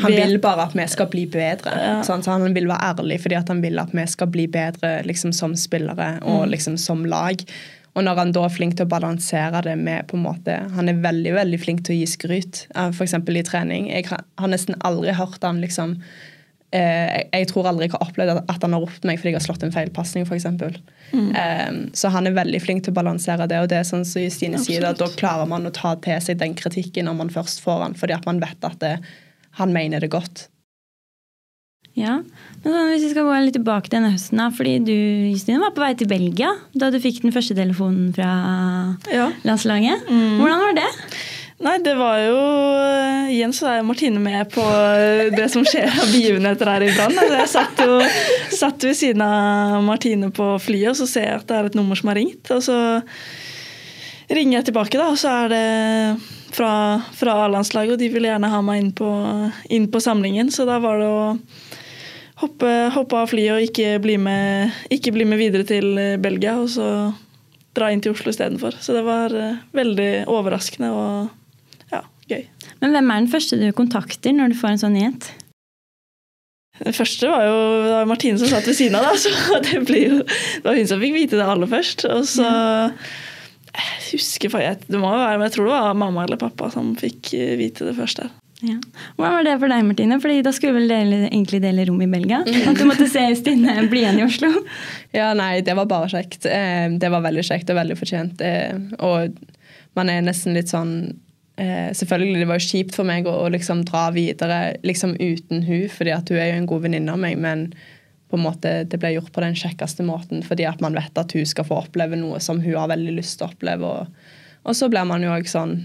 han 0.00 0.16
vil 0.16 0.40
bare 0.42 0.66
at 0.66 0.74
vi 0.76 0.86
skal 0.90 1.10
bli 1.12 1.26
bedre. 1.30 1.74
Ja. 1.78 2.00
Sånn, 2.06 2.24
så 2.24 2.34
han 2.34 2.56
vil 2.56 2.66
være 2.70 2.92
ærlig 2.92 3.20
fordi 3.22 3.38
han 3.38 3.62
vil 3.62 3.78
at 3.82 3.94
vi 3.94 4.06
skal 4.10 4.32
bli 4.32 4.48
bedre 4.50 4.96
liksom, 5.06 5.34
som 5.36 5.54
spillere 5.58 6.16
og 6.24 6.48
mm. 6.48 6.50
liksom, 6.56 6.80
som 6.82 7.06
lag. 7.06 7.44
Og 7.92 8.06
når 8.06 8.18
han 8.18 8.34
da 8.34 8.46
er 8.48 8.54
flink 8.54 8.74
til 8.78 8.88
å 8.88 8.92
balansere 8.92 9.62
det 9.66 9.76
med 9.78 10.08
på 10.08 10.16
en 10.16 10.24
måte, 10.24 10.54
Han 10.74 10.88
er 10.88 11.02
veldig 11.04 11.34
veldig 11.36 11.60
flink 11.60 11.84
til 11.84 11.94
å 11.94 11.98
gi 12.00 12.08
skryt, 12.08 12.66
f.eks. 12.74 13.14
i 13.14 13.46
trening. 13.46 13.90
Jeg 13.92 14.08
har 14.10 14.50
nesten 14.50 14.80
aldri 14.80 15.14
hørt 15.14 15.44
han 15.44 15.60
liksom 15.60 15.98
eh, 16.76 17.22
Jeg 17.32 17.48
tror 17.50 17.68
aldri 17.70 17.88
jeg 17.88 17.94
har 17.94 18.04
opplevd 18.06 18.42
at 18.42 18.66
han 18.66 18.76
har 18.76 18.84
ropt 18.84 19.06
meg 19.08 19.20
fordi 19.20 19.32
jeg 19.32 19.40
har 19.40 19.46
slått 19.46 19.66
en 19.66 19.74
feilpasning, 19.74 20.26
f.eks. 20.26 20.48
Mm. 21.12 21.28
Eh, 21.30 21.72
så 21.98 22.12
han 22.14 22.28
er 22.28 22.36
veldig 22.36 22.62
flink 22.64 22.86
til 22.86 22.94
å 22.94 23.00
balansere 23.00 23.48
det, 23.50 23.60
og 23.62 23.68
det 23.72 23.80
er 23.80 23.88
sånn 23.88 24.06
som 24.08 24.24
Justine 24.24 24.60
sier, 24.62 24.86
at 24.88 25.00
da 25.00 25.10
klarer 25.16 25.50
man 25.50 25.68
å 25.68 25.74
ta 25.74 25.94
til 26.04 26.22
seg 26.24 26.40
den 26.42 26.56
kritikken 26.58 27.08
når 27.08 27.20
man 27.20 27.34
først 27.34 27.62
får 27.64 27.86
han, 27.86 27.98
fordi 27.98 28.16
at 28.16 28.28
man 28.28 28.40
vet 28.42 28.68
at 28.68 28.80
det, 28.82 28.96
han 29.60 29.74
mener 29.74 30.02
det 30.02 30.12
godt. 30.12 30.48
Ja, 31.98 32.22
men 32.62 32.72
sånn, 32.72 32.90
Hvis 32.94 33.02
vi 33.04 33.10
skal 33.12 33.26
gå 33.26 33.34
litt 33.44 33.56
tilbake 33.58 33.90
til 33.90 33.98
denne 33.98 34.14
høsten, 34.14 34.40
da, 34.40 34.48
fordi 34.54 34.78
du 34.86 34.94
Justine, 35.28 35.60
var 35.60 35.74
på 35.76 35.82
vei 35.84 35.92
til 35.98 36.08
Belgia 36.08 36.54
da 36.72 36.88
du 36.92 36.96
fikk 37.02 37.20
den 37.24 37.34
første 37.34 37.56
telefonen 37.58 38.14
fra 38.16 38.30
ja. 39.12 39.28
landslaget. 39.44 40.08
Mm. 40.08 40.40
Hvordan 40.40 40.62
var 40.62 40.78
det? 40.80 40.88
Nei, 41.62 41.76
det 41.78 41.94
var 41.94 42.18
jo 42.18 42.38
Igjen 43.30 43.52
så 43.54 43.68
er 43.70 43.84
Martine 43.86 44.18
med 44.20 44.50
på 44.52 44.64
det 45.32 45.46
som 45.52 45.62
skjer 45.66 45.86
av 45.88 46.10
begivenheter 46.10 46.68
her 46.68 46.84
i 46.84 46.90
Brann. 46.92 47.14
Altså, 47.14 47.38
jeg 47.38 47.50
satt 47.52 47.82
jo 47.86 47.98
satt 48.58 48.84
ved 48.84 48.98
siden 48.98 49.22
av 49.24 49.78
Martine 49.86 50.28
på 50.34 50.48
flyet, 50.60 50.90
og 50.92 50.98
så 50.98 51.06
ser 51.08 51.28
jeg 51.28 51.40
at 51.40 51.48
det 51.48 51.56
er 51.56 51.70
et 51.70 51.78
nummer 51.78 51.98
som 51.98 52.10
har 52.10 52.18
ringt. 52.18 52.50
Og 52.52 52.60
så 52.66 52.76
ringer 54.32 54.58
jeg 54.58 54.68
tilbake, 54.68 54.98
da, 55.00 55.08
og 55.12 55.20
så 55.20 55.32
er 55.44 55.52
det 55.52 55.66
fra, 56.52 56.72
fra 57.16 57.36
A-landslaget, 57.46 57.94
og 57.94 58.02
de 58.02 58.10
ville 58.12 58.28
gjerne 58.28 58.52
ha 58.52 58.60
meg 58.64 58.82
inn 58.82 58.92
på, 58.96 59.10
inn 59.72 59.88
på 59.92 60.02
samlingen. 60.02 60.52
Så 60.52 60.66
da 60.68 60.78
var 60.82 61.00
det 61.00 61.08
å 61.08 61.22
hoppe, 62.42 62.72
hoppe 62.96 63.20
av 63.22 63.30
flyet 63.32 63.56
og 63.56 63.68
ikke 63.68 63.98
bli, 64.02 64.18
med, 64.20 64.82
ikke 64.92 65.14
bli, 65.14 65.28
med, 65.28 65.40
videre 65.40 65.68
til 65.68 65.94
Belgia, 66.22 66.58
og 66.60 66.72
så 66.74 66.88
dra 67.72 67.88
inn 67.92 68.02
til 68.04 68.12
Oslo 68.16 68.34
istedenfor. 68.34 68.76
Så 68.82 68.96
det 68.96 69.04
var 69.06 69.32
uh, 69.32 69.62
veldig 69.72 70.26
overraskende 70.30 70.90
og 70.92 71.30
gøy. 72.30 72.44
Men 72.82 72.94
hvem 72.94 73.10
er 73.10 73.22
den 73.22 73.32
første 73.32 73.58
du 73.60 73.68
kontakter 73.76 74.34
når 74.36 74.52
du 74.52 74.58
får 74.58 74.74
en 74.74 74.82
sånn 74.84 74.98
nyhet? 74.98 75.30
Den 76.82 76.96
første 76.96 77.28
var 77.30 77.44
jo 77.46 77.56
det 77.84 77.90
var 77.92 78.08
Martine 78.10 78.40
som 78.40 78.50
satt 78.50 78.66
ved 78.66 78.78
siden 78.78 78.96
av, 78.98 79.06
da, 79.06 79.16
så 79.20 79.30
det, 79.64 79.98
jo, 80.00 80.22
det, 80.22 80.62
var 80.64 80.78
hun 80.78 80.88
som 80.90 81.02
fikk 81.02 81.18
vite 81.18 81.38
det 81.38 81.48
aller 81.54 81.70
først. 81.70 82.06
Og 82.10 82.24
så 82.28 82.46
Jeg 83.72 84.06
husker 84.12 84.60
jeg, 84.60 84.84
det 84.88 85.00
må 85.00 85.10
være, 85.12 85.36
men 85.38 85.48
jeg 85.48 85.56
tror 85.56 85.68
det 85.68 85.74
var 85.76 85.98
mamma 85.98 86.24
eller 86.26 86.40
pappa 86.40 86.70
som 86.72 86.94
fikk 86.98 87.34
eh, 87.38 87.58
vite 87.60 87.86
det 87.88 87.96
først 87.98 88.22
der. 88.22 88.32
Ja. 88.62 88.76
Hvordan 89.16 89.32
var 89.34 89.46
det 89.46 89.54
for 89.58 89.72
deg, 89.72 89.86
Martine? 89.88 90.18
Fordi 90.22 90.42
Da 90.46 90.52
skulle 90.54 90.76
vel 90.76 90.90
dele, 90.90 91.16
egentlig 91.26 91.58
dele 91.64 91.86
rom 91.88 92.02
i 92.04 92.10
Belgia? 92.10 92.42
Mm. 92.52 92.68
At 92.70 92.78
du 92.78 92.84
måtte 92.86 93.08
se 93.10 93.22
Stine 93.38 93.74
bli 93.90 94.02
igjen 94.04 94.20
i 94.20 94.24
Oslo? 94.26 94.50
Ja, 95.14 95.32
nei, 95.34 95.62
det 95.66 95.74
var 95.74 95.88
bare 95.90 96.10
kjekt. 96.12 96.46
Eh, 96.46 96.92
det 97.00 97.10
var 97.10 97.24
veldig 97.24 97.44
kjekt 97.46 97.70
og 97.72 97.78
veldig 97.78 97.96
fortjent. 97.98 98.42
Eh, 98.44 98.76
og 99.02 99.34
man 99.98 100.10
er 100.12 100.22
nesten 100.24 100.54
litt 100.54 100.70
sånn 100.70 100.94
eh, 101.62 101.88
Selvfølgelig, 101.96 102.42
det 102.42 102.50
var 102.50 102.60
jo 102.60 102.68
kjipt 102.68 102.98
for 102.98 103.08
meg 103.08 103.28
å, 103.30 103.48
liksom 103.52 103.84
dra 103.88 104.08
videre 104.14 104.60
liksom 104.86 105.16
uten 105.20 105.64
hun, 105.68 105.88
fordi 105.92 106.14
at 106.14 106.32
hun 106.32 106.42
er 106.42 106.52
jo 106.52 106.60
en 106.60 106.70
god 106.74 106.86
venninne 106.88 107.14
av 107.14 107.22
meg, 107.22 107.38
men 107.40 107.68
på 108.32 108.38
en 108.38 108.46
måte 108.46 108.70
det 108.88 108.98
ble 109.00 109.14
gjort 109.14 109.32
på 109.34 109.42
den 109.44 109.56
kjekkeste 109.58 110.04
måten 110.08 110.40
fordi 110.46 110.64
at 110.64 110.80
man 110.80 110.94
vet 110.96 111.18
at 111.20 111.34
hun 111.36 111.44
skal 111.44 111.66
få 111.68 111.82
oppleve 111.82 112.16
noe 112.16 112.38
som 112.40 112.62
hun 112.64 112.78
har 112.78 112.88
veldig 112.88 113.18
lyst 113.18 113.38
til 113.38 113.44
å 113.44 113.52
oppleve. 113.52 113.90
Og, 113.90 114.30
og 114.64 114.78
så 114.78 114.88
blir 114.92 115.04
man 115.08 115.24
jo 115.24 115.34
òg 115.34 115.50
sånn 115.50 115.76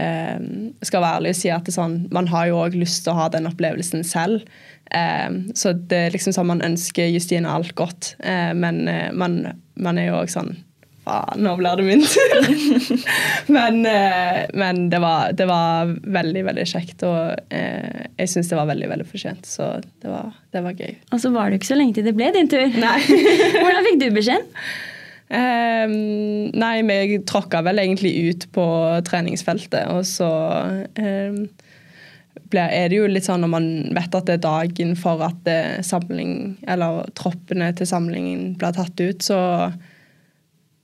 eh, 0.00 0.38
skal 0.84 1.04
være 1.04 1.20
ærlig 1.20 1.34
og 1.34 1.40
si 1.40 1.52
at 1.52 1.70
sånn, 1.74 1.98
man 2.14 2.30
har 2.32 2.48
jo 2.48 2.60
òg 2.62 2.76
lyst 2.80 3.04
til 3.04 3.12
å 3.12 3.18
ha 3.20 3.28
den 3.32 3.48
opplevelsen 3.50 4.04
selv. 4.08 4.46
Eh, 4.94 5.28
så 5.58 5.74
det 5.76 6.06
er 6.06 6.16
liksom 6.16 6.36
sånn 6.36 6.50
man 6.52 6.64
ønsker 6.64 7.12
Justine 7.12 7.50
alt 7.50 7.74
godt, 7.78 8.14
eh, 8.24 8.52
men 8.56 8.86
eh, 8.90 9.10
man, 9.12 9.42
man, 9.74 10.00
er 10.00 10.10
jo 10.10 10.20
òg 10.22 10.32
sånn 10.32 10.54
Faen, 11.02 11.40
nå 11.42 11.56
blir 11.58 11.80
det 11.80 11.84
min 11.86 12.04
tur! 12.06 12.44
men, 13.56 13.80
eh, 13.90 14.44
men 14.54 14.84
det, 14.92 15.00
var, 15.02 15.32
det, 15.34 15.48
var, 15.50 15.90
veldig, 16.14 16.44
veldig 16.46 16.66
kjekt, 16.70 17.02
og 17.08 17.34
eh, 17.50 18.06
jeg 18.20 18.30
syns 18.30 18.52
det 18.52 18.58
var 18.60 18.70
veldig 18.70 18.90
veldig 18.92 19.08
fortjent. 19.08 19.48
Så 19.48 19.72
det 19.82 20.12
var, 20.12 20.30
det 20.54 20.62
var 20.62 20.78
gøy. 20.78 20.94
Og 21.10 21.24
så 21.24 21.34
var 21.34 21.50
det 21.50 21.58
ikke 21.58 21.72
så 21.72 21.80
lenge 21.80 21.98
til 21.98 22.06
det 22.06 22.14
ble 22.18 22.30
din 22.36 22.50
tur. 22.52 22.78
Nei. 22.78 23.00
Hvordan 23.64 23.88
fikk 23.88 23.98
du 23.98 24.08
beskjeden? 24.14 24.48
Um, 25.32 25.92
nei, 26.60 26.74
vi 26.84 27.18
tråkka 27.26 27.62
vel 27.64 27.80
egentlig 27.80 28.12
ut 28.28 28.50
på 28.52 28.64
treningsfeltet, 29.08 29.88
og 29.88 30.04
så 30.04 30.28
um, 30.92 31.38
er 32.52 32.90
det 32.92 32.98
jo 32.98 33.06
litt 33.08 33.24
sånn 33.24 33.40
når 33.40 33.50
man 33.50 33.70
vet 33.96 34.18
at 34.18 34.28
det 34.28 34.36
er 34.36 34.44
dagen 34.44 34.92
for 35.00 35.24
at 35.24 35.48
samling, 35.88 36.58
eller 36.68 37.08
troppene 37.16 37.70
til 37.78 37.88
samlingen 37.88 38.52
blir 38.60 38.76
tatt 38.76 39.00
ut, 39.00 39.24
så 39.24 39.40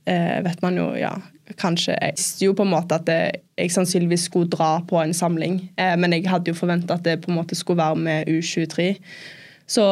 uh, 0.08 0.38
vet 0.46 0.62
man 0.64 0.78
jo, 0.80 0.92
ja 0.98 1.14
Kanskje 1.56 1.94
Jeg 1.96 2.16
visste 2.18 2.44
jo 2.44 2.54
på 2.56 2.64
en 2.66 2.74
måte 2.74 2.98
at 2.98 3.08
jeg, 3.08 3.40
jeg 3.56 3.72
sannsynligvis 3.72 4.26
skulle 4.28 4.50
dra 4.52 4.82
på 4.84 4.98
en 5.00 5.14
samling, 5.16 5.62
eh, 5.80 5.94
men 5.96 6.12
jeg 6.12 6.28
hadde 6.28 6.52
jo 6.52 6.58
forventa 6.58 6.98
at 6.98 7.06
det 7.06 7.22
på 7.22 7.30
en 7.32 7.38
måte 7.38 7.56
skulle 7.56 7.80
være 7.80 7.96
med 7.96 8.28
U23. 8.28 8.90
Så 9.64 9.84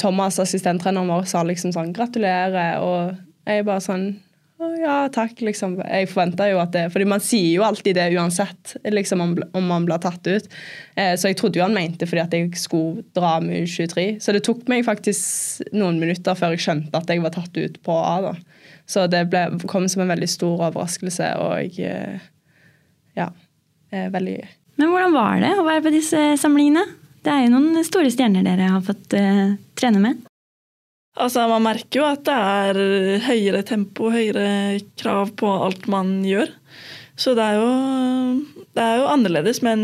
Thomas, 0.00 0.40
assistenttreneren 0.40 1.12
vår, 1.12 1.26
sa 1.28 1.44
liksom 1.44 1.74
sånn 1.76 1.92
gratulerer. 1.92 2.80
og 2.80 3.12
jeg 3.44 3.66
bare 3.68 3.84
sånn 3.84 4.06
ja, 4.78 5.08
takk, 5.10 5.40
liksom. 5.42 5.74
Jeg 5.82 6.06
forventa 6.10 6.46
jo 6.46 6.60
at 6.62 6.70
det 6.74 6.84
Fordi 6.94 7.06
man 7.10 7.22
sier 7.24 7.56
jo 7.56 7.64
alltid 7.66 7.96
det 7.98 8.12
uansett, 8.14 8.76
liksom, 8.86 9.20
om, 9.24 9.32
om 9.58 9.66
man 9.66 9.86
blir 9.88 9.98
tatt 10.02 10.26
ut. 10.28 10.46
Eh, 10.94 11.14
så 11.18 11.32
jeg 11.32 11.38
trodde 11.40 11.58
jo 11.58 11.66
han 11.66 11.74
mente 11.74 12.06
fordi 12.06 12.22
at 12.22 12.36
jeg 12.36 12.52
skulle 12.60 13.02
dra 13.16 13.38
med 13.42 13.66
U23. 13.66 14.20
Så 14.22 14.34
det 14.36 14.44
tok 14.46 14.62
meg 14.70 14.86
faktisk 14.86 15.66
noen 15.74 15.98
minutter 16.02 16.38
før 16.38 16.54
jeg 16.54 16.62
skjønte 16.66 16.94
at 16.98 17.10
jeg 17.10 17.24
var 17.24 17.34
tatt 17.34 17.58
ut 17.58 17.80
på 17.82 17.98
A. 17.98 18.14
da. 18.28 18.34
Så 18.88 19.06
det 19.10 19.26
ble, 19.30 19.44
kom 19.70 19.86
som 19.90 20.04
en 20.04 20.12
veldig 20.12 20.28
stor 20.30 20.66
overraskelse, 20.70 21.30
og 21.42 21.78
eh, 21.80 22.28
Ja. 23.18 23.30
Veldig 23.92 24.34
gøy. 24.38 24.52
Men 24.80 24.88
hvordan 24.88 25.12
var 25.12 25.40
det 25.42 25.50
å 25.60 25.64
være 25.66 25.82
på 25.84 25.90
disse 25.92 26.20
samlingene? 26.40 26.86
Det 27.22 27.28
er 27.28 27.42
jo 27.44 27.52
noen 27.52 27.84
store 27.84 28.08
stjerner 28.10 28.46
dere 28.46 28.70
har 28.72 28.80
fått 28.86 29.12
uh, 29.12 29.52
trene 29.76 30.00
med? 30.00 30.22
Altså, 31.20 31.44
Man 31.50 31.66
merker 31.66 32.00
jo 32.00 32.06
at 32.08 32.24
det 32.24 32.34
er 32.34 32.80
høyere 33.26 33.60
tempo, 33.68 34.08
høyere 34.14 34.80
krav 34.96 35.34
på 35.36 35.50
alt 35.66 35.84
man 35.92 36.22
gjør. 36.24 36.48
Så 37.20 37.34
det 37.36 37.44
er 37.44 37.58
jo, 37.60 37.72
det 38.72 38.82
er 38.82 39.02
jo 39.02 39.10
annerledes, 39.12 39.60
men 39.62 39.82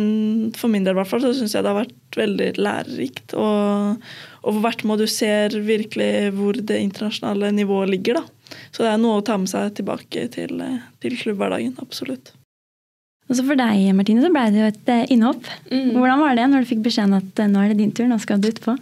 for 0.57 0.73
min 0.73 0.87
del 0.87 0.97
i 0.97 0.99
hvert 1.03 1.11
fall, 1.11 1.21
så 1.23 1.35
syns 1.37 1.53
jeg 1.55 1.67
det 1.67 1.71
har 1.71 1.83
vært 1.83 2.19
veldig 2.19 2.49
lærerikt. 2.57 3.35
Og, 3.37 4.09
og 4.49 4.57
for 4.57 4.65
hvert 4.65 4.83
må 4.89 4.97
du 4.97 5.05
ser 5.11 5.53
virkelig 5.61 6.33
hvor 6.39 6.57
det 6.57 6.81
internasjonale 6.81 7.53
nivået 7.53 7.93
ligger. 7.93 8.23
da. 8.23 8.57
Så 8.73 8.85
det 8.85 8.95
er 8.95 9.01
noe 9.03 9.21
å 9.21 9.25
ta 9.25 9.37
med 9.37 9.51
seg 9.51 9.75
tilbake 9.77 10.25
til, 10.33 10.63
til 11.05 11.17
klubbhverdagen. 11.21 11.77
Absolutt. 11.85 12.33
Og 13.29 13.37
så 13.37 13.45
For 13.45 13.61
deg 13.61 13.91
Martine, 13.93 14.25
så 14.25 14.33
ble 14.33 14.47
det 14.55 14.63
jo 14.63 14.69
et 14.71 14.93
eh, 14.95 15.07
innhopp. 15.13 15.51
Mm. 15.69 15.91
Hvordan 15.99 16.23
var 16.25 16.39
det 16.39 16.47
når 16.49 16.65
du 16.65 16.71
fikk 16.71 16.87
beskjeden 16.87 17.19
at 17.19 17.43
eh, 17.45 17.51
nå 17.53 17.61
er 17.61 17.75
det 17.75 17.83
din 17.83 17.93
tur, 17.93 18.09
nå 18.09 18.17
skal 18.23 18.41
du 18.41 18.49
utpå? 18.49 18.79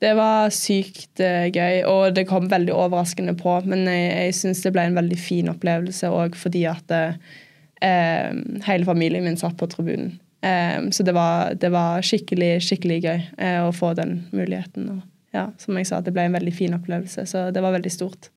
Det 0.00 0.12
var 0.16 0.52
sykt 0.52 1.20
gøy, 1.20 1.82
og 1.88 2.16
det 2.16 2.26
kom 2.28 2.48
veldig 2.52 2.72
overraskende 2.72 3.36
på. 3.36 3.58
Men 3.68 3.84
jeg, 3.88 4.08
jeg 4.16 4.36
syns 4.40 4.64
det 4.64 4.72
ble 4.72 4.88
en 4.88 4.96
veldig 4.96 5.20
fin 5.20 5.52
opplevelse 5.52 6.08
òg 6.12 6.36
fordi 6.40 6.64
at 6.68 6.96
eh, 6.96 8.32
hele 8.64 8.88
familien 8.88 9.28
min 9.28 9.40
satt 9.40 9.60
på 9.60 9.68
tribunen. 9.72 10.16
Um, 10.46 10.92
så 10.92 11.02
det 11.02 11.14
var, 11.16 11.54
det 11.58 11.72
var, 11.74 12.04
skikkelig, 12.06 12.60
skikkelig 12.62 13.00
gøy 13.02 13.20
uh, 13.40 13.66
å 13.66 13.74
få 13.74 13.92
den 13.98 14.20
muligheten. 14.36 14.88
Og, 14.94 15.04
ja, 15.34 15.48
som 15.58 15.78
jeg 15.78 15.88
sa, 15.88 16.00
det 16.04 16.14
ble 16.14 16.28
en 16.28 16.36
veldig 16.36 16.54
fin 16.54 16.76
opplevelse, 16.76 17.26
så 17.26 17.48
det 17.54 17.64
var 17.64 17.74
veldig 17.74 17.92
stort. 17.92 18.30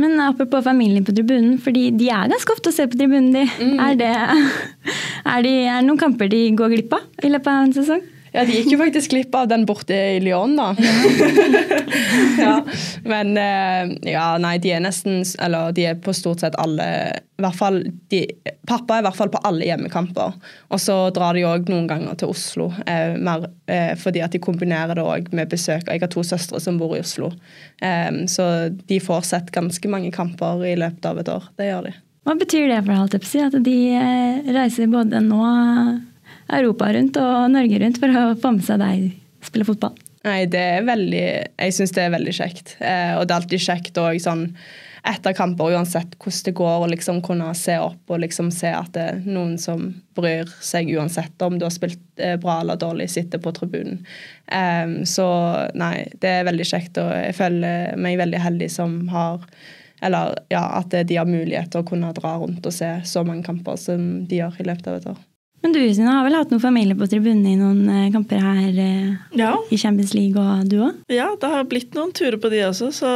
Men 0.00 0.16
apropos 0.24 0.64
familien 0.64 1.04
på 1.04 1.12
tribunen, 1.12 1.58
fordi 1.60 1.90
de 2.00 2.08
er 2.08 2.30
ganske 2.32 2.54
ofte 2.54 2.72
å 2.72 2.74
se 2.74 2.86
på 2.88 2.96
tribunen 2.96 3.34
de. 3.34 3.44
Mm. 3.60 3.76
Er, 3.84 3.98
det, 4.00 4.12
er, 5.34 5.44
de, 5.44 5.54
er 5.68 5.78
det 5.78 5.86
noen 5.86 6.00
kamper 6.00 6.32
de 6.32 6.46
går 6.56 6.72
glipp 6.72 6.96
av 6.96 7.26
i 7.26 7.32
løpet 7.32 7.52
av 7.52 7.66
en 7.66 7.76
sesong? 7.76 8.02
Ja, 8.32 8.46
de 8.48 8.54
gikk 8.56 8.70
jo 8.72 8.78
faktisk 8.80 9.12
glipp 9.12 9.34
av 9.36 9.48
den 9.50 9.66
borte 9.68 9.96
i 10.14 10.20
Lyon, 10.24 10.54
da. 10.56 10.70
ja. 12.40 12.54
Men 13.04 13.36
eh, 13.36 13.92
ja, 14.08 14.26
nei, 14.40 14.54
de 14.62 14.72
er 14.72 14.80
nesten 14.80 15.20
Eller 15.42 15.74
de 15.76 15.84
er 15.90 15.98
på 16.00 16.14
stort 16.16 16.40
sett 16.40 16.56
alle 16.60 16.86
i 17.42 17.42
hvert 17.42 17.58
fall, 17.58 17.80
de, 18.12 18.20
Pappa 18.68 18.96
er 18.96 19.02
i 19.02 19.06
hvert 19.08 19.18
fall 19.18 19.30
på 19.32 19.40
alle 19.48 19.66
hjemmekamper. 19.66 20.36
Og 20.70 20.78
så 20.78 20.94
drar 21.14 21.34
de 21.34 21.42
òg 21.48 21.66
noen 21.72 21.88
ganger 21.90 22.14
til 22.20 22.30
Oslo, 22.30 22.68
eh, 22.86 23.16
mer, 23.18 23.48
eh, 23.66 23.96
fordi 23.98 24.22
at 24.22 24.36
de 24.36 24.38
kombinerer 24.38 24.94
det 24.94 25.02
òg 25.02 25.32
med 25.34 25.50
besøk. 25.50 25.88
Jeg 25.90 26.04
har 26.04 26.12
to 26.12 26.22
søstre 26.22 26.60
som 26.62 26.78
bor 26.78 26.94
i 26.94 27.00
Oslo, 27.02 27.32
eh, 27.82 28.12
så 28.30 28.46
de 28.70 29.00
får 29.02 29.26
sett 29.32 29.50
ganske 29.50 29.90
mange 29.90 30.12
kamper 30.14 30.62
i 30.70 30.76
løpet 30.78 31.10
av 31.10 31.18
et 31.18 31.32
år. 31.34 31.50
Det 31.58 31.66
gjør 31.72 31.90
de. 31.90 31.96
Hva 32.22 32.38
betyr 32.38 32.68
det 32.70 32.84
for 32.86 32.94
Haltepsi 32.94 33.42
at 33.42 33.58
de 33.66 33.76
eh, 33.98 34.52
reiser 34.54 34.86
både 34.92 35.18
nå 35.24 35.42
Europa 36.52 36.92
rundt 36.94 37.18
og 37.20 37.50
Norge 37.52 37.82
rundt 37.82 38.00
for 38.02 38.22
å 38.22 38.24
få 38.38 38.54
med 38.56 38.66
seg 38.66 38.80
deg 38.82 39.10
spille 39.42 39.66
fotball? 39.68 39.98
Nei, 40.22 40.44
det 40.46 40.62
er 40.76 40.86
veldig 40.86 41.26
Jeg 41.26 41.74
syns 41.74 41.94
det 41.96 42.04
er 42.04 42.14
veldig 42.14 42.34
kjekt. 42.36 42.76
Eh, 42.78 43.12
og 43.18 43.26
det 43.26 43.34
er 43.34 43.40
alltid 43.40 43.64
kjekt 43.64 44.00
òg 44.02 44.20
sånn 44.22 44.50
etter 45.02 45.34
kamper, 45.34 45.72
uansett 45.74 46.14
hvordan 46.14 46.44
det 46.46 46.52
går, 46.54 46.84
å 46.84 46.90
liksom 46.92 47.16
kunne 47.26 47.48
se 47.58 47.74
opp 47.82 48.12
og 48.12 48.20
liksom 48.22 48.52
se 48.54 48.70
at 48.70 48.92
det 48.94 49.06
er 49.10 49.24
noen 49.26 49.56
som 49.58 49.88
bryr 50.14 50.50
seg 50.62 50.92
uansett 50.94 51.42
om 51.42 51.56
du 51.58 51.66
har 51.66 51.74
spilt 51.74 52.22
eh, 52.22 52.36
bra 52.38 52.60
eller 52.62 52.78
dårlig, 52.78 53.08
sitter 53.10 53.42
på 53.42 53.50
tribunen. 53.56 54.04
Um, 54.46 55.00
så 55.08 55.26
nei, 55.74 56.06
det 56.22 56.30
er 56.30 56.46
veldig 56.46 56.68
kjekt, 56.68 57.02
og 57.02 57.10
jeg 57.18 57.34
føler 57.34 57.98
meg 57.98 58.20
veldig 58.20 58.44
heldig 58.44 58.70
som 58.70 59.00
har 59.10 59.42
Eller 60.02 60.34
ja, 60.50 60.62
at 60.80 60.90
de 60.90 61.16
har 61.16 61.26
mulighet 61.26 61.70
til 61.70 61.82
å 61.82 61.86
kunne 61.86 62.14
dra 62.14 62.34
rundt 62.38 62.66
og 62.66 62.74
se 62.74 62.88
så 63.06 63.22
mange 63.22 63.46
kamper 63.46 63.76
som 63.78 64.24
de 64.26 64.40
gjør 64.40 64.58
i 64.58 64.66
løpet 64.66 64.88
av 64.90 64.96
et 64.98 65.06
år. 65.12 65.20
Men 65.62 65.74
du 65.76 65.82
Sina, 65.94 66.16
har 66.18 66.26
vel 66.26 66.34
hatt 66.36 66.50
noen 66.50 66.62
familie 66.62 66.98
på 66.98 67.06
tribunen 67.10 67.46
i 67.46 67.58
noen 67.58 67.84
eh, 67.86 68.08
kamper 68.14 68.42
her 68.42 68.80
eh, 68.82 69.12
ja. 69.38 69.52
i 69.70 69.78
Champions 69.78 70.14
League, 70.16 70.38
og 70.38 70.66
du 70.70 70.80
òg? 70.88 71.04
Ja, 71.12 71.30
det 71.38 71.52
har 71.52 71.68
blitt 71.70 71.94
noen 71.94 72.10
turer 72.16 72.40
på 72.42 72.50
de 72.52 72.64
også, 72.66 72.90
så 73.02 73.12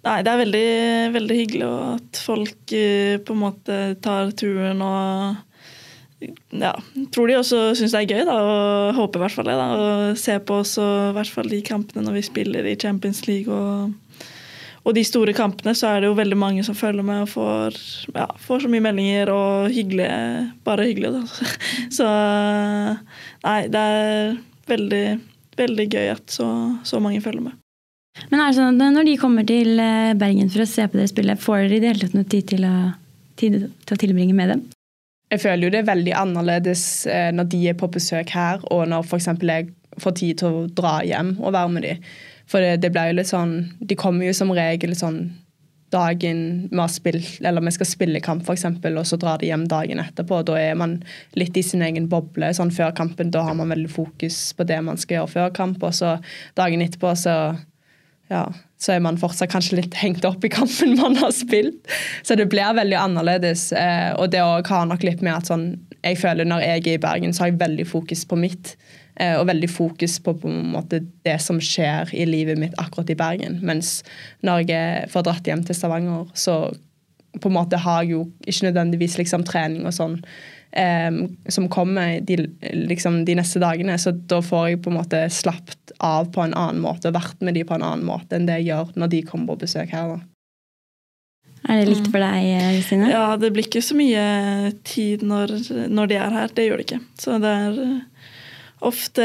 Nei, 0.00 0.22
det 0.24 0.30
er 0.32 0.38
veldig, 0.40 0.68
veldig 1.12 1.34
hyggelig 1.36 1.66
at 1.68 2.20
folk 2.24 2.72
eh, 2.72 3.18
på 3.20 3.34
en 3.36 3.42
måte 3.42 3.78
tar 4.00 4.30
turen 4.32 4.80
og 4.80 5.46
ja, 6.56 6.72
tror 7.12 7.28
de 7.28 7.36
også 7.36 7.60
syns 7.76 7.92
det 7.92 8.00
er 8.00 8.14
gøy, 8.14 8.22
da, 8.28 8.36
og 8.40 8.96
håper 8.96 9.20
i 9.20 9.24
hvert 9.24 9.36
fall 9.36 9.48
det. 9.48 9.56
da, 9.60 9.68
Og 9.76 10.20
ser 10.20 10.40
på 10.44 10.60
oss 10.60 10.74
og 10.80 11.10
i 11.10 11.14
hvert 11.16 11.32
fall 11.32 11.52
de 11.52 11.60
kampene 11.64 12.04
når 12.04 12.16
vi 12.18 12.24
spiller 12.28 12.68
i 12.68 12.76
Champions 12.80 13.26
League. 13.28 13.52
og 13.52 13.92
og 14.80 14.94
de 14.96 15.02
store 15.04 15.34
kampene 15.36 15.74
så 15.76 15.90
er 15.90 16.02
det 16.02 16.08
jo 16.08 16.16
veldig 16.16 16.38
mange 16.40 16.64
som 16.64 16.76
følger 16.76 17.04
med 17.04 17.24
og 17.26 17.30
får, 17.34 17.76
ja, 18.14 18.26
får 18.40 18.64
så 18.64 18.70
mye 18.72 18.84
meldinger 18.84 19.32
og 19.34 19.68
hyggelige 19.74 20.14
Bare 20.64 20.86
hyggelige, 20.88 21.20
da. 21.20 21.50
Så 21.98 22.06
nei, 23.44 23.58
det 23.72 23.80
er 23.80 24.38
veldig, 24.70 25.04
veldig 25.60 25.86
gøy 25.90 26.12
at 26.14 26.32
så, 26.32 26.46
så 26.86 27.00
mange 27.02 27.20
følger 27.20 27.44
med. 27.44 27.58
Men 28.30 28.42
er 28.42 28.50
det 28.50 28.58
sånn 28.58 28.80
at 28.80 28.94
når 28.96 29.08
de 29.08 29.16
kommer 29.20 29.46
til 29.48 29.80
eh, 29.80 30.12
Bergen 30.18 30.50
for 30.52 30.64
å 30.64 30.68
se 30.68 30.86
på 30.88 30.98
dere 30.98 31.10
spille, 31.10 31.38
får 31.40 31.64
dere 31.64 31.76
i 31.76 31.80
det 31.82 31.92
hele 31.92 32.04
tatt 32.04 32.16
noe 32.16 32.28
tid 32.34 32.48
til 32.52 32.66
å, 32.68 32.74
tid 33.40 33.58
til 33.60 33.96
å 33.96 34.00
tilbringe 34.00 34.36
med 34.36 34.54
dem? 34.54 34.64
Jeg 35.30 35.44
føler 35.44 35.66
jo 35.66 35.72
det 35.72 35.82
er 35.84 35.90
veldig 35.92 36.16
annerledes 36.18 36.84
eh, 37.10 37.30
når 37.34 37.50
de 37.52 37.62
er 37.70 37.78
på 37.78 37.90
besøk 37.92 38.32
her, 38.34 38.64
og 38.74 38.88
når 38.90 39.06
f.eks. 39.06 39.30
jeg 39.30 39.70
får 40.02 40.16
tid 40.18 40.40
til 40.42 40.50
å 40.50 40.66
dra 40.74 40.98
hjem 41.06 41.36
og 41.38 41.54
være 41.54 41.74
med 41.76 41.86
dem. 41.86 42.10
For 42.50 42.64
det, 42.64 42.80
det 42.82 42.90
ble 42.94 43.10
jo 43.10 43.20
litt 43.20 43.30
sånn 43.30 43.54
De 43.78 43.96
kommer 43.98 44.26
jo 44.26 44.34
som 44.34 44.50
regel 44.56 44.96
sånn 44.98 45.22
dagen 45.90 46.68
vi 46.70 46.78
har 46.78 46.88
spilt, 46.88 47.40
eller 47.42 47.64
vi 47.66 47.72
skal 47.74 47.88
spille 47.88 48.20
kamp, 48.22 48.44
f.eks., 48.46 48.64
og 48.86 49.06
så 49.06 49.16
drar 49.18 49.40
de 49.40 49.48
hjem 49.48 49.64
dagen 49.66 49.98
etterpå. 49.98 50.42
Da 50.46 50.54
er 50.60 50.76
man 50.78 51.00
litt 51.34 51.56
i 51.58 51.64
sin 51.66 51.82
egen 51.82 52.06
boble 52.10 52.52
sånn 52.54 52.70
før 52.70 52.92
kampen. 52.94 53.32
Da 53.34 53.42
har 53.48 53.56
man 53.58 53.72
veldig 53.74 53.90
fokus 53.90 54.38
på 54.54 54.66
det 54.70 54.78
man 54.86 55.00
skal 55.00 55.20
gjøre 55.20 55.32
før 55.32 55.50
kamp, 55.56 55.82
og 55.82 55.96
så 55.98 56.12
dagen 56.58 56.84
etterpå 56.84 57.10
så 57.18 57.34
ja, 58.30 58.44
så 58.78 58.94
er 58.94 59.02
man 59.02 59.18
fortsatt 59.18 59.50
kanskje 59.50 59.80
litt 59.80 59.96
hengt 59.98 60.24
opp 60.28 60.44
i 60.46 60.52
kampen 60.52 60.94
man 61.02 61.18
har 61.18 61.34
spilt. 61.34 61.90
Så 62.22 62.38
det 62.38 62.46
blir 62.52 62.76
veldig 62.78 62.98
annerledes. 63.00 63.72
Eh, 63.74 64.12
og 64.14 64.30
det 64.30 64.44
har 64.44 64.86
nok 64.86 65.02
litt 65.06 65.24
med 65.26 65.40
at 65.40 65.50
sånn, 65.50 65.72
jeg 66.00 66.20
føler 66.22 66.46
når 66.46 66.62
jeg 66.64 66.84
er 66.84 66.94
i 66.94 67.02
Bergen, 67.02 67.34
så 67.34 67.44
har 67.44 67.52
jeg 67.52 67.60
veldig 67.64 67.88
fokus 67.90 68.22
på 68.30 68.38
mitt. 68.38 68.76
Eh, 69.20 69.36
og 69.36 69.48
veldig 69.50 69.68
fokus 69.68 70.16
på, 70.24 70.32
på 70.40 70.48
måte, 70.48 71.02
det 71.26 71.36
som 71.44 71.58
skjer 71.60 72.12
i 72.16 72.24
livet 72.28 72.60
mitt 72.60 72.76
akkurat 72.80 73.10
i 73.12 73.18
Bergen. 73.18 73.58
Mens 73.66 73.98
når 74.46 74.64
jeg 74.70 75.10
får 75.12 75.26
dratt 75.26 75.50
hjem 75.50 75.64
til 75.66 75.76
Stavanger, 75.76 76.30
så 76.32 76.62
på 77.36 77.50
en 77.50 77.58
måte 77.58 77.78
har 77.78 78.02
jeg 78.02 78.14
jo 78.14 78.22
ikke 78.48 78.70
nødvendigvis 78.70 79.18
liksom, 79.20 79.44
trening 79.46 79.84
og 79.86 79.94
sånn 79.94 80.16
eh, 80.72 81.20
som 81.52 81.68
kommer 81.70 82.16
de, 82.26 82.38
liksom, 82.88 83.20
de, 83.28 83.36
neste 83.38 83.60
dagene. 83.62 83.98
Så 84.00 84.14
da 84.32 84.40
får 84.42 84.70
jeg 84.70 84.82
på 84.86 84.92
en 84.92 84.98
måte 85.02 85.22
slappet 85.34 85.94
av 86.00 86.32
på 86.32 86.46
en 86.46 86.56
annen 86.56 86.80
måte 86.82 87.12
og 87.12 87.18
vært 87.18 87.44
med 87.44 87.58
de 87.58 87.66
på 87.68 87.76
en 87.76 87.84
annen 87.86 88.08
måte 88.08 88.38
enn 88.38 88.48
det 88.48 88.62
jeg 88.62 88.72
gjør 88.72 88.96
når 88.96 89.14
de 89.14 89.24
kommer 89.28 89.52
på 89.52 89.66
besøk 89.66 89.92
her. 89.92 90.16
da. 90.16 90.20
Er 91.68 91.82
det 91.82 91.90
likt 91.90 92.08
for 92.08 92.24
deg, 92.24 92.46
Kristine? 92.72 93.10
Ja, 93.12 93.34
det 93.36 93.52
blir 93.52 93.68
ikke 93.68 93.84
så 93.84 93.92
mye 93.98 94.24
tid 94.88 95.20
når, 95.28 95.58
når 95.92 96.08
de 96.08 96.16
er 96.16 96.38
her. 96.38 96.54
Det 96.56 96.64
gjør 96.64 96.80
det 96.80 96.86
ikke. 96.88 97.02
Så 97.20 97.36
det 97.42 97.52
er 97.52 97.82
ofte 98.80 99.24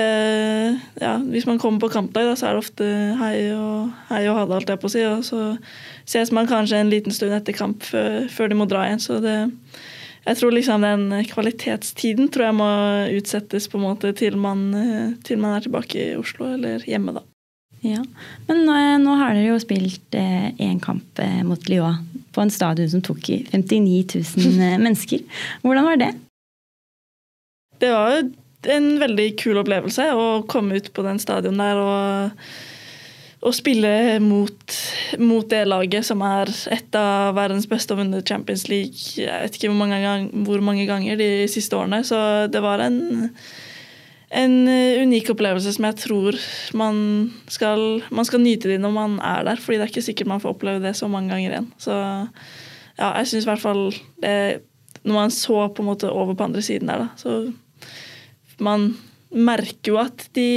ja, 0.99 1.15
Hvis 1.17 1.45
man 1.47 1.59
kommer 1.59 1.79
på 1.79 1.91
kampdag, 1.93 2.33
så 2.37 2.49
er 2.49 2.55
det 2.55 2.63
ofte 2.63 2.87
hei 3.21 3.35
og, 3.55 3.91
hei 4.09 4.23
og 4.29 4.39
ha 4.39 4.45
det, 4.45 4.57
alt 4.59 4.71
jeg 4.73 4.81
på 4.81 4.89
å 4.89 4.93
si. 4.95 5.03
Og 5.07 5.25
så 5.27 5.41
ses 6.07 6.33
man 6.35 6.49
kanskje 6.49 6.81
en 6.83 6.91
liten 6.91 7.15
stund 7.15 7.35
etter 7.35 7.55
kamp 7.55 7.85
før, 7.87 8.25
før 8.31 8.51
de 8.51 8.57
må 8.59 8.67
dra 8.69 8.85
igjen. 8.87 9.03
Så 9.03 9.21
det, 9.23 9.37
jeg 10.25 10.41
tror 10.41 10.55
liksom 10.55 10.83
den 10.83 11.07
kvalitetstiden 11.31 12.31
tror 12.33 12.49
jeg 12.49 12.59
må 12.59 12.71
utsettes 13.15 13.69
på 13.71 13.79
en 13.79 13.87
måte 13.87 14.11
til 14.17 14.35
man, 14.41 14.67
til 15.27 15.39
man 15.39 15.55
er 15.55 15.65
tilbake 15.67 16.01
i 16.01 16.19
Oslo 16.19 16.51
eller 16.57 16.83
hjemme, 16.89 17.15
da. 17.15 17.23
Ja, 17.85 18.01
Men 18.47 18.63
nå, 18.65 18.75
nå 19.03 19.15
har 19.19 19.35
dere 19.35 19.51
jo 19.51 19.57
spilt 19.61 20.15
én 20.17 20.55
eh, 20.57 20.77
kamp 20.81 21.19
eh, 21.21 21.41
mot 21.45 21.61
Lyon 21.69 21.99
på 22.33 22.41
en 22.41 22.51
stadion 22.51 22.89
som 22.89 23.03
tok 23.05 23.27
59 23.51 24.15
000 24.41 24.55
eh, 24.57 24.79
mennesker. 24.81 25.21
Hvordan 25.61 25.85
var 25.85 25.99
det? 26.01 26.09
Det 27.83 27.91
var 27.93 28.15
jo 28.15 28.23
en 28.71 28.95
veldig 29.01 29.27
kul 29.39 29.59
opplevelse 29.61 30.07
å 30.15 30.29
komme 30.49 30.79
ut 30.79 30.91
på 30.95 31.03
den 31.05 31.19
stadion 31.21 31.59
der 31.59 31.79
og, 31.81 32.47
og 33.45 33.53
spille 33.55 34.17
mot, 34.23 34.77
mot, 35.21 35.45
det 35.51 35.65
laget 35.67 36.07
som 36.07 36.23
er 36.25 36.49
et 36.73 36.97
av 36.97 37.35
verdens 37.37 37.67
beste 37.69 37.93
og 37.93 38.01
vunnet 38.01 38.25
Champions 38.27 38.65
League 38.71 39.21
jeg 39.21 39.29
vet 39.29 39.59
ikke 39.59 39.71
hvor 39.71 39.81
mange, 39.83 40.01
gang, 40.01 40.27
hvor 40.47 40.65
mange, 40.65 40.87
ganger 40.89 41.19
de 41.19 41.29
siste 41.51 41.77
årene. 41.77 42.01
Så 42.07 42.17
det 42.51 42.61
var 42.65 42.81
en, 42.83 43.29
en 44.35 44.55
unik 45.05 45.33
opplevelse 45.35 45.75
som 45.75 45.89
jeg 45.89 45.99
tror 46.05 46.39
man 46.77 47.01
skal, 47.51 48.01
man 48.09 48.27
skal 48.27 48.41
nyte 48.43 48.71
det 48.71 48.79
når 48.81 48.95
man 48.95 49.19
er 49.21 49.45
der. 49.51 49.61
fordi 49.61 49.77
det 49.79 49.87
er 49.87 49.93
ikke 49.93 50.07
sikkert 50.09 50.33
man 50.33 50.41
får 50.43 50.55
oppleve 50.55 50.85
det 50.87 50.95
så 50.97 51.11
mange 51.11 51.33
ganger 51.33 51.51
igjen. 51.51 51.69
Så 51.77 51.93
ja, 52.95 53.11
jeg 53.19 53.27
syns 53.29 53.45
i 53.45 53.49
hvert 53.49 53.63
fall 53.63 53.85
det 54.23 54.63
Når 55.05 55.13
man 55.13 55.31
så 55.31 55.67
på 55.69 55.83
en 55.83 55.89
måte 55.91 56.09
over 56.09 56.33
på 56.33 56.47
andre 56.47 56.61
siden 56.65 56.89
der, 56.89 57.03
da, 57.03 57.07
så 57.19 57.51
man 58.63 58.93
merker 59.35 59.93
jo 59.93 59.99
at 60.01 60.27
de, 60.37 60.49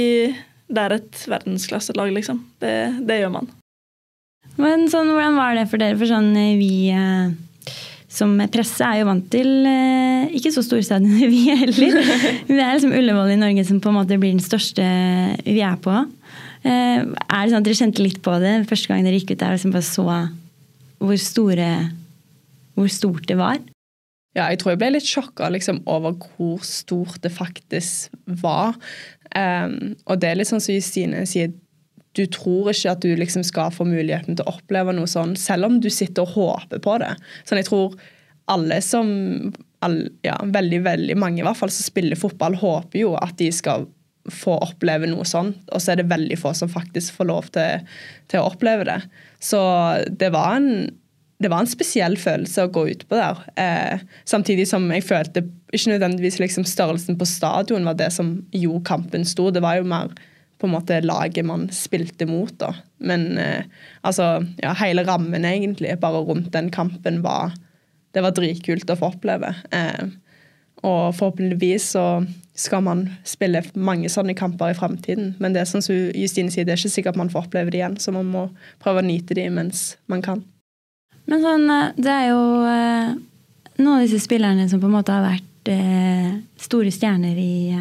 det 0.69 0.83
er 0.85 0.95
et 0.99 1.21
verdensklasselag, 1.29 2.13
liksom. 2.15 2.41
Det, 2.61 2.73
det, 3.07 3.21
gjør 3.21 3.35
man. 3.39 3.49
Men 4.59 4.87
sånn, 4.91 5.11
hvordan 5.13 5.39
var 5.39 5.55
det 5.57 5.67
for 5.71 5.81
dere? 5.81 5.97
For 5.99 6.09
sånn, 6.09 6.31
vi 6.59 6.89
eh, 6.93 7.31
som 8.09 8.33
presse 8.51 8.83
er 8.85 9.01
jo 9.01 9.09
vant 9.09 9.27
til 9.31 9.49
eh, 9.69 10.31
ikke 10.35 10.51
så 10.53 10.63
store 10.65 10.85
stadioner, 10.85 11.29
vi 11.33 11.45
heller. 11.49 11.99
Det 12.47 12.57
er 12.57 12.75
liksom 12.75 12.95
Ullevål 12.97 13.35
i 13.35 13.39
Norge 13.39 13.65
som 13.67 13.81
på 13.83 13.91
en 13.91 13.99
måte 14.01 14.19
blir 14.19 14.33
den 14.33 14.43
største 14.43 14.85
vi 15.45 15.59
er 15.65 15.77
på. 15.83 15.95
Eh, 16.65 17.03
er 17.05 17.05
det 17.05 17.51
sånn 17.53 17.61
at 17.61 17.67
dere 17.67 17.79
kjente 17.79 18.03
litt 18.03 18.21
på 18.25 18.35
det 18.41 18.55
første 18.69 18.91
gang 18.91 19.05
dere 19.05 19.19
gikk 19.21 19.35
ut 19.35 19.41
der 19.41 19.53
og 19.53 19.59
liksom 19.59 19.75
bare 19.75 19.87
så 19.87 20.07
hvor, 20.99 21.19
store, 21.21 21.69
hvor 22.75 22.89
stort 22.91 23.29
det 23.29 23.37
var? 23.39 23.61
Ja, 24.37 24.45
jeg 24.51 24.59
tror 24.61 24.73
jeg 24.73 24.81
ble 24.81 24.91
litt 24.93 25.07
sjokka 25.09 25.49
liksom, 25.53 25.81
over 25.89 26.13
hvor 26.35 26.61
stort 26.65 27.17
det 27.23 27.31
faktisk 27.33 28.13
var. 28.41 28.77
Um, 29.33 29.95
og 30.05 30.21
det 30.21 30.29
er 30.29 30.39
litt 30.39 30.49
sånn 30.51 30.61
som 30.63 30.75
Justine 30.75 31.25
sier, 31.29 31.51
du 32.17 32.23
tror 32.33 32.71
ikke 32.71 32.93
at 32.93 33.03
du 33.05 33.11
liksom 33.17 33.43
skal 33.45 33.73
få 33.73 33.85
muligheten 33.87 34.37
til 34.37 34.45
å 34.45 34.55
oppleve 34.57 34.93
noe 34.95 35.09
sånn, 35.09 35.35
selv 35.39 35.69
om 35.69 35.77
du 35.81 35.89
sitter 35.93 36.25
og 36.25 36.35
håper 36.35 36.81
på 36.83 36.97
det. 37.01 37.13
Sånn, 37.43 37.61
jeg 37.61 37.69
tror 37.69 37.97
alle 38.49 38.79
som 38.81 39.09
all, 39.85 40.01
ja, 40.25 40.35
Veldig, 40.43 40.81
veldig 40.83 41.15
mange 41.21 41.39
i 41.39 41.45
hvert 41.45 41.59
fall 41.59 41.71
som 41.71 41.85
spiller 41.85 42.19
fotball, 42.19 42.57
håper 42.59 43.03
jo 43.03 43.13
at 43.19 43.37
de 43.39 43.49
skal 43.53 43.87
få 44.29 44.57
oppleve 44.61 45.07
noe 45.09 45.25
sånt, 45.25 45.61
og 45.73 45.81
så 45.81 45.93
er 45.93 46.01
det 46.01 46.09
veldig 46.11 46.37
få 46.37 46.51
som 46.57 46.69
faktisk 46.69 47.15
får 47.17 47.29
lov 47.29 47.47
til, 47.55 47.85
til 48.29 48.41
å 48.41 48.49
oppleve 48.51 48.85
det. 48.89 48.97
Så 49.41 49.61
det 50.09 50.33
var 50.35 50.57
en 50.59 50.89
det 51.39 51.47
var 51.51 51.63
en 51.63 51.71
spesiell 51.71 52.17
følelse 52.19 52.65
å 52.65 52.71
gå 52.75 52.83
ut 52.89 53.05
på 53.07 53.15
der. 53.15 53.37
Eh, 53.59 54.01
samtidig 54.27 54.65
som 54.67 54.89
jeg 54.91 55.05
følte 55.07 55.45
ikke 55.71 55.93
nødvendigvis 55.93 56.39
liksom 56.41 56.65
størrelsen 56.67 57.15
på 57.19 57.27
stadion 57.29 57.87
var 57.87 57.95
det 57.99 58.09
som 58.11 58.33
gjorde 58.51 58.87
kampen 58.89 59.23
stor. 59.27 59.53
Det 59.55 59.63
var 59.63 59.79
jo 59.79 59.87
mer 59.87 60.11
på 60.59 60.67
en 60.67 60.73
måte 60.73 60.99
laget 61.05 61.47
man 61.47 61.69
spilte 61.71 62.27
mot. 62.27 62.51
da. 62.59 62.73
Men 62.99 63.37
eh, 63.39 63.63
altså, 64.03 64.43
ja, 64.59 64.75
hele 64.81 65.07
rammen 65.07 65.47
egentlig, 65.47 65.95
bare 66.03 66.25
rundt 66.27 66.51
den 66.53 66.71
kampen, 66.75 67.23
var 67.23 67.55
det 68.11 68.25
var 68.25 68.35
dritkult 68.35 68.89
å 68.91 68.99
få 68.99 69.13
oppleve. 69.13 69.53
Eh, 69.71 70.11
og 70.83 71.15
forhåpentligvis 71.15 71.91
så 71.95 72.05
skal 72.59 72.83
man 72.83 73.07
spille 73.27 73.61
mange 73.79 74.11
sånne 74.11 74.35
kamper 74.35 74.73
i 74.73 74.77
framtiden. 74.77 75.37
Men 75.39 75.55
det 75.55 75.63
er 75.63 75.71
sånn 75.71 75.85
som 75.85 75.95
Justine 75.95 76.51
sier, 76.51 76.67
det 76.67 76.75
er 76.75 76.81
ikke 76.81 76.97
sikkert 76.97 77.19
man 77.19 77.31
får 77.31 77.47
oppleve 77.47 77.71
det 77.71 77.79
igjen, 77.79 77.99
så 78.01 78.11
man 78.15 78.27
må 78.27 78.47
prøve 78.83 78.99
å 78.99 79.07
nyte 79.07 79.37
det 79.37 79.47
mens 79.55 79.93
man 80.11 80.25
kan. 80.25 80.43
Men 81.29 81.45
sånn, 81.45 81.69
eh, 81.69 81.93
det 81.99 82.09
er 82.09 82.27
jo 82.31 82.41
eh, 82.65 83.13
noen 83.79 83.95
av 83.95 84.03
disse 84.03 84.21
spillerne 84.23 84.65
som 84.69 84.81
på 84.81 84.89
en 84.89 84.97
måte 84.97 85.13
har 85.13 85.25
vært 85.27 85.71
eh, 85.71 86.35
store 86.59 86.91
stjerner 86.93 87.37
i 87.37 87.75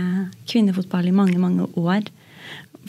kvinnefotball 0.48 1.08
i 1.08 1.16
mange, 1.16 1.40
mange 1.40 1.68
år. 1.80 2.10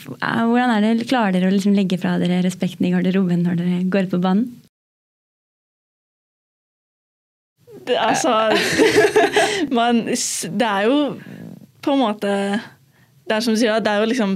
Hvordan 0.00 0.72
er 0.72 0.84
det, 0.84 1.08
Klarer 1.10 1.34
dere 1.34 1.50
å 1.50 1.52
liksom 1.54 1.74
legge 1.76 1.98
fra 2.00 2.14
dere 2.20 2.40
respekten 2.44 2.86
i 2.88 2.92
garderoben 2.92 3.42
når 3.44 3.58
dere 3.60 3.80
går 3.92 4.08
på 4.12 4.20
banen? 4.22 4.46
Det, 7.88 7.96
altså 7.96 8.52
man, 9.78 10.04
Det 10.06 10.66
er 10.68 10.84
jo 10.84 10.96
på 11.80 11.94
en 11.94 12.02
måte 12.02 12.32
Det 13.24 13.32
er 13.34 13.44
som 13.44 13.56
du 13.56 13.60
sier, 13.60 13.80
det 13.80 13.92
er 13.92 14.02
jo 14.02 14.10
liksom 14.10 14.34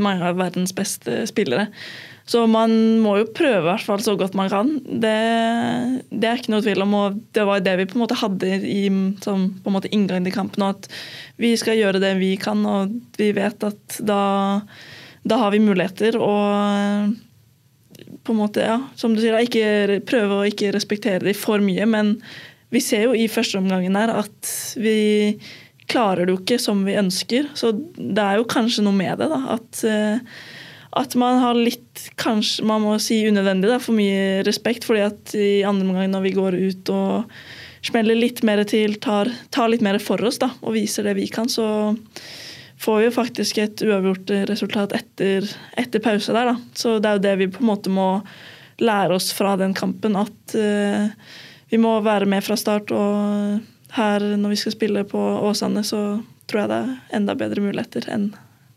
mange 0.00 0.24
av 0.24 0.38
verdens 0.40 0.72
beste 0.76 1.24
spillere. 1.28 1.68
Så 2.26 2.42
man 2.50 2.72
må 2.98 3.12
jo 3.20 3.28
prøve 3.30 3.68
hvert 3.68 3.84
fall 3.86 4.00
så 4.02 4.16
godt 4.18 4.34
man 4.34 4.50
kan. 4.50 4.72
Det, 4.82 5.12
det, 6.10 6.26
er 6.26 6.40
ikke 6.40 6.50
noe 6.56 6.64
tvil 6.64 6.82
om. 6.82 6.96
og 6.98 7.20
Det 7.36 7.44
var 7.46 7.62
det 7.62 7.76
vi 7.78 7.86
på 7.86 7.98
en 7.98 8.02
måte 8.02 8.18
hadde 8.18 8.50
i 8.66 8.80
som 9.22 9.46
på 9.62 9.70
en 9.70 9.76
måte 9.76 9.92
inngang 9.94 10.26
til 10.26 10.34
kampen. 10.34 10.64
At 10.66 10.88
vi 11.38 11.52
skal 11.58 11.78
gjøre 11.78 12.02
det 12.02 12.16
vi 12.18 12.32
kan, 12.42 12.64
og 12.66 12.96
vi 13.20 13.30
vet 13.36 13.62
at 13.68 14.00
da, 14.02 14.24
da 15.22 15.38
har 15.44 15.54
vi 15.54 15.62
muligheter. 15.62 16.18
Og 16.18 17.14
på 18.26 18.34
en 18.34 18.40
måte, 18.40 18.66
ja, 18.66 18.80
som 18.98 19.14
du 19.14 19.22
sier, 19.22 19.38
ikke 19.38 20.00
prøve 20.10 20.40
å 20.40 20.50
ikke 20.50 20.74
respektere 20.74 21.22
dem 21.28 21.38
for 21.38 21.62
mye. 21.62 21.86
Men 21.86 22.16
vi 22.74 22.82
ser 22.82 23.06
jo 23.06 23.14
i 23.14 23.30
første 23.30 23.62
omgangen 23.62 23.94
her 23.94 24.10
at 24.16 24.52
vi 24.82 24.98
klarer 25.86 26.26
det 26.26 26.34
jo 26.34 26.42
ikke 26.42 26.58
som 26.58 26.82
vi 26.90 26.98
ønsker. 26.98 27.52
Så 27.54 27.70
det 27.94 28.22
er 28.22 28.40
jo 28.40 28.50
kanskje 28.50 28.82
noe 28.82 28.98
med 28.98 29.22
det. 29.22 29.30
da, 29.30 29.42
at, 29.54 29.84
eh, 29.86 30.18
at 30.96 31.14
man 31.20 31.40
har 31.42 31.58
litt, 31.58 32.06
kanskje 32.20 32.64
man 32.66 32.82
må 32.84 32.96
si 33.02 33.20
unødvendig, 33.28 33.68
da, 33.68 33.78
for 33.82 33.96
mye 33.96 34.42
respekt. 34.46 34.86
fordi 34.88 35.04
at 35.04 35.36
i 35.36 35.62
andre 35.66 35.86
omgang 35.88 36.10
når 36.12 36.24
vi 36.24 36.34
går 36.36 36.56
ut 36.56 36.92
og 36.94 37.38
smeller 37.86 38.18
litt 38.18 38.42
mer 38.46 38.64
til, 38.66 38.96
tar, 39.02 39.30
tar 39.54 39.70
litt 39.70 39.84
mer 39.84 39.98
for 40.02 40.22
oss 40.26 40.40
da, 40.42 40.50
og 40.62 40.74
viser 40.74 41.06
det 41.06 41.16
vi 41.18 41.28
kan, 41.30 41.50
så 41.52 41.66
får 42.82 42.98
vi 42.98 43.06
jo 43.06 43.14
faktisk 43.14 43.60
et 43.62 43.82
uavgjort 43.84 44.32
resultat 44.50 44.94
etter, 44.96 45.46
etter 45.78 46.02
pause 46.04 46.34
der. 46.34 46.52
Da. 46.52 46.56
Så 46.76 46.98
det 46.98 47.10
er 47.10 47.18
jo 47.18 47.24
det 47.26 47.36
vi 47.40 47.50
på 47.52 47.64
en 47.64 47.70
måte 47.70 47.92
må 47.92 48.10
lære 48.82 49.16
oss 49.16 49.30
fra 49.32 49.54
den 49.60 49.72
kampen. 49.76 50.18
At 50.20 50.56
uh, 50.56 51.08
vi 51.72 51.80
må 51.80 51.96
være 52.04 52.28
med 52.28 52.44
fra 52.44 52.58
start. 52.60 52.92
Og 52.92 53.62
her 53.96 54.28
når 54.36 54.52
vi 54.52 54.60
skal 54.60 54.76
spille 54.76 55.06
på 55.08 55.22
Åsane, 55.48 55.84
så 55.86 56.20
tror 56.46 56.64
jeg 56.64 56.72
det 56.74 56.82
er 56.82 57.18
enda 57.20 57.38
bedre 57.38 57.64
muligheter 57.64 58.06
enn 58.12 58.30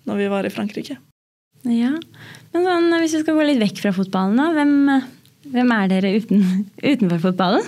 når 0.07 0.23
vi 0.23 0.31
var 0.31 0.47
i 0.47 0.53
Frankrike. 0.53 0.97
Ja, 1.67 1.93
men 2.53 2.65
sånn, 2.65 2.91
Hvis 3.01 3.17
vi 3.17 3.23
skal 3.23 3.37
gå 3.37 3.47
litt 3.47 3.61
vekk 3.61 3.81
fra 3.83 3.95
fotballen, 3.95 4.39
da. 4.39 4.49
Hvem, 4.55 4.75
hvem 5.55 5.73
er 5.75 5.89
dere 5.91 6.13
uten, 6.19 6.45
utenfor 6.91 7.25
fotballen? 7.29 7.65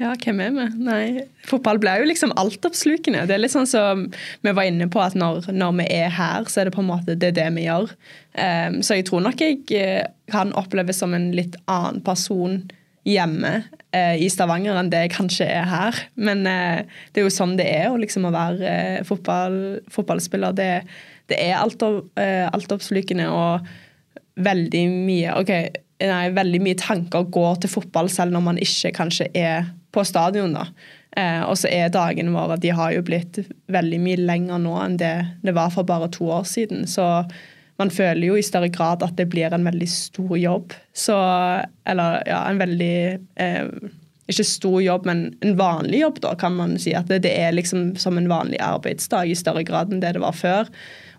Ja, 0.00 0.10
hvem 0.18 0.40
er 0.42 0.54
vi? 0.56 0.64
Nei, 0.82 1.02
fotball 1.46 1.78
blir 1.78 2.02
jo 2.02 2.08
liksom 2.08 2.32
altoppslukende. 2.40 3.22
Det 3.28 3.36
er 3.36 3.42
litt 3.44 3.54
sånn 3.54 3.68
som 3.70 4.08
vi 4.42 4.54
var 4.54 4.66
inne 4.66 4.88
på, 4.90 4.98
at 4.98 5.14
når, 5.14 5.52
når, 5.54 5.76
vi 5.78 5.86
er 6.00 6.10
her, 6.16 6.48
så 6.50 6.60
er 6.60 6.68
det 6.68 6.74
på 6.74 6.82
en 6.82 6.90
måte 6.90 7.14
det, 7.14 7.30
det 7.38 7.46
vi 7.54 7.68
gjør. 7.68 7.92
Um, 8.34 8.80
så 8.82 8.98
jeg 8.98 9.06
tror 9.06 9.22
nok 9.22 9.44
jeg 9.44 9.60
eh, 9.78 10.02
kan 10.32 10.50
oppleves 10.58 10.98
som 10.98 11.14
en 11.14 11.30
litt 11.36 11.54
annen 11.70 12.02
person 12.04 12.64
hjemme 13.06 13.52
uh, 13.94 14.16
i 14.16 14.26
Stavanger 14.32 14.80
enn 14.80 14.90
det 14.90 15.04
jeg 15.04 15.14
kanskje 15.14 15.46
er 15.46 15.70
her. 15.70 16.02
Men 16.18 16.42
uh, 16.48 16.82
det 17.14 17.22
er 17.22 17.28
jo 17.28 17.36
sånn 17.36 17.54
det 17.60 17.68
er 17.70 17.94
liksom, 18.00 18.26
å 18.26 18.34
være 18.34 18.74
uh, 18.74 19.00
fotball, 19.06 19.58
fotballspiller. 19.94 20.58
Det, 20.58 20.70
det 21.32 21.38
er 21.40 21.56
altoppslukende 21.60 23.30
og 23.32 23.68
veldig 24.44 24.82
mye 24.90 25.38
OK, 25.38 25.52
nei, 26.02 26.26
veldig 26.34 26.60
mye 26.64 26.78
tanker 26.80 27.30
går 27.32 27.62
til 27.62 27.72
fotball 27.72 28.10
selv 28.12 28.34
når 28.34 28.44
man 28.48 28.60
ikke 28.60 28.92
kanskje 28.96 29.30
er 29.38 29.70
på 29.94 30.04
stadion. 30.06 30.56
da. 30.56 30.68
Eh, 31.16 31.42
og 31.46 31.56
så 31.60 31.70
er 31.70 31.92
dagene 31.94 32.34
våre 32.34 32.58
de 32.58 32.72
har 32.74 32.94
jo 32.96 33.04
blitt 33.06 33.38
veldig 33.70 34.00
mye 34.02 34.22
lenger 34.26 34.62
nå 34.64 34.74
enn 34.82 34.96
det 34.98 35.14
det 35.46 35.54
var 35.54 35.70
for 35.74 35.86
bare 35.86 36.10
to 36.12 36.26
år 36.34 36.46
siden. 36.50 36.88
Så 36.90 37.06
man 37.78 37.90
føler 37.90 38.28
jo 38.28 38.38
i 38.38 38.46
større 38.46 38.70
grad 38.74 39.02
at 39.06 39.14
det 39.18 39.28
blir 39.30 39.54
en 39.54 39.66
veldig 39.66 39.90
stor 39.90 40.34
jobb. 40.38 40.74
Så 40.92 41.14
Eller 41.86 42.22
ja, 42.26 42.44
en 42.48 42.58
veldig 42.58 42.96
eh, 43.42 43.68
Ikke 44.30 44.46
stor 44.48 44.80
jobb, 44.80 45.06
men 45.06 45.34
en 45.44 45.56
vanlig 45.58 46.00
jobb, 46.00 46.20
da, 46.24 46.34
kan 46.34 46.54
man 46.56 46.78
si. 46.80 46.94
At 46.96 47.10
det, 47.12 47.22
det, 47.26 47.34
er 47.36 47.52
liksom 47.52 47.94
som 48.00 48.18
en 48.18 48.30
vanlig 48.30 48.58
arbeidsdag 48.58 49.28
i 49.28 49.36
større 49.36 49.62
grad 49.68 49.92
enn 49.92 50.00
det 50.00 50.14
det 50.16 50.22
var 50.22 50.32
før. 50.32 50.70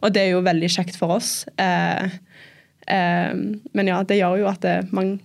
Og 0.05 0.13
det 0.13 0.21
er 0.21 0.33
jo 0.35 0.43
veldig 0.45 0.69
kjekt 0.69 0.99
for 0.99 1.17
oss. 1.17 1.31
Eh, 1.61 2.17
eh, 2.93 3.31
men 3.33 3.89
ja, 3.89 4.03
det 4.05 4.19
gjør 4.19 4.43
jo 4.43 4.51
at 4.51 4.61
det, 4.65 4.77
man 4.95 5.17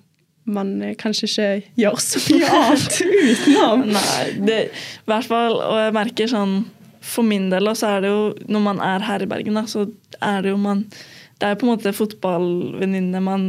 man 0.51 0.71
kanskje 0.99 1.29
ikke 1.29 1.73
gjør 1.79 1.99
så 2.03 2.21
mye 2.27 2.51
annet 2.59 2.97
utenom. 3.31 3.83
Nei, 3.93 4.23
det, 4.47 4.59
i 4.73 5.11
hvert 5.11 5.29
fall, 5.29 5.59
og 5.63 5.77
jeg 5.79 5.95
merker 5.95 6.31
sånn 6.31 6.55
For 7.05 7.27
min 7.27 7.51
del 7.53 7.71
så 7.79 7.95
er 7.95 8.05
det 8.05 8.11
jo 8.11 8.23
Når 8.51 8.65
man 8.65 8.81
er 8.85 9.05
her 9.05 9.23
i 9.23 9.29
Bergen, 9.31 9.59
da, 9.61 9.67
så 9.71 9.87
er 10.19 10.43
det 10.45 10.53
jo 10.53 10.57
man 10.61 10.87
Det 10.89 11.47
er 11.47 11.55
jo 11.55 11.61
på 11.61 11.69
en 11.69 11.73
måte 11.75 11.95
fotballvenninne 11.97 13.23
man 13.25 13.47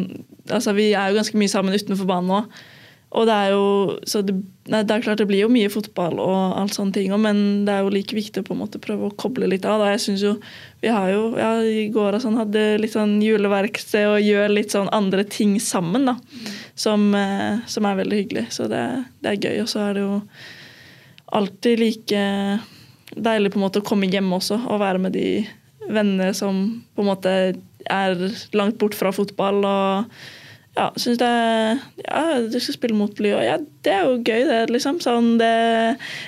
Altså, 0.52 0.76
vi 0.76 0.92
er 0.92 1.10
jo 1.10 1.20
ganske 1.20 1.38
mye 1.38 1.52
sammen 1.52 1.76
utenfor 1.78 2.08
banen 2.10 2.32
òg. 2.34 2.62
Og 3.16 3.28
det 3.30 3.36
er 3.36 3.52
jo 3.54 3.66
så 4.10 4.24
det, 4.26 4.34
det, 4.72 4.96
er 4.96 5.04
klart 5.04 5.20
det 5.20 5.28
blir 5.28 5.44
jo 5.44 5.52
mye 5.52 5.70
fotball 5.72 6.20
og 6.24 6.56
alt 6.56 6.76
sånne 6.78 6.96
ting, 6.96 7.12
men 7.20 7.66
det 7.68 7.74
er 7.74 7.84
jo 7.84 7.92
like 7.92 8.16
viktig 8.16 8.44
å 8.44 8.48
på 8.48 8.56
en 8.56 8.62
måte 8.62 8.80
prøve 8.82 9.10
å 9.10 9.16
koble 9.20 9.50
litt 9.52 9.66
av. 9.68 9.82
Da. 9.84 9.92
Jeg 9.92 10.04
synes 10.06 10.24
jo 10.24 10.34
Vi 10.82 10.90
har 10.90 11.12
jo 11.12 11.36
ja, 11.38 11.52
i 11.62 11.90
går 11.94 12.18
og 12.18 12.24
sånn 12.24 12.40
hadde 12.40 12.64
litt 12.82 12.96
sånn 12.96 13.20
juleverksted 13.22 14.08
og 14.10 14.24
gjør 14.26 14.56
litt 14.56 14.74
sånn 14.74 14.90
andre 14.96 15.26
ting 15.30 15.60
sammen, 15.62 16.08
da. 16.10 16.16
Som, 16.74 17.12
eh, 17.14 17.60
som 17.70 17.86
er 17.86 18.00
veldig 18.00 18.22
hyggelig. 18.24 18.48
Så 18.56 18.66
det, 18.72 18.82
det 19.22 19.36
er 19.36 19.44
gøy. 19.44 19.62
Og 19.62 19.70
så 19.70 19.84
er 19.86 19.98
det 19.98 20.06
jo 20.08 20.16
alltid 21.38 21.84
like 21.84 22.24
deilig 23.12 23.52
på 23.54 23.60
en 23.60 23.66
måte 23.68 23.84
å 23.84 23.86
komme 23.86 24.10
hjem 24.10 24.32
også 24.34 24.58
og 24.72 24.82
være 24.82 25.04
med 25.04 25.14
de 25.14 25.44
vennene 25.92 26.32
som 26.38 26.64
på 26.96 27.04
en 27.04 27.12
måte 27.12 27.36
er 27.92 28.24
langt 28.58 28.80
bort 28.82 28.96
fra 28.98 29.12
fotball. 29.16 29.66
og 29.66 30.41
ja, 30.78 30.88
syns 30.96 31.20
det 31.20 31.30
Ja, 32.06 32.22
du 32.48 32.58
skal 32.60 32.78
spille 32.78 32.96
mot 32.96 33.20
Lyon. 33.20 33.44
Ja, 33.44 33.58
det 33.60 33.92
er 33.92 34.08
jo 34.08 34.20
gøy, 34.22 34.46
det, 34.48 34.62
liksom. 34.72 35.02
Sånn, 35.04 35.34
det, 35.42 35.52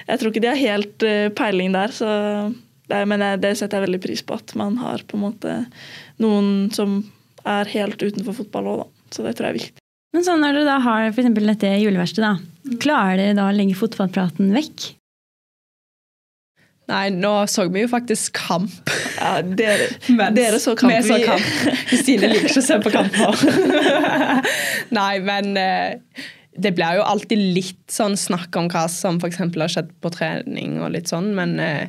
jeg 0.10 0.20
tror 0.20 0.34
ikke 0.34 0.44
de 0.44 0.52
har 0.52 0.60
helt 0.60 1.06
uh, 1.08 1.30
peiling 1.38 1.76
der, 1.76 1.94
så 1.96 2.10
det, 2.92 3.04
Men 3.08 3.24
det 3.40 3.54
setter 3.56 3.80
jeg 3.80 3.88
veldig 3.88 4.02
pris 4.04 4.24
på, 4.26 4.36
at 4.36 4.56
man 4.60 4.76
har 4.82 5.06
på 5.08 5.16
en 5.16 5.24
måte 5.24 5.56
noen 6.22 6.68
som 6.76 7.00
er 7.48 7.72
helt 7.72 8.04
utenfor 8.04 8.36
fotball 8.44 8.68
òg, 8.74 8.84
da. 8.84 9.08
Så 9.14 9.24
det 9.26 9.38
tror 9.38 9.50
jeg 9.50 9.54
er 9.54 9.60
viktig. 9.62 9.84
Men 10.14 10.26
sånn 10.26 10.44
når 10.44 10.60
du 10.60 10.66
da 10.68 10.76
har 10.84 11.08
f.eks. 11.10 11.32
dette 11.40 11.72
juleverkstedet, 11.82 12.28
da, 12.28 12.76
klarer 12.84 13.18
dere 13.22 13.38
da 13.40 13.48
å 13.50 13.56
legge 13.56 13.78
fotballpraten 13.80 14.52
vekk? 14.54 14.92
Nei, 16.92 17.08
nå 17.16 17.32
så 17.48 17.66
vi 17.72 17.86
jo 17.86 17.90
faktisk 17.92 18.36
kamp. 18.36 18.92
Ja, 19.16 19.38
dere, 19.42 19.88
dere 20.36 20.60
så 20.60 20.76
kamp. 20.76 20.92
Vi 20.92 21.02
så 21.08 21.20
kamp. 21.24 21.52
Kristine 21.90 22.30
liker 22.32 22.50
ikke 22.52 22.64
å 22.64 22.68
se 22.68 22.80
på 22.84 22.94
kamper. 22.94 23.44
Nei, 25.00 25.14
men 25.24 25.54
eh, 25.60 26.24
det 26.60 26.74
blir 26.76 27.00
jo 27.00 27.06
alltid 27.08 27.46
litt 27.56 27.86
sånn 27.92 28.18
snakk 28.20 28.56
om 28.60 28.68
hva 28.72 28.88
som 28.92 29.22
f.eks. 29.22 29.46
har 29.46 29.78
skjedd 29.78 29.94
på 30.04 30.12
trening 30.14 30.82
og 30.82 30.92
litt 30.98 31.12
sånn, 31.12 31.32
men 31.38 31.56
eh, 31.64 31.86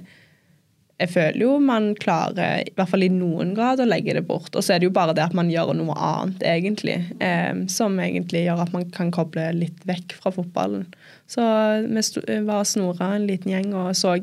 jeg 1.03 1.11
føler 1.11 1.43
jo 1.43 1.57
man 1.59 1.89
klarer, 1.99 2.63
i 2.63 2.73
hvert 2.77 2.93
fall 2.93 3.03
i 3.03 3.11
noen 3.11 3.51
grad, 3.57 3.83
å 3.83 3.87
legge 3.89 4.15
det 4.15 4.23
bort. 4.29 4.55
Og 4.55 4.63
så 4.63 4.77
er 4.77 4.81
det 4.81 4.87
jo 4.87 4.95
bare 4.95 5.15
det 5.17 5.25
at 5.25 5.35
man 5.35 5.51
gjør 5.51 5.73
noe 5.75 5.97
annet, 5.99 6.45
egentlig. 6.47 7.01
Eh, 7.19 7.65
som 7.73 7.99
egentlig 7.99 8.45
gjør 8.45 8.63
at 8.63 8.71
man 8.77 8.87
kan 8.95 9.11
koble 9.15 9.49
litt 9.59 9.83
vekk 9.91 10.15
fra 10.21 10.31
fotballen. 10.37 10.87
Så 11.27 11.43
vi 11.83 12.39
var 12.47 12.63
og 12.63 12.71
snora 12.71 13.11
en 13.17 13.27
liten 13.27 13.51
gjeng 13.51 13.75
og 13.75 13.91
så 13.99 14.15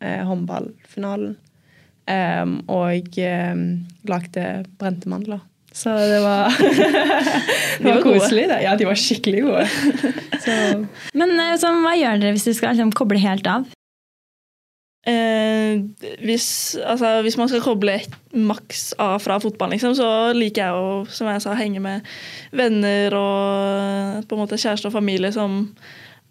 eh, 0.00 0.24
håndballfinalen. 0.26 1.36
Um, 2.08 2.54
og 2.72 3.18
um, 3.20 3.64
lagde 4.08 4.44
brente 4.80 5.10
mandler. 5.12 5.42
Så 5.78 5.92
det 5.92 6.20
var, 6.24 6.54
det 7.82 7.90
var 7.90 8.00
koselig, 8.02 8.46
det. 8.48 8.62
Ja, 8.64 8.76
de 8.76 8.86
var 8.88 8.98
skikkelig 8.98 9.42
gode. 9.44 9.66
Så. 10.44 10.54
Men 11.18 11.34
eh, 11.36 11.56
så, 11.60 11.74
hva 11.84 11.92
gjør 11.98 12.22
dere 12.22 12.34
hvis 12.34 12.48
du 12.48 12.54
skal 12.56 12.72
liksom, 12.74 12.94
koble 12.96 13.20
helt 13.20 13.46
av? 13.50 13.68
Eh, 15.08 15.78
hvis, 16.24 16.48
altså, 16.82 17.12
hvis, 17.24 17.36
man 17.40 17.52
skal 17.52 17.62
koble 17.64 17.94
maks 18.34 18.90
av 19.00 19.20
fra 19.22 19.38
fotball, 19.42 19.72
liksom, 19.76 19.94
så 19.98 20.08
liker 20.36 20.64
jeg 20.64 20.80
å 20.80 20.88
som 21.12 21.30
jeg 21.30 21.44
sa, 21.44 21.54
henge 21.58 21.84
med 21.84 22.08
venner 22.56 23.14
og 23.16 24.26
på 24.28 24.36
en 24.36 24.42
måte 24.42 24.58
kjæreste 24.60 24.90
og 24.90 24.96
familie 24.98 25.30
som 25.36 25.62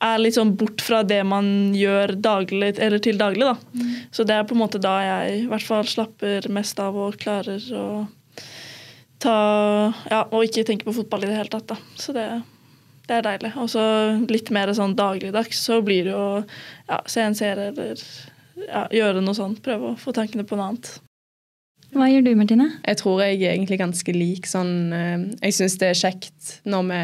er 0.04 0.20
litt 0.22 0.36
sånn 0.38 0.54
bort 0.58 0.84
fra 0.86 1.02
det 1.08 1.24
man 1.26 1.74
gjør 1.78 2.16
daglig, 2.22 2.76
eller 2.78 3.02
til 3.04 3.18
daglig. 3.20 3.48
da. 3.48 3.56
Mm. 3.74 3.96
Så 4.14 4.26
det 4.28 4.36
er 4.36 4.46
på 4.48 4.56
en 4.56 4.62
måte 4.62 4.82
da 4.82 4.98
jeg 5.06 5.40
i 5.40 5.48
hvert 5.50 5.66
fall 5.66 5.88
slapper 5.90 6.50
mest 6.54 6.80
av 6.84 6.98
og 6.98 7.18
klarer 7.22 7.64
å 7.74 7.88
ta 9.18 9.38
Ja, 10.12 10.28
og 10.30 10.46
ikke 10.46 10.66
tenke 10.68 10.86
på 10.86 10.94
fotball 11.00 11.26
i 11.26 11.32
det 11.32 11.40
hele 11.40 11.54
tatt. 11.54 11.68
da. 11.74 11.78
Så 11.98 12.14
det, 12.14 12.28
det 13.10 13.18
er 13.18 13.26
deilig. 13.26 13.54
Og 13.58 13.72
så 13.74 13.84
litt 14.30 14.52
mer 14.54 14.74
sånn 14.78 14.96
dagligdags 14.98 15.64
så 15.66 15.82
blir 15.82 16.06
det 16.06 16.14
jo 16.14 16.28
ja, 16.44 17.02
se 17.10 17.26
en 17.26 17.38
serie 17.38 17.72
eller 17.74 18.06
ja, 18.68 18.86
gjøre 18.94 19.26
noe 19.26 19.38
sånt. 19.38 19.64
Prøve 19.66 19.94
å 19.94 20.00
få 20.00 20.14
tankene 20.14 20.46
på 20.46 20.60
noe 20.60 20.72
annet. 20.72 20.94
Hva 21.96 22.10
gjør 22.12 22.26
du, 22.26 22.34
Martine? 22.36 22.68
Jeg 22.84 23.00
tror 23.00 23.22
jeg 23.24 23.40
er 23.40 23.54
egentlig 23.56 23.80
ganske 23.80 24.14
lik 24.14 24.48
sånn 24.50 24.94
eh, 24.94 25.22
Jeg 25.40 25.56
syns 25.56 25.78
det 25.80 25.92
er 25.94 26.00
kjekt 26.02 26.50
når 26.68 26.90
vi 26.90 27.00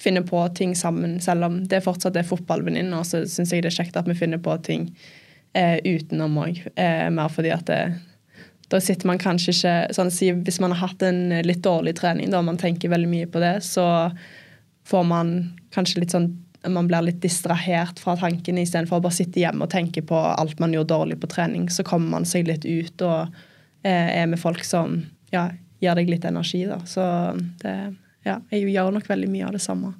finner 0.00 0.22
på 0.26 0.42
ting 0.56 0.74
sammen. 0.76 1.20
Selv 1.20 1.48
om 1.48 1.60
det 1.68 1.84
fortsatt 1.84 2.16
er 2.16 2.26
fotballvenninner, 2.26 3.04
så 3.06 3.24
syns 3.28 3.52
jeg 3.52 3.64
det 3.64 3.72
er 3.72 3.78
kjekt 3.78 3.96
at 3.96 4.08
vi 4.08 4.16
finner 4.18 4.42
på 4.42 4.56
ting 4.66 4.90
eh, 5.56 5.78
utenom 5.84 6.36
òg. 6.42 6.60
Eh, 6.76 7.06
mer 7.12 7.32
fordi 7.32 7.52
at 7.54 7.66
det, 7.70 7.80
da 8.72 8.80
sitter 8.82 9.08
man 9.08 9.22
kanskje 9.22 9.54
ikke 9.54 9.76
sånn 9.96 10.10
si, 10.12 10.32
Hvis 10.32 10.60
man 10.60 10.74
har 10.74 10.88
hatt 10.88 11.04
en 11.06 11.30
litt 11.46 11.62
dårlig 11.64 11.96
trening, 12.00 12.30
da 12.30 12.42
man 12.42 12.58
tenker 12.60 12.92
veldig 12.92 13.10
mye 13.10 13.30
på 13.30 13.42
det, 13.42 13.60
så 13.64 14.10
får 14.86 15.06
man 15.06 15.36
kanskje 15.74 16.02
litt 16.02 16.14
sånn 16.14 16.34
man 16.66 16.88
blir 16.88 17.04
litt 17.06 17.20
distrahert 17.22 18.00
fra 18.02 18.16
tankene 18.18 18.64
istedenfor 18.64 18.98
å 18.98 19.04
bare 19.04 19.14
sitte 19.14 19.38
hjemme 19.38 19.68
og 19.68 19.70
tenke 19.70 20.02
på 20.02 20.16
alt 20.18 20.58
man 20.58 20.72
gjorde 20.74 20.90
dårlig 20.94 21.20
på 21.22 21.28
trening. 21.30 21.68
Så 21.70 21.84
kommer 21.86 22.16
man 22.16 22.26
seg 22.26 22.48
litt 22.48 22.66
ut 22.66 23.04
og 23.06 23.36
eh, 23.86 24.08
er 24.18 24.26
med 24.26 24.40
folk 24.40 24.64
som 24.66 24.96
ja, 25.30 25.44
gir 25.78 25.94
deg 25.94 26.10
litt 26.10 26.26
energi. 26.26 26.64
Da. 26.66 26.80
Så 26.90 27.04
det 27.62 27.76
ja, 28.26 28.40
jeg 28.52 28.68
gjør 28.74 28.92
nok 28.96 29.08
veldig 29.08 29.30
mye 29.30 29.48
av 29.48 29.56
det 29.56 29.62
samme. 29.64 29.94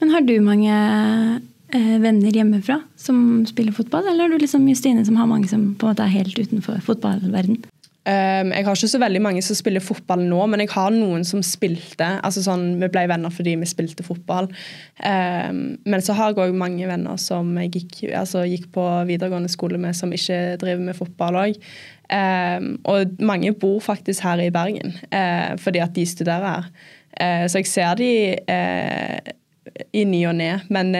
Men 0.00 0.14
har 0.14 0.24
du 0.26 0.34
mange 0.44 0.72
eh, 0.72 1.94
venner 2.02 2.34
hjemmefra 2.34 2.80
som 2.98 3.42
spiller 3.48 3.74
fotball, 3.76 4.08
eller 4.10 4.26
er 4.26 4.34
du 4.34 4.42
liksom 4.42 4.66
Justine 4.70 5.04
som 5.06 5.18
har 5.20 5.30
mange 5.30 5.50
som 5.50 5.72
på 5.74 5.86
en 5.86 5.94
måte 5.94 6.06
er 6.06 6.16
helt 6.18 6.38
utenfor 6.38 6.82
fotballverden? 6.86 7.62
Um, 8.02 8.48
jeg 8.50 8.64
har 8.66 8.74
ikke 8.74 8.88
så 8.90 8.98
veldig 8.98 9.20
mange 9.22 9.42
som 9.46 9.54
spiller 9.54 9.82
fotball 9.82 10.24
nå, 10.26 10.40
men 10.50 10.64
jeg 10.64 10.72
har 10.72 10.90
noen 10.90 11.22
som 11.26 11.38
spilte. 11.46 12.08
altså 12.26 12.42
sånn, 12.42 12.80
Vi 12.80 12.88
ble 12.90 13.04
venner 13.06 13.30
fordi 13.30 13.54
vi 13.60 13.68
spilte 13.70 14.02
fotball. 14.02 14.48
Um, 14.98 15.78
men 15.86 16.02
så 16.02 16.16
har 16.18 16.32
jeg 16.32 16.42
òg 16.42 16.56
mange 16.58 16.88
venner 16.90 17.20
som 17.22 17.54
jeg 17.62 17.70
gikk, 17.76 18.00
altså, 18.18 18.42
gikk, 18.42 18.72
på 18.74 18.86
videregående 19.06 19.52
skole 19.52 19.78
med, 19.78 19.94
som 19.94 20.10
ikke 20.10 20.58
driver 20.58 20.82
med 20.82 20.98
fotball 20.98 21.38
òg. 21.44 21.62
Um, 22.10 22.74
og 22.90 23.14
mange 23.22 23.54
bor 23.54 23.78
faktisk 23.80 24.26
her 24.26 24.42
i 24.42 24.50
Bergen 24.52 24.90
uh, 25.14 25.54
fordi 25.62 25.80
at 25.80 25.94
de 25.94 26.02
studerer 26.04 26.48
her. 26.58 26.66
Uh, 27.22 27.46
så 27.46 27.62
jeg 27.62 27.70
ser 27.70 27.94
de 28.00 28.10
uh, 28.50 29.32
i 29.94 30.02
ny 30.08 30.24
og 30.26 30.34
ne. 30.36 30.50
Men 30.74 30.90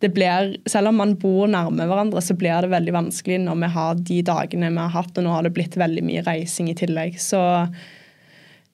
det 0.00 0.08
blir, 0.16 0.54
selv 0.70 0.90
om 0.90 0.96
man 0.98 1.12
bor 1.20 1.46
nærme 1.52 1.84
hverandre, 1.86 2.22
så 2.24 2.34
blir 2.34 2.64
det 2.64 2.72
veldig 2.72 2.94
vanskelig 2.96 3.36
når 3.44 3.58
vi 3.60 3.68
har 3.76 4.00
de 4.08 4.20
dagene 4.26 4.70
vi 4.72 4.80
har 4.80 4.94
hatt, 4.96 5.12
og 5.14 5.26
nå 5.26 5.34
har 5.34 5.44
det 5.46 5.52
blitt 5.54 5.76
veldig 5.78 6.02
mye 6.08 6.24
reising 6.26 6.72
i 6.72 6.76
tillegg. 6.80 7.20
Så 7.22 7.38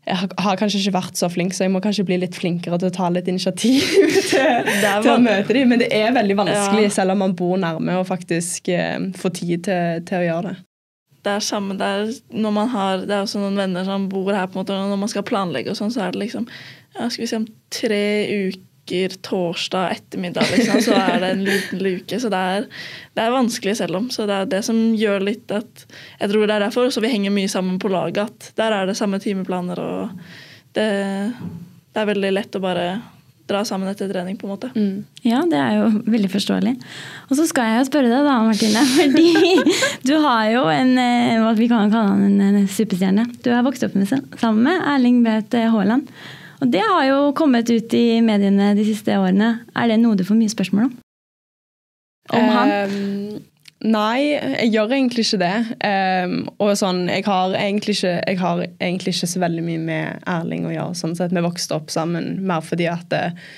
jeg 0.07 0.31
har 0.39 0.59
kanskje 0.59 0.79
ikke 0.79 0.95
vært 0.95 1.19
så 1.19 1.29
flink, 1.31 1.55
så 1.55 1.65
jeg 1.65 1.73
må 1.75 1.81
kanskje 1.83 2.05
bli 2.07 2.21
litt 2.23 2.37
flinkere 2.39 2.79
til 2.79 2.93
å 2.93 2.95
ta 2.95 3.09
litt 3.11 3.27
initiativ 3.31 3.83
til, 4.31 4.69
til 4.79 5.11
å 5.11 5.19
møte 5.23 5.57
dem. 5.57 5.73
Men 5.73 5.83
det 5.83 5.91
er 5.95 6.15
veldig 6.15 6.37
vanskelig, 6.45 6.87
ja. 6.87 6.93
selv 7.01 7.17
om 7.17 7.25
man 7.25 7.35
bor 7.39 7.59
nærme, 7.59 7.99
og 7.99 8.07
faktisk 8.07 8.71
eh, 8.71 9.11
få 9.19 9.33
tid 9.35 9.67
til, 9.67 10.05
til, 10.07 10.23
å 10.23 10.29
gjøre 10.29 10.53
det. 10.53 10.57
Det 11.27 11.33
er 11.35 11.43
samme 11.43 11.75
der 11.79 12.07
når 12.31 12.55
man 12.55 12.71
har 12.71 13.03
Det 13.03 13.11
er 13.11 13.25
også 13.25 13.43
noen 13.43 13.59
venner 13.59 13.87
som 13.89 14.07
bor 14.13 14.31
her, 14.31 14.47
på 14.47 14.57
en 14.57 14.63
måte, 14.63 14.77
og 14.77 14.93
når 14.93 15.03
man 15.03 15.11
skal 15.11 15.27
planlegge, 15.27 15.73
og 15.73 15.79
sånn, 15.79 15.93
så 15.95 16.07
er 16.07 16.15
det 16.15 16.23
liksom 16.23 16.47
ja, 16.47 17.09
Skal 17.11 17.25
vi 17.25 17.31
si 17.33 17.39
om 17.41 17.49
tre 17.75 18.07
uker 18.53 19.17
torsdag 19.27 19.97
ettermiddag, 19.97 20.47
liksom, 20.53 20.79
så 20.87 20.95
er 20.95 21.17
det 21.25 21.31
en 21.35 21.41
liten 21.43 21.81
luke. 21.83 22.21
Så 22.23 22.29
det 22.31 22.39
er, 22.39 22.69
det 23.19 23.25
er, 23.25 23.33
vanskelig 23.35 23.75
selv 23.81 23.99
om. 23.99 24.07
Så 24.15 24.29
det 24.31 24.37
er 24.37 24.53
det 24.53 24.61
som 24.63 24.79
gjør 24.95 25.27
litt 25.27 25.51
at 25.51 25.83
Jeg 26.21 26.31
tror 26.31 26.47
det 26.47 26.55
er 26.55 26.63
derfor 26.69 26.93
så 26.95 27.03
vi 27.03 27.11
henger 27.11 27.35
mye 27.35 27.51
sammen 27.51 27.81
på 27.83 27.91
laget. 27.91 28.31
At 28.31 28.53
der 28.63 28.77
er 28.77 28.87
det 28.87 28.95
samme 28.95 29.19
timeplaner, 29.19 29.83
og 29.83 30.15
det, 30.79 30.87
det 31.91 32.03
er 32.03 32.11
veldig 32.13 32.31
lett 32.37 32.55
å 32.55 32.63
bare 32.63 32.87
dra 33.47 33.63
sammen 33.67 33.91
etter 33.91 34.11
trening, 34.11 34.37
på 34.39 34.49
en 34.49 34.53
måte. 34.55 34.71
Mm. 34.75 35.05
Ja, 35.27 35.43
det 35.49 35.59
er 35.61 35.77
jo 35.79 35.89
veldig 36.15 36.31
forståelig. 36.33 36.75
Og 37.31 37.39
så 37.39 37.47
skal 37.51 37.71
jeg 37.71 37.81
jo 37.81 37.89
spørre 37.91 38.11
deg 38.13 38.27
da, 38.27 38.39
Martine. 38.47 38.83
Fordi 38.97 39.77
du 40.07 40.17
har 40.25 40.51
jo 40.53 40.65
en 40.73 40.97
eh, 41.03 41.37
hva 41.43 41.55
vi 41.59 41.71
kan 41.71 41.93
kalle 41.93 42.17
han 42.17 42.41
en 42.43 42.69
superstjerne. 42.71 43.29
Du 43.45 43.53
har 43.55 43.67
vokst 43.67 43.87
opp 43.87 43.97
med, 43.99 44.11
sammen 44.11 44.67
med 44.67 44.83
Erling 44.95 45.23
Braut 45.27 45.55
Haaland. 45.55 46.11
Og 46.65 46.71
det 46.73 46.81
har 46.81 47.03
jo 47.05 47.19
kommet 47.37 47.69
ut 47.69 47.95
i 47.95 48.21
mediene 48.25 48.73
de 48.77 48.87
siste 48.87 49.19
årene. 49.21 49.59
Er 49.77 49.93
det 49.93 50.01
noe 50.01 50.17
du 50.17 50.25
får 50.25 50.39
mye 50.39 50.53
spørsmål 50.53 50.89
om? 50.89 50.95
Om 52.37 52.49
han? 52.51 52.97
Nei, 53.87 54.35
jeg 54.35 54.73
gjør 54.75 54.95
egentlig 54.97 55.27
ikke 55.27 55.39
det. 55.43 55.55
Um, 55.87 56.37
og 56.63 56.73
sånn, 56.79 57.05
jeg 57.13 57.27
har, 57.29 57.55
egentlig 57.55 57.97
ikke, 57.99 58.15
jeg 58.19 58.41
har 58.41 58.63
egentlig 58.67 59.15
ikke 59.15 59.31
så 59.31 59.43
veldig 59.45 59.65
mye 59.67 59.83
med 59.83 60.29
Erling 60.33 60.67
å 60.67 60.75
gjøre. 60.75 60.99
sånn 60.99 61.17
sett 61.19 61.35
Vi 61.37 61.45
vokste 61.45 61.79
opp 61.79 61.93
sammen 61.95 62.37
mer 62.47 62.65
fordi 62.67 62.89
at 62.91 63.15
uh, 63.15 63.49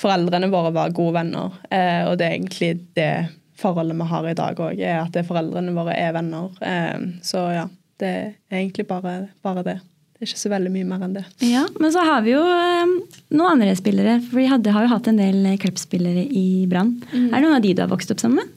foreldrene 0.00 0.50
våre 0.52 0.72
var 0.76 0.96
gode 0.96 1.16
venner. 1.16 1.56
Uh, 1.72 2.10
og 2.10 2.18
det 2.20 2.28
er 2.28 2.36
egentlig 2.36 2.72
det 2.98 3.12
forholdet 3.60 3.96
vi 3.96 4.08
har 4.12 4.28
i 4.28 4.36
dag 4.36 4.60
òg, 4.64 4.80
er 4.80 5.02
at 5.02 5.16
foreldrene 5.28 5.76
våre 5.76 5.96
er 5.96 6.12
venner. 6.16 6.52
Um, 6.60 7.14
så 7.24 7.46
ja, 7.54 7.64
det 8.00 8.12
er 8.12 8.60
egentlig 8.62 8.88
bare, 8.88 9.16
bare 9.44 9.64
det. 9.64 9.78
Det 9.80 10.26
er 10.26 10.34
ikke 10.34 10.42
så 10.42 10.52
veldig 10.52 10.70
mye 10.74 10.84
mer 10.84 11.04
enn 11.06 11.16
det. 11.16 11.24
Ja, 11.48 11.64
Men 11.80 11.92
så 11.94 12.04
har 12.04 12.24
vi 12.26 12.34
jo 12.34 12.44
um, 12.44 12.96
noen 13.32 13.54
andre 13.54 13.72
spillere. 13.78 14.18
For 14.26 14.42
vi 14.42 14.48
hadde, 14.50 14.76
har 14.76 14.84
jo 14.84 14.92
hatt 14.92 15.08
en 15.08 15.20
del 15.20 15.46
cupspillere 15.62 16.26
i 16.28 16.66
Brann. 16.68 16.98
Mm. 17.08 17.30
Er 17.30 17.38
det 17.38 17.44
noen 17.46 17.56
av 17.56 17.64
de 17.64 17.76
du 17.76 17.80
har 17.86 17.92
vokst 17.92 18.12
opp 18.12 18.20
sammen 18.20 18.42
med? 18.42 18.56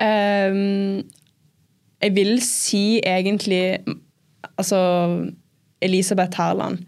Um, 0.00 1.04
jeg 2.02 2.14
vil 2.16 2.40
si 2.42 2.98
egentlig 3.06 3.78
Altså 4.58 4.78
Elisabeth 5.80 6.34
Herland 6.40 6.80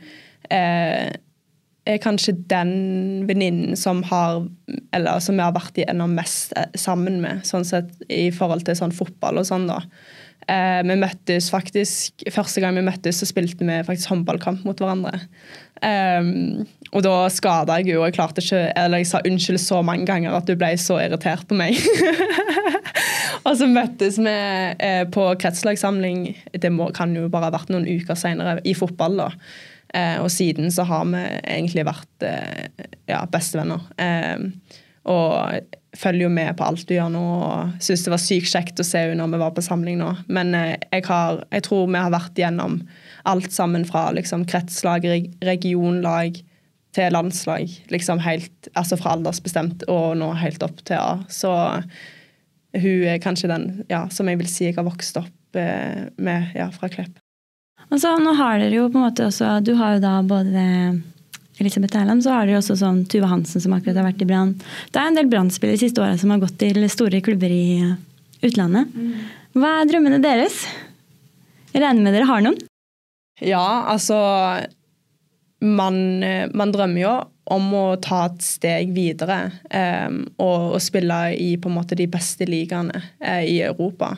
uh, 0.50 1.12
er 1.86 2.02
kanskje 2.02 2.34
den 2.50 2.72
venninnen 3.28 3.76
som 3.78 4.02
har 4.10 4.42
Eller 4.92 5.22
som 5.22 5.38
jeg 5.38 5.46
har 5.46 5.54
vært 5.54 5.78
igjennom 5.78 6.16
mest 6.18 6.52
eh, 6.58 6.66
sammen 6.74 7.20
med, 7.22 7.44
sånn 7.46 7.66
sett 7.68 7.92
i 8.10 8.30
forhold 8.34 8.66
til 8.66 8.78
sånn 8.78 8.94
fotball 8.94 9.38
og 9.38 9.46
sånn, 9.46 9.68
da. 9.70 9.78
Eh, 10.46 10.80
vi 10.86 10.94
møttes 11.00 11.48
faktisk, 11.50 12.22
Første 12.30 12.62
gang 12.62 12.76
vi 12.78 12.84
møttes, 12.86 13.18
så 13.18 13.26
spilte 13.26 13.66
vi 13.66 13.78
faktisk 13.86 14.12
håndballkamp 14.12 14.66
mot 14.66 14.78
hverandre. 14.78 15.18
Um, 15.82 16.62
og 16.94 17.02
da 17.04 17.26
skada 17.28 17.74
jeg 17.76 17.90
jo, 17.90 17.98
og 18.00 18.06
jeg 18.08 18.14
klarte 18.16 18.40
ikke 18.40 18.60
Eller 18.80 19.02
jeg 19.02 19.08
sa 19.10 19.18
unnskyld 19.28 19.58
så 19.60 19.82
mange 19.84 20.06
ganger 20.08 20.32
at 20.32 20.46
du 20.48 20.54
ble 20.56 20.70
så 20.80 20.96
irritert 21.02 21.44
på 21.50 21.58
meg. 21.58 21.76
og 23.46 23.52
så 23.58 23.68
møttes 23.68 24.16
vi 24.22 24.32
eh, 24.32 25.02
på 25.12 25.28
kretslagssamling, 25.42 26.30
det 26.56 26.72
må, 26.72 26.88
kan 26.96 27.12
jo 27.16 27.28
bare 27.32 27.50
ha 27.50 27.56
vært 27.58 27.74
noen 27.74 27.88
uker 27.88 28.16
seinere, 28.18 28.60
i 28.64 28.76
fotball. 28.78 29.20
da. 29.20 29.30
Eh, 29.94 30.16
og 30.22 30.30
siden 30.32 30.70
så 30.72 30.86
har 30.88 31.04
vi 31.10 31.22
egentlig 31.42 31.86
vært 31.86 32.26
eh, 32.26 32.86
ja, 33.10 33.24
bestevenner. 33.30 33.84
Eh, 34.02 34.46
og 35.06 35.75
følger 35.96 36.26
jo 36.26 36.32
med 36.32 36.56
på 36.58 36.66
alt 36.66 36.86
du 36.88 36.94
gjør 36.94 37.10
nå 37.12 37.22
og 37.46 37.82
syns 37.82 38.04
det 38.06 38.12
var 38.12 38.22
sykt 38.22 38.50
kjekt 38.52 38.82
å 38.82 38.86
se 38.86 39.02
henne 39.06 39.20
når 39.20 39.34
vi 39.34 39.42
var 39.42 39.54
på 39.56 39.64
samling 39.64 40.00
nå. 40.00 40.10
Men 40.28 40.54
eh, 40.58 40.74
jeg, 40.90 41.06
har, 41.08 41.42
jeg, 41.50 41.66
tror 41.66 41.86
vi 41.88 42.02
har 42.02 42.12
vært 42.14 42.40
gjennom 42.40 42.80
alt 43.26 43.52
sammen 43.54 43.86
fra 43.88 44.08
liksom, 44.16 44.44
kretslag, 44.48 45.06
regionlag 45.44 46.38
til 46.96 47.12
landslag. 47.12 47.72
Liksom 47.92 48.22
helt, 48.24 48.70
altså 48.74 48.98
fra 49.00 49.16
aldersbestemt 49.16 49.86
og 49.92 50.16
nå 50.20 50.30
helt 50.40 50.64
opp 50.64 50.80
til 50.86 51.00
A. 51.00 51.18
Så 51.28 51.52
hun 52.76 53.06
er 53.08 53.22
kanskje 53.22 53.50
den 53.52 53.68
ja, 53.92 54.06
som 54.12 54.28
jeg 54.28 54.40
vil 54.40 54.50
si 54.50 54.68
jeg 54.68 54.78
har 54.78 54.86
vokst 54.88 55.18
opp 55.20 55.58
eh, 55.58 56.08
med 56.16 56.56
ja, 56.56 56.70
fra 56.74 56.90
Klepp. 56.92 57.18
Altså, 57.86 58.16
nå 58.18 58.32
har 58.34 58.58
dere 58.58 58.74
jo 58.74 58.88
på 58.90 58.98
en 58.98 59.04
måte 59.04 59.28
også 59.28 59.60
Du 59.62 59.76
har 59.78 59.94
jo 59.94 60.00
da 60.02 60.16
både 60.26 60.62
Elisabeth 61.60 61.96
Erland, 61.96 62.24
så 62.24 62.34
har 62.34 62.48
dere 62.48 62.60
også 62.60 62.76
sånn 62.80 63.04
Tuva 63.08 63.30
Hansen 63.30 63.62
som 63.64 63.74
akkurat 63.76 63.96
har 63.96 64.08
vært 64.10 64.24
i 64.24 64.28
Brann. 64.28 64.54
Det 64.92 65.00
er 65.00 65.10
en 65.10 65.16
del 65.16 65.30
Brann-spillere 65.32 65.78
de 65.78 65.86
siste 65.86 66.02
åra 66.04 66.18
som 66.20 66.34
har 66.34 66.42
gått 66.42 66.58
til 66.60 66.84
store 66.92 67.22
klubber 67.24 67.52
i 67.52 67.80
uh, 67.80 67.94
utlandet. 68.44 68.92
Hva 69.56 69.78
er 69.80 69.88
drømmene 69.88 70.20
deres? 70.24 70.64
Jeg 71.72 71.84
regner 71.84 72.04
med 72.04 72.16
dere 72.16 72.28
har 72.28 72.44
noen? 72.44 72.58
Ja, 73.44 73.84
altså 73.92 74.16
man, 75.60 76.22
eh, 76.24 76.48
man 76.56 76.72
drømmer 76.72 77.02
jo 77.02 77.14
om 77.52 77.68
å 77.76 77.84
ta 78.02 78.24
et 78.26 78.42
steg 78.42 78.90
videre 78.96 79.36
um, 79.70 80.24
og, 80.42 80.72
og, 80.74 80.80
spille 80.82 81.18
i 81.38 81.52
på 81.60 81.70
en 81.70 81.76
måte 81.76 81.98
de 81.98 82.08
beste 82.10 82.48
ligaene 82.48 82.98
uh, 83.22 83.42
i 83.44 83.60
Europa. 83.62 84.16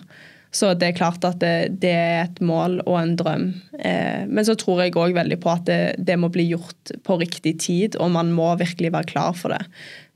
Så 0.54 0.72
det 0.80 0.86
er 0.88 0.96
klart 0.96 1.24
at 1.28 1.40
det, 1.42 1.80
det 1.82 1.92
er 1.92 2.22
et 2.22 2.38
mål 2.40 2.78
og 2.86 2.96
en 3.02 3.16
drøm. 3.20 3.48
Eh, 3.78 4.24
men 4.24 4.46
så 4.48 4.56
tror 4.56 4.80
jeg 4.82 4.96
òg 4.96 5.16
veldig 5.16 5.36
på 5.42 5.50
at 5.52 5.66
det, 5.68 5.80
det, 6.00 6.16
må 6.20 6.30
bli 6.32 6.46
gjort 6.54 6.94
på 7.04 7.18
riktig 7.20 7.58
tid, 7.66 7.98
og 8.00 8.14
man 8.16 8.32
må 8.32 8.54
virkelig 8.60 8.94
være 8.94 9.12
klar 9.12 9.36
for 9.36 9.52
det. 9.52 9.60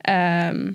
Eh, 0.09 0.73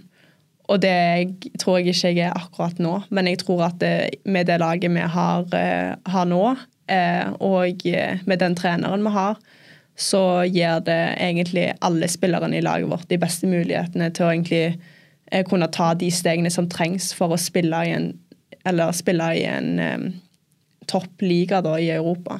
og 0.67 0.81
det 0.83 1.53
tror 1.61 1.79
jeg 1.79 1.93
ikke 1.93 2.11
jeg 2.11 2.27
er 2.27 2.35
akkurat 2.35 2.79
nå, 2.83 2.99
men 3.09 3.29
jeg 3.31 3.41
tror 3.45 3.69
at 3.69 3.79
det, 3.81 4.19
med 4.27 4.49
det 4.49 4.59
laget 4.61 4.91
vi 4.91 5.05
har, 5.15 5.47
eh, 5.55 5.95
har 6.11 6.27
nå, 6.27 6.43
eh, 6.91 7.31
og 7.39 7.87
med 8.27 8.39
den 8.43 8.55
treneren 8.55 9.05
vi 9.07 9.15
har, 9.15 9.39
så 9.97 10.45
gir 10.45 10.83
det 10.85 10.99
egentlig 11.17 11.71
alle 11.81 12.07
spillerne 12.11 12.59
i 12.59 12.61
laget 12.61 12.91
vårt 12.91 13.09
de 13.09 13.17
beste 13.17 13.49
mulighetene 13.49 14.11
til 14.13 14.27
å 14.27 14.31
egentlig 14.35 14.77
eh, 15.31 15.43
kunne 15.47 15.71
ta 15.73 15.93
de 15.97 16.11
stegene 16.13 16.51
som 16.53 16.69
trengs 16.69 17.09
for 17.17 17.33
å 17.33 17.41
spille 17.41 17.79
i 17.87 17.95
en 17.95 18.11
eller 18.67 18.95
spille 18.95 19.27
i 19.37 19.43
en 19.47 19.79
um, 19.79 20.07
toppliga 20.87 21.61
i 21.79 21.89
Europa. 21.95 22.39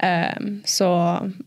Um, 0.00 0.62
så 0.64 0.88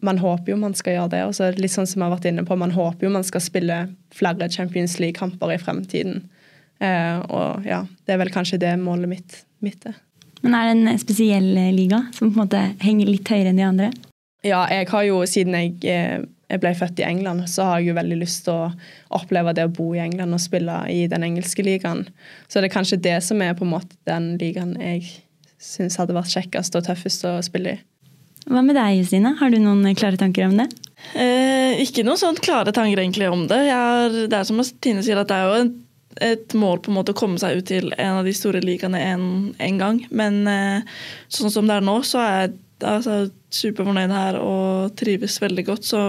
man 0.01 0.19
håper 0.21 0.53
jo 0.53 0.59
man 0.61 0.75
skal 0.77 0.97
gjøre 0.97 1.13
det. 1.15 1.23
Og 1.25 1.35
så 1.37 1.51
litt 1.57 1.73
sånn 1.73 1.89
som 1.89 2.01
jeg 2.01 2.07
har 2.07 2.15
vært 2.15 2.29
inne 2.31 2.45
på, 2.47 2.57
man 2.59 2.75
håper 2.75 3.07
jo 3.07 3.13
man 3.15 3.25
skal 3.27 3.43
spille 3.43 3.79
flere 4.13 4.49
Champions 4.51 4.99
League-kamper 5.01 5.55
i 5.55 5.59
fremtiden. 5.61 6.23
Uh, 6.83 7.19
og 7.29 7.67
ja, 7.67 7.83
det 8.05 8.15
er 8.15 8.23
vel 8.23 8.33
kanskje 8.33 8.61
det 8.61 8.75
målet 8.81 9.11
mitt, 9.11 9.43
mitt 9.63 9.85
er. 9.89 9.99
Men 10.43 10.57
er 10.57 10.67
det 10.67 10.73
en 10.75 10.99
spesiell 10.99 11.53
liga 11.71 12.01
som 12.11 12.27
på 12.27 12.35
en 12.35 12.43
måte 12.43 12.61
henger 12.83 13.07
litt 13.07 13.29
høyere 13.31 13.53
enn 13.53 13.61
de 13.61 13.67
andre? 13.67 13.91
Ja, 14.43 14.65
jeg 14.67 14.89
har 14.91 15.05
jo, 15.07 15.21
siden 15.29 15.55
jeg 15.55 15.77
eh, 15.87 16.25
jeg 16.53 16.61
ble 16.61 16.73
født 16.77 17.01
i 17.01 17.07
England, 17.07 17.47
så 17.49 17.65
har 17.67 17.81
jeg 17.81 17.91
jo 17.91 17.97
veldig 17.97 18.19
lyst 18.21 18.43
til 18.45 18.53
å 18.53 18.71
oppleve 19.17 19.55
det 19.57 19.65
å 19.65 19.73
bo 19.73 19.89
i 19.95 20.01
England 20.03 20.37
og 20.37 20.41
spille 20.43 20.75
i 20.93 21.05
den 21.09 21.25
engelske 21.25 21.65
ligaen. 21.65 22.05
Så 22.47 22.61
det 22.61 22.69
er 22.69 22.75
kanskje 22.75 23.01
det 23.01 23.17
som 23.25 23.41
er 23.41 23.55
på 23.57 23.65
en 23.65 23.73
måte 23.73 23.97
den 24.09 24.35
ligaen 24.41 24.75
jeg 24.81 25.07
syns 25.63 25.97
hadde 25.97 26.15
vært 26.15 26.33
kjekkest 26.33 26.77
og 26.77 26.85
tøffest 26.85 27.25
å 27.29 27.37
spille 27.45 27.77
i. 27.77 27.81
Hva 28.43 28.59
med 28.59 28.75
deg, 28.75 28.99
Justine? 28.99 29.37
Har 29.39 29.53
du 29.53 29.59
noen 29.63 29.85
klare 29.95 30.19
tanker 30.19 30.49
om 30.49 30.57
det? 30.59 30.67
Eh, 31.15 31.79
ikke 31.83 32.03
noen 32.05 32.19
sånn 32.19 32.39
klare 32.43 32.73
tanker 32.75 32.99
egentlig 32.99 33.29
om 33.31 33.45
det. 33.47 33.61
Er, 33.71 34.17
det 34.27 34.35
er 34.35 34.47
som 34.47 34.59
Tine 34.83 35.03
sier, 35.05 35.19
at 35.19 35.31
det 35.31 35.37
er 35.37 35.47
jo 35.47 35.61
et, 35.61 35.77
et 36.27 36.55
mål 36.59 36.83
på 36.83 36.91
en 36.91 36.97
måte 36.99 37.15
å 37.15 37.17
komme 37.17 37.39
seg 37.41 37.61
ut 37.61 37.69
til 37.71 37.93
en 37.95 38.19
av 38.19 38.27
de 38.27 38.35
store 38.35 38.61
ligaene 38.63 38.99
en, 39.13 39.25
en 39.63 39.79
gang. 39.79 40.03
Men 40.11 40.43
eh, 40.51 40.99
sånn 41.31 41.53
som 41.55 41.69
det 41.69 41.79
er 41.79 41.87
nå, 41.87 42.01
så 42.07 42.21
er 42.23 42.53
altså, 42.87 43.17
superfornøyd 43.53 44.13
her 44.13 44.37
og 44.41 44.93
trives 44.99 45.39
veldig 45.41 45.65
godt. 45.67 45.87
Så, 45.87 46.01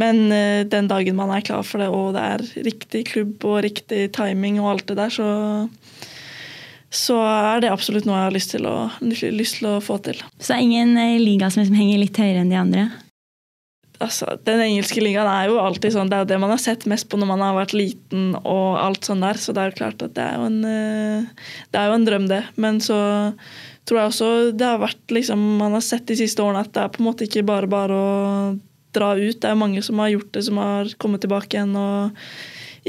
men 0.00 0.26
uh, 0.32 0.62
den 0.68 0.90
dagen 0.90 1.18
man 1.18 1.32
er 1.34 1.44
klar 1.46 1.64
for 1.66 1.82
det, 1.82 1.90
og 1.92 2.14
det 2.16 2.24
er 2.24 2.66
riktig 2.66 3.04
klubb 3.12 3.44
og 3.48 3.62
riktig 3.66 4.08
timing 4.16 4.60
og 4.62 4.74
alt 4.74 4.88
det 4.90 4.98
der, 5.00 5.14
så, 5.14 5.28
så 6.94 7.20
er 7.26 7.64
det 7.64 7.72
absolutt 7.74 8.08
noe 8.08 8.20
jeg 8.20 8.28
har 8.30 8.36
lyst 8.36 8.54
til 8.54 8.68
å, 8.70 8.76
lyst 9.04 9.60
til 9.60 9.72
å 9.72 9.78
få 9.84 9.98
til. 10.04 10.20
Så 10.38 10.52
det 10.52 10.58
er 10.58 10.66
ingen 10.66 10.98
eh, 11.00 11.16
liga 11.22 11.50
som 11.50 11.64
liksom 11.64 11.80
henger 11.80 12.04
litt 12.04 12.20
høyere 12.20 12.44
enn 12.44 12.54
de 12.54 12.60
andre? 12.60 12.86
Altså, 14.02 14.26
den 14.42 14.58
engelske 14.58 15.02
ligaen 15.02 15.28
er 15.30 15.48
jo 15.48 15.60
alltid 15.62 15.94
sånn, 15.94 16.08
det 16.10 16.16
er 16.16 16.24
jo 16.24 16.30
det 16.32 16.38
man 16.42 16.50
har 16.50 16.60
sett 16.60 16.82
mest 16.90 17.06
på 17.08 17.18
når 17.18 17.28
man 17.30 17.44
har 17.44 17.54
vært 17.56 17.76
liten. 17.76 18.34
og 18.42 18.78
alt 18.80 19.06
sånn 19.06 19.22
der, 19.22 19.38
Så 19.38 19.54
det 19.54 19.62
er 19.62 19.70
jo 19.70 19.78
klart 19.78 20.02
at 20.02 20.14
det 20.16 20.24
er 20.24 20.34
jo 20.34 20.48
en, 20.50 20.64
eh, 20.64 21.46
det 21.70 21.80
er 21.80 21.86
jo 21.88 21.98
en 21.98 22.06
drøm, 22.08 22.26
det. 22.28 22.42
Men 22.56 22.80
så 22.80 22.98
tror 23.84 24.00
jeg 24.00 24.10
også 24.10 24.28
det 24.56 24.68
har 24.68 24.82
vært 24.82 25.12
liksom, 25.12 25.42
man 25.60 25.76
har 25.76 25.84
sett 25.84 26.06
de 26.08 26.16
siste 26.18 26.42
årene 26.44 26.64
at 26.64 26.72
det 26.74 26.84
er 26.84 26.92
på 26.94 27.02
en 27.02 27.08
måte 27.08 27.26
ikke 27.28 27.44
bare 27.46 27.70
bare 27.70 27.96
å 27.96 28.12
dra 28.94 29.14
ut. 29.18 29.40
Det 29.42 29.50
er 29.50 29.58
mange 29.58 29.82
som 29.84 30.00
har 30.00 30.12
gjort 30.14 30.32
det, 30.36 30.44
som 30.46 30.60
har 30.62 30.92
kommet 31.02 31.24
tilbake 31.24 31.58
igjen 31.58 31.74
og 31.78 32.24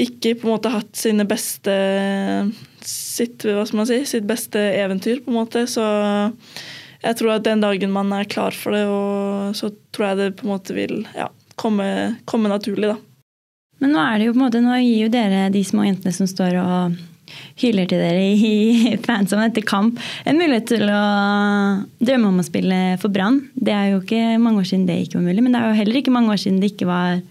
ikke 0.00 0.34
på 0.36 0.48
en 0.48 0.54
måte 0.54 0.72
hatt 0.72 0.92
sine 0.98 1.24
beste 1.28 1.74
sitt, 2.86 3.46
hva 3.48 3.64
skal 3.66 3.80
man 3.80 3.88
si, 3.88 4.02
sitt 4.08 4.26
beste 4.28 4.60
eventyr, 4.76 5.22
på 5.24 5.32
en 5.32 5.38
måte. 5.38 5.64
Så 5.70 5.82
jeg 7.02 7.18
tror 7.18 7.36
at 7.36 7.46
den 7.46 7.64
dagen 7.64 7.94
man 7.94 8.12
er 8.14 8.28
klar 8.28 8.54
for 8.56 8.76
det, 8.76 8.84
så 9.58 9.72
tror 9.96 10.10
jeg 10.10 10.20
det 10.20 10.30
på 10.38 10.46
en 10.46 10.52
måte 10.52 10.76
vil 10.76 11.00
ja, 11.16 11.30
komme, 11.58 11.88
komme 12.28 12.52
naturlig, 12.52 12.92
da. 12.92 12.98
Men 13.82 13.92
nå 13.92 14.00
er 14.00 14.18
det 14.18 14.28
jo 14.28 14.36
på 14.36 14.40
en 14.40 14.46
måte, 14.46 14.64
nå 14.64 14.78
gir 14.80 15.06
jo 15.06 15.12
dere 15.12 15.48
de 15.52 15.62
små 15.66 15.84
jentene 15.84 16.14
som 16.16 16.28
står 16.30 16.60
og 16.62 17.00
hyler 17.60 17.88
til 17.90 18.02
dere 18.02 18.24
i 18.32 18.96
fansom 19.06 19.42
etter 19.44 19.64
kamp, 19.66 20.00
en 20.24 20.40
mulighet 20.40 20.68
til 20.72 20.84
å 20.90 21.04
drømme 22.00 22.32
om 22.32 22.42
å 22.42 22.46
spille 22.46 22.82
for 23.02 23.12
Brann. 23.12 23.42
Det 23.54 23.74
er 23.74 23.94
jo 23.94 24.02
ikke 24.02 24.36
mange 24.42 24.62
år 24.62 24.70
siden 24.72 24.86
det 24.88 25.00
ikke 25.04 25.20
var 25.20 25.28
mulig, 25.28 25.46
men 25.46 25.56
det 25.56 25.62
er 25.62 25.72
jo 25.72 25.80
heller 25.80 26.00
ikke 26.02 26.14
mange 26.14 26.34
år 26.34 26.42
siden 26.42 26.62
det 26.62 26.74
ikke 26.74 26.90
var 26.90 27.24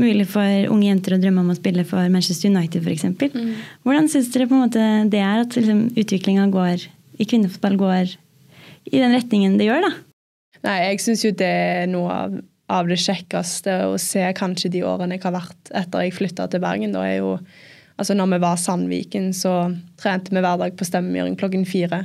mulig 0.00 0.26
for 0.30 0.72
unge 0.74 0.88
jenter 0.88 1.14
å 1.14 1.20
drømme 1.22 1.44
om 1.44 1.52
å 1.52 1.58
spille 1.58 1.84
for 1.86 2.10
Manchester 2.10 2.50
United 2.50 2.82
f.eks. 2.82 3.06
Mm. 3.06 3.52
Hvordan 3.86 4.10
syns 4.10 4.32
dere 4.34 4.48
på 4.50 4.56
en 4.56 4.64
måte 4.66 4.86
det 5.10 5.20
er 5.22 5.44
at 5.44 5.54
liksom, 5.58 5.86
utviklinga 6.00 6.48
i 7.14 7.28
kvinnefotball 7.30 7.78
går 7.78 8.16
i 8.90 8.98
den 8.98 9.14
retningen 9.14 9.54
det 9.60 9.68
gjør? 9.68 9.86
da? 9.86 9.92
Nei, 10.64 10.78
Jeg 10.88 11.04
syns 11.04 11.22
jo 11.24 11.30
det 11.36 11.50
er 11.50 11.86
noe 11.90 12.10
av, 12.10 12.34
av, 12.72 12.88
det 12.88 12.98
kjekkeste 13.02 13.76
å 13.90 13.94
se 14.00 14.24
kanskje 14.36 14.72
de 14.72 14.82
årene 14.88 15.18
jeg 15.18 15.24
har 15.26 15.36
vært 15.36 15.72
etter 15.76 16.06
jeg 16.06 16.16
flytta 16.16 16.48
til 16.50 16.62
Bergen. 16.64 16.94
Da 16.96 17.04
er 17.06 17.20
jo, 17.20 17.36
altså 18.00 18.16
når 18.16 18.34
vi 18.34 18.42
var 18.44 18.60
Sandviken, 18.60 19.32
så 19.36 19.74
trente 20.00 20.34
vi 20.34 20.42
hver 20.42 20.60
dag 20.60 20.76
på 20.76 20.86
stemmemyring 20.88 21.38
klokken 21.40 21.66
fire. 21.68 22.04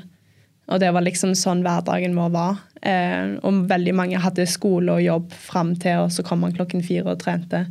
Og 0.69 0.81
det 0.81 0.91
var 0.93 1.05
liksom 1.05 1.33
sånn 1.37 1.63
hverdagen 1.65 2.17
vår 2.17 2.33
var. 2.33 2.59
Eh, 2.85 3.35
og 3.41 3.65
veldig 3.69 3.95
mange 3.97 4.21
hadde 4.21 4.45
skole 4.49 4.99
og 4.99 5.03
jobb 5.03 5.33
fram 5.33 5.73
til, 5.81 6.05
og 6.05 6.13
så 6.13 6.25
kom 6.25 6.45
man 6.45 6.53
klokken 6.55 6.85
fire 6.85 7.15
og 7.15 7.23
trente. 7.23 7.65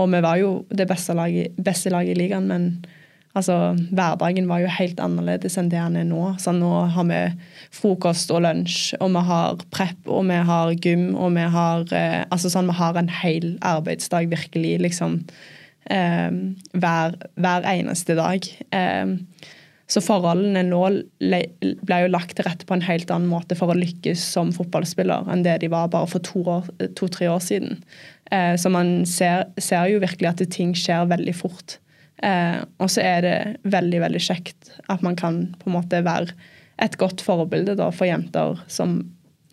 Og 0.00 0.08
vi 0.14 0.22
var 0.24 0.40
jo 0.40 0.52
det 0.72 0.88
beste 0.88 1.14
laget, 1.16 1.52
beste 1.60 1.92
laget 1.92 2.14
i 2.14 2.20
ligaen, 2.22 2.48
men 2.48 2.68
altså, 3.36 3.74
hverdagen 3.92 4.48
var 4.48 4.62
jo 4.64 4.72
helt 4.72 5.00
annerledes 5.04 5.58
enn 5.60 5.68
det 5.72 5.80
den 5.80 5.98
er 6.00 6.08
nå. 6.08 6.24
Så 6.40 6.54
nå 6.56 6.72
har 6.94 7.08
vi 7.10 7.20
frokost 7.76 8.32
og 8.32 8.46
lunsj, 8.46 8.94
og 9.00 9.12
vi 9.12 9.24
har 9.28 9.64
prep, 9.74 10.00
og 10.08 10.24
vi 10.30 10.40
har 10.48 10.72
gym, 10.80 11.10
og 11.12 11.36
vi 11.36 11.48
har 11.56 11.84
eh, 11.92 12.22
Altså 12.32 12.48
sånn, 12.52 12.70
vi 12.72 12.80
har 12.80 12.96
en 12.96 13.12
hel 13.22 13.58
arbeidsdag, 13.60 14.32
virkelig, 14.32 14.78
liksom. 14.88 15.20
Eh, 15.90 16.30
hver, 16.78 17.18
hver, 17.34 17.66
eneste 17.66 18.16
dag. 18.18 18.46
Eh, 18.70 19.16
så 19.92 20.00
forholdene 20.00 20.62
nå 20.64 20.80
ble 21.20 21.98
jo 22.04 22.12
lagt 22.12 22.36
til 22.38 22.46
rette 22.46 22.64
på 22.68 22.76
en 22.76 22.84
helt 22.86 23.10
annen 23.12 23.28
måte 23.28 23.58
for 23.58 23.72
å 23.72 23.76
lykkes 23.76 24.22
som 24.36 24.52
fotballspiller 24.54 25.26
enn 25.28 25.42
det 25.44 25.58
de 25.60 25.68
var 25.72 25.90
bare 25.92 26.08
for 26.08 26.22
to-tre 26.24 26.86
to, 26.96 27.10
år 27.28 27.42
siden. 27.44 27.82
Eh, 28.32 28.54
så 28.56 28.72
man 28.72 29.02
ser, 29.10 29.50
ser, 29.58 29.90
jo 29.92 30.00
virkelig 30.00 30.30
at 30.30 30.44
ting 30.54 30.72
skjer 30.78 31.10
veldig 31.12 31.36
fort. 31.36 31.78
Og 32.22 32.86
så 32.86 33.02
er 33.02 33.24
det 33.24 33.38
veldig, 33.66 33.98
veldig 34.04 34.20
kjekt 34.22 34.68
at 34.92 35.00
man 35.02 35.16
kan 35.18 35.40
på 35.58 35.66
en 35.66 35.74
måte 35.74 35.98
være 36.06 36.30
et 36.78 36.94
godt 37.00 37.24
forbilde 37.24 37.74
da, 37.80 37.88
for 37.90 38.06
jenter 38.06 38.60
som 38.70 39.00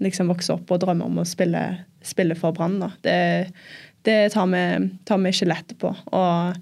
liksom 0.03 0.29
vokser 0.31 0.59
opp 0.59 0.69
og 0.71 0.83
drømmer 0.83 1.09
om 1.09 1.21
å 1.21 1.27
spille, 1.27 1.63
spille 2.05 2.37
for 2.37 2.55
Brann. 2.55 2.77
Det, 3.03 3.17
det 4.07 4.19
tar, 4.33 4.47
vi, 4.51 4.65
tar 5.05 5.21
vi 5.23 5.33
ikke 5.33 5.49
lett 5.49 5.73
på. 5.81 5.93
Og 6.15 6.59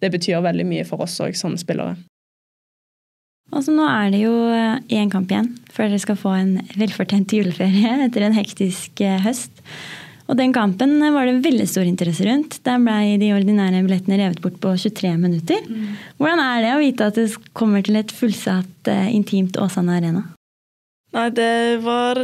det 0.00 0.12
betyr 0.14 0.42
veldig 0.44 0.66
mye 0.66 0.86
for 0.88 1.04
oss 1.04 1.18
òg 1.22 1.36
som 1.38 1.56
spillere. 1.60 1.96
Altså, 3.50 3.72
nå 3.74 3.86
er 3.90 4.12
det 4.12 4.20
jo 4.22 4.34
én 4.54 5.08
eh, 5.08 5.10
kamp 5.10 5.32
igjen 5.32 5.48
før 5.74 5.88
dere 5.90 6.02
skal 6.02 6.18
få 6.18 6.34
en 6.38 6.52
velfortjent 6.78 7.32
juleferie 7.34 7.96
etter 8.06 8.26
en 8.26 8.36
hektisk 8.36 9.02
eh, 9.02 9.18
høst. 9.24 9.64
Og 10.30 10.36
den 10.38 10.52
kampen 10.54 11.00
var 11.10 11.26
det 11.26 11.40
veldig 11.42 11.66
stor 11.66 11.88
interesse 11.88 12.22
rundt. 12.22 12.60
Der 12.62 12.78
ble 12.78 13.16
de 13.18 13.32
ordinære 13.34 13.80
billettene 13.82 14.20
revet 14.20 14.38
bort 14.44 14.60
på 14.62 14.76
23 14.78 15.16
minutter. 15.18 15.64
Mm. 15.66 15.96
Hvordan 16.20 16.42
er 16.44 16.60
det 16.62 16.74
å 16.76 16.82
vite 16.84 17.08
at 17.10 17.18
det 17.18 17.32
kommer 17.58 17.82
til 17.82 17.98
et 17.98 18.14
fullsatt, 18.14 18.76
eh, 18.92 19.08
intimt 19.10 19.58
Åsane 19.58 19.98
Arena? 19.98 20.22
Nei, 21.16 21.26
det 21.34 21.82
var 21.82 22.20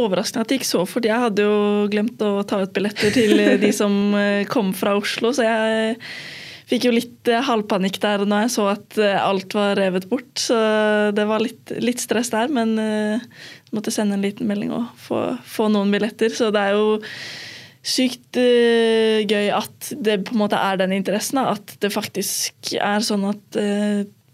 overraskende 0.00 0.44
at 0.44 0.50
det 0.50 0.60
gikk 0.60 0.68
så 0.68 0.84
fort. 0.88 1.08
Jeg 1.08 1.24
hadde 1.24 1.46
jo 1.46 1.86
glemt 1.92 2.20
å 2.24 2.40
ta 2.48 2.62
ut 2.64 2.74
billetter 2.76 3.14
til 3.14 3.36
de 3.62 3.72
som 3.76 4.14
kom 4.50 4.74
fra 4.76 4.96
Oslo, 4.98 5.34
så 5.36 5.46
jeg 5.46 5.96
fikk 6.70 6.86
jo 6.86 6.94
litt 6.94 7.30
eh, 7.30 7.42
halvpanikk 7.44 7.98
der 8.02 8.24
når 8.28 8.44
jeg 8.44 8.54
så 8.54 8.66
at 8.74 8.98
eh, 9.00 9.18
alt 9.18 9.54
var 9.56 9.78
revet 9.78 10.06
bort. 10.10 10.30
Så 10.38 10.56
det 11.16 11.26
var 11.28 11.42
litt, 11.42 11.74
litt 11.82 12.02
stress 12.02 12.32
der, 12.34 12.50
men 12.52 12.76
jeg 12.78 13.20
måtte 13.74 13.94
sende 13.94 14.18
en 14.18 14.24
liten 14.24 14.50
melding 14.50 14.74
og 14.76 14.90
få, 15.00 15.22
få 15.46 15.70
noen 15.72 15.92
billetter. 15.94 16.32
Så 16.34 16.52
det 16.54 16.62
er 16.62 16.78
jo 16.78 16.98
sykt 17.80 18.36
gøy 18.36 19.46
at 19.56 19.90
det 20.04 20.18
på 20.28 20.34
en 20.36 20.42
måte 20.42 20.58
er 20.60 20.78
den 20.80 20.94
interessen. 20.94 21.40
At 21.42 21.76
det 21.82 21.92
faktisk 21.94 22.74
er 22.76 23.02
sånn 23.04 23.24
at 23.30 23.60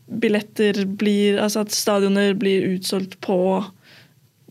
billetter 0.07 0.85
blir 0.87 1.39
Altså 1.43 1.65
at 1.65 1.75
stadioner 1.75 2.37
blir 2.39 2.67
utsolgt 2.77 3.17
på 3.25 3.39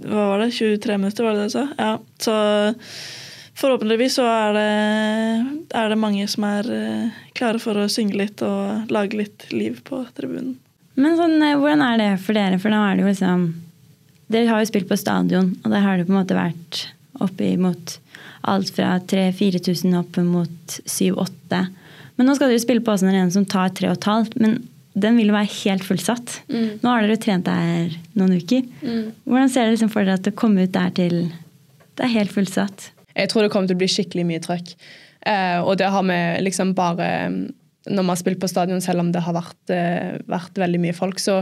Hva 0.03 0.27
var 0.31 0.43
det? 0.43 0.51
23 0.51 0.97
minutter, 0.99 1.23
var 1.23 1.35
det 1.35 1.45
det 1.45 1.49
du 1.49 1.55
sa? 1.55 1.67
Ja. 1.77 1.91
Så 2.19 2.35
forhåpentligvis 3.55 4.17
så 4.19 4.25
er 4.27 4.57
det, 4.57 4.69
er 5.79 5.91
det 5.91 5.99
mange 5.99 6.27
som 6.31 6.47
er 6.49 6.67
uh, 6.67 7.21
klare 7.37 7.61
for 7.63 7.79
å 7.79 7.87
synge 7.91 8.17
litt 8.19 8.43
og 8.45 8.91
lage 8.91 9.19
litt 9.21 9.47
liv 9.55 9.79
på 9.87 10.03
tribunen. 10.17 10.57
Men 10.99 11.17
sånn, 11.19 11.37
eh, 11.43 11.57
hvordan 11.59 11.83
er 11.83 11.99
det 11.99 12.09
for 12.23 12.37
dere? 12.37 12.59
For 12.59 12.71
nå 12.71 12.79
er 12.79 12.95
det 12.95 13.05
jo 13.05 13.11
liksom 13.11 13.45
Dere 14.31 14.49
har 14.49 14.63
jo 14.63 14.67
spilt 14.71 14.87
på 14.89 14.95
stadion, 14.97 15.51
og 15.61 15.69
der 15.69 15.83
har 15.83 15.99
det 15.99 16.07
på 16.07 16.09
en 16.09 16.17
måte 16.17 16.33
vært 16.33 16.79
oppimot 17.21 17.99
alt 18.49 18.71
fra 18.73 18.95
3000-4000 19.11 19.99
opp 19.99 20.17
mot 20.25 20.77
7000-8000. 20.81 21.67
Men 22.15 22.29
nå 22.29 22.35
skal 22.37 22.49
dere 22.49 22.63
spille 22.63 22.81
på 22.81 22.93
Åsen 22.95 23.11
Arena 23.11 23.29
som 23.29 23.45
tar 23.45 23.69
3500, 23.75 24.39
men 24.41 24.55
den 24.95 25.17
vil 25.19 25.29
jo 25.29 25.35
være 25.35 25.51
helt 25.51 25.83
fullsatt. 25.83 26.37
Mm. 26.47 26.67
Nå 26.81 26.91
har 26.91 27.03
dere 27.03 27.19
trent 27.19 27.47
der 27.47 27.95
noen 28.15 28.37
uker. 28.39 28.63
Mm. 28.79 29.09
Hvordan 29.27 29.51
ser 29.51 29.65
dere 29.65 29.75
liksom 29.75 29.91
for 29.91 30.07
dere 30.07 30.19
at 30.19 30.27
det 30.27 30.35
kommer 30.39 30.67
ut 30.67 30.75
der 30.75 30.93
til 30.95 31.17
det 31.95 32.07
er 32.07 32.13
helt 32.15 32.31
fullsatt? 32.31 32.89
Jeg 33.15 33.31
tror 33.31 33.45
det 33.45 33.51
kommer 33.51 33.69
til 33.71 33.77
å 33.77 33.81
bli 33.83 33.91
skikkelig 33.91 34.25
mye 34.27 34.43
trøkk. 34.43 34.73
Eh, 35.25 35.59
og 35.59 35.77
det 35.79 35.91
har 35.91 36.03
vi 36.07 36.19
liksom 36.45 36.73
bare 36.77 37.09
når 37.86 38.01
vi 38.01 38.11
har 38.11 38.19
spilt 38.19 38.39
på 38.41 38.49
stadion, 38.49 38.81
selv 38.81 39.03
om 39.03 39.11
det 39.13 39.21
har 39.21 39.36
vært, 39.36 39.71
eh, 39.73 40.17
vært 40.31 40.57
veldig 40.57 40.79
mye 40.81 40.95
folk. 40.97 41.19
Så 41.21 41.38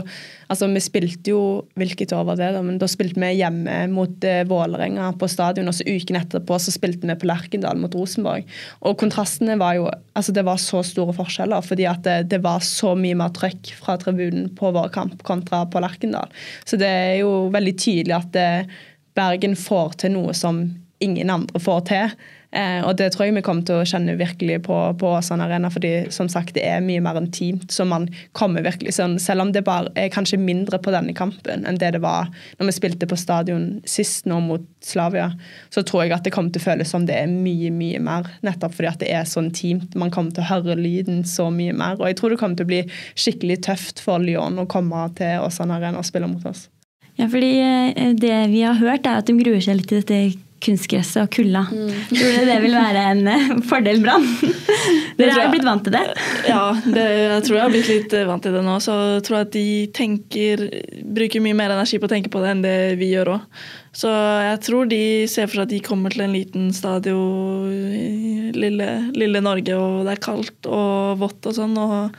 altså, 0.48 0.68
vi 0.68 0.82
spilte 0.84 1.32
jo 1.32 1.42
Hvilket 1.74 2.12
år 2.12 2.24
var 2.28 2.36
det, 2.36 2.52
da? 2.54 2.60
Men 2.62 2.78
da 2.78 2.86
spilte 2.90 3.20
vi 3.20 3.30
hjemme 3.38 3.88
mot 3.92 4.24
eh, 4.24 4.44
Vålerenga 4.48 5.10
på 5.18 5.28
stadion, 5.30 5.68
og 5.68 5.74
så 5.76 5.86
uken 5.88 6.18
etterpå 6.20 6.58
så 6.60 6.74
spilte 6.74 7.08
vi 7.08 7.16
på 7.18 7.28
Lerkendal 7.28 7.80
mot 7.80 7.94
Rosenborg. 7.96 8.44
Og 8.84 8.98
kontrastene 9.00 9.58
var 9.60 9.78
jo 9.80 9.90
Altså, 10.14 10.30
det 10.30 10.44
var 10.46 10.60
så 10.62 10.78
store 10.86 11.10
forskjeller, 11.10 11.64
fordi 11.66 11.88
at 11.90 12.04
det, 12.06 12.28
det 12.30 12.38
var 12.44 12.60
så 12.62 12.92
mye 12.94 13.16
mer 13.18 13.32
trøkk 13.34 13.72
fra 13.80 13.96
tribunen 13.98 14.46
på 14.54 14.70
vår 14.70 14.92
kamp 14.94 15.24
kontra 15.26 15.64
på 15.66 15.82
Lerkendal. 15.82 16.30
Så 16.62 16.78
det 16.78 16.86
er 16.86 17.16
jo 17.24 17.48
veldig 17.50 17.74
tydelig 17.74 18.14
at 18.14 18.30
det, 18.36 18.46
Bergen 19.14 19.54
får 19.58 19.98
til 20.02 20.14
noe 20.16 20.34
som 20.34 20.62
ingen 21.02 21.30
andre 21.30 21.60
får 21.62 21.84
til. 21.90 22.14
Eh, 22.54 22.80
og 22.86 22.94
det 22.98 23.08
tror 23.12 23.26
jeg 23.26 23.34
vi 23.34 23.42
kommer 23.42 23.66
til 23.66 23.80
å 23.80 23.86
kjenne 23.88 24.14
virkelig 24.18 24.60
på, 24.68 24.76
på 25.00 25.10
Åsane 25.16 25.46
Arena, 25.48 25.70
fordi 25.74 26.06
som 26.14 26.28
sagt, 26.30 26.54
det 26.54 26.62
er 26.68 26.84
mye 26.84 27.02
mer 27.02 27.18
intimt. 27.18 27.66
Så 27.74 27.86
man 27.88 28.06
kommer 28.36 28.62
virkelig 28.62 28.94
sånn, 28.98 29.16
Selv 29.22 29.42
om 29.42 29.50
det 29.54 29.64
bare 29.66 29.90
er 29.98 30.12
kanskje 30.12 30.38
mindre 30.38 30.78
på 30.82 30.92
denne 30.94 31.14
kampen 31.16 31.64
enn 31.66 31.78
det 31.80 31.94
det 31.96 32.02
var 32.04 32.28
når 32.58 32.68
vi 32.68 32.74
spilte 32.76 33.08
på 33.10 33.18
stadion 33.18 33.80
sist 33.88 34.28
nå 34.30 34.38
mot 34.44 34.62
Slavia, 34.84 35.30
så 35.74 35.82
tror 35.86 36.04
jeg 36.04 36.14
at 36.14 36.26
det 36.26 36.34
kommer 36.34 36.54
til 36.54 36.62
å 36.62 36.66
føles 36.68 36.90
som 36.92 37.06
det 37.08 37.16
er 37.18 37.30
mye, 37.30 37.72
mye 37.74 38.02
mer. 38.04 38.28
Nettopp 38.46 38.76
fordi 38.76 38.90
at 38.90 39.02
det 39.02 39.10
er 39.14 39.26
så 39.28 39.42
intimt. 39.42 39.96
Man 39.98 40.12
kommer 40.14 40.34
til 40.34 40.44
å 40.44 40.50
høre 40.52 40.78
lyden 40.78 41.24
så 41.28 41.48
mye 41.54 41.74
mer. 41.74 41.98
Og 41.98 42.06
jeg 42.10 42.20
tror 42.20 42.34
det 42.34 42.40
kommer 42.42 42.60
til 42.60 42.68
å 42.68 42.72
bli 42.72 42.82
skikkelig 43.18 43.62
tøft 43.66 44.02
for 44.04 44.22
Lyon 44.22 44.60
å 44.62 44.68
komme 44.70 45.08
til 45.18 45.42
Åsane 45.42 45.78
Arena 45.78 46.02
og 46.02 46.06
spille 46.06 46.30
mot 46.30 46.46
oss. 46.50 46.68
Ja, 47.18 47.28
fordi 47.30 47.52
eh, 47.62 48.14
Det 48.18 48.34
vi 48.50 48.64
har 48.66 48.78
hørt, 48.78 49.06
er 49.06 49.22
at 49.22 49.30
de 49.30 49.38
gruer 49.38 49.62
seg 49.62 49.78
litt 49.78 49.90
til 49.90 50.02
dette 50.02 50.22
kunstgresset 50.64 51.22
og 51.24 51.30
kulda. 51.34 51.64
Mm. 51.68 51.92
Tror 52.10 52.34
du 52.38 52.48
det 52.48 52.56
vil 52.62 52.76
være 52.76 53.04
en 53.12 53.30
eh, 53.30 53.50
fordel, 53.68 54.00
Brann? 54.04 54.24
Dere 55.18 55.44
er 55.44 55.52
blitt 55.52 55.66
vant 55.66 55.84
til 55.86 55.94
det? 55.94 56.04
Ja, 56.48 56.72
det, 56.84 57.04
jeg 57.04 57.44
tror 57.46 57.58
jeg 57.58 57.64
har 57.64 57.74
blitt 57.74 57.90
litt 57.90 58.16
eh, 58.16 58.26
vant 58.28 58.44
til 58.44 58.56
det 58.56 58.64
nå. 58.64 58.76
Så 58.84 58.96
jeg 59.16 59.24
tror 59.28 59.40
at 59.42 59.52
de 59.54 59.66
tenker, 59.96 60.66
bruker 61.16 61.44
mye 61.44 61.58
mer 61.58 61.74
energi 61.76 62.00
på 62.00 62.08
å 62.08 62.14
tenke 62.14 62.32
på 62.32 62.42
det 62.44 62.52
enn 62.54 62.64
det 62.64 62.76
vi 63.00 63.12
gjør 63.12 63.34
òg. 63.36 63.62
Så 63.94 64.10
jeg 64.10 64.58
tror 64.66 64.88
de 64.90 65.02
ser 65.30 65.46
for 65.46 65.60
seg 65.60 65.68
at 65.68 65.74
de 65.76 65.84
kommer 65.86 66.14
til 66.14 66.24
en 66.24 66.34
liten 66.34 66.72
stadion 66.74 67.70
i 67.70 68.50
lille, 68.56 68.88
lille 69.14 69.42
Norge, 69.44 69.76
og 69.78 70.02
det 70.08 70.16
er 70.16 70.24
kaldt 70.24 70.66
og 70.70 71.20
vått 71.22 71.50
og 71.50 71.58
sånn. 71.60 71.78
og 71.78 72.10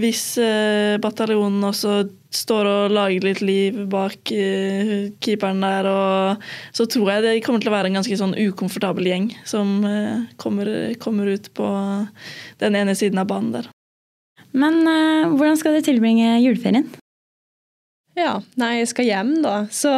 hvis 0.00 0.22
eh, 0.42 0.96
bataljonen 1.02 1.62
også 1.68 1.94
står 2.34 2.66
og 2.66 2.94
lager 2.96 3.26
litt 3.28 3.42
liv 3.44 3.76
bak 3.90 4.32
eh, 4.34 5.12
keeperen 5.22 5.62
der, 5.62 5.86
og, 5.86 6.48
så 6.74 6.88
tror 6.90 7.12
jeg 7.12 7.24
det 7.26 7.34
kommer 7.46 7.62
til 7.62 7.70
å 7.70 7.76
være 7.76 7.92
en 7.92 8.00
ganske 8.00 8.18
sånn 8.18 8.34
ukomfortabel 8.34 9.06
gjeng 9.12 9.28
som 9.46 9.76
eh, 9.86 10.26
kommer, 10.40 10.72
kommer, 11.02 11.30
ut 11.30 11.46
på 11.54 11.68
den 12.62 12.80
ene 12.80 12.96
siden 12.98 13.22
av 13.22 13.30
banen 13.30 13.54
der. 13.54 13.70
Men 14.54 14.84
hvordan 15.34 15.56
skal 15.58 15.74
dere 15.74 15.86
tilbringe 15.86 16.36
juleferien? 16.38 16.86
Ja, 18.14 18.36
nei, 18.60 18.76
jeg 18.78 18.90
skal 18.92 19.08
hjem, 19.08 19.30
da. 19.42 19.54
Så 19.74 19.90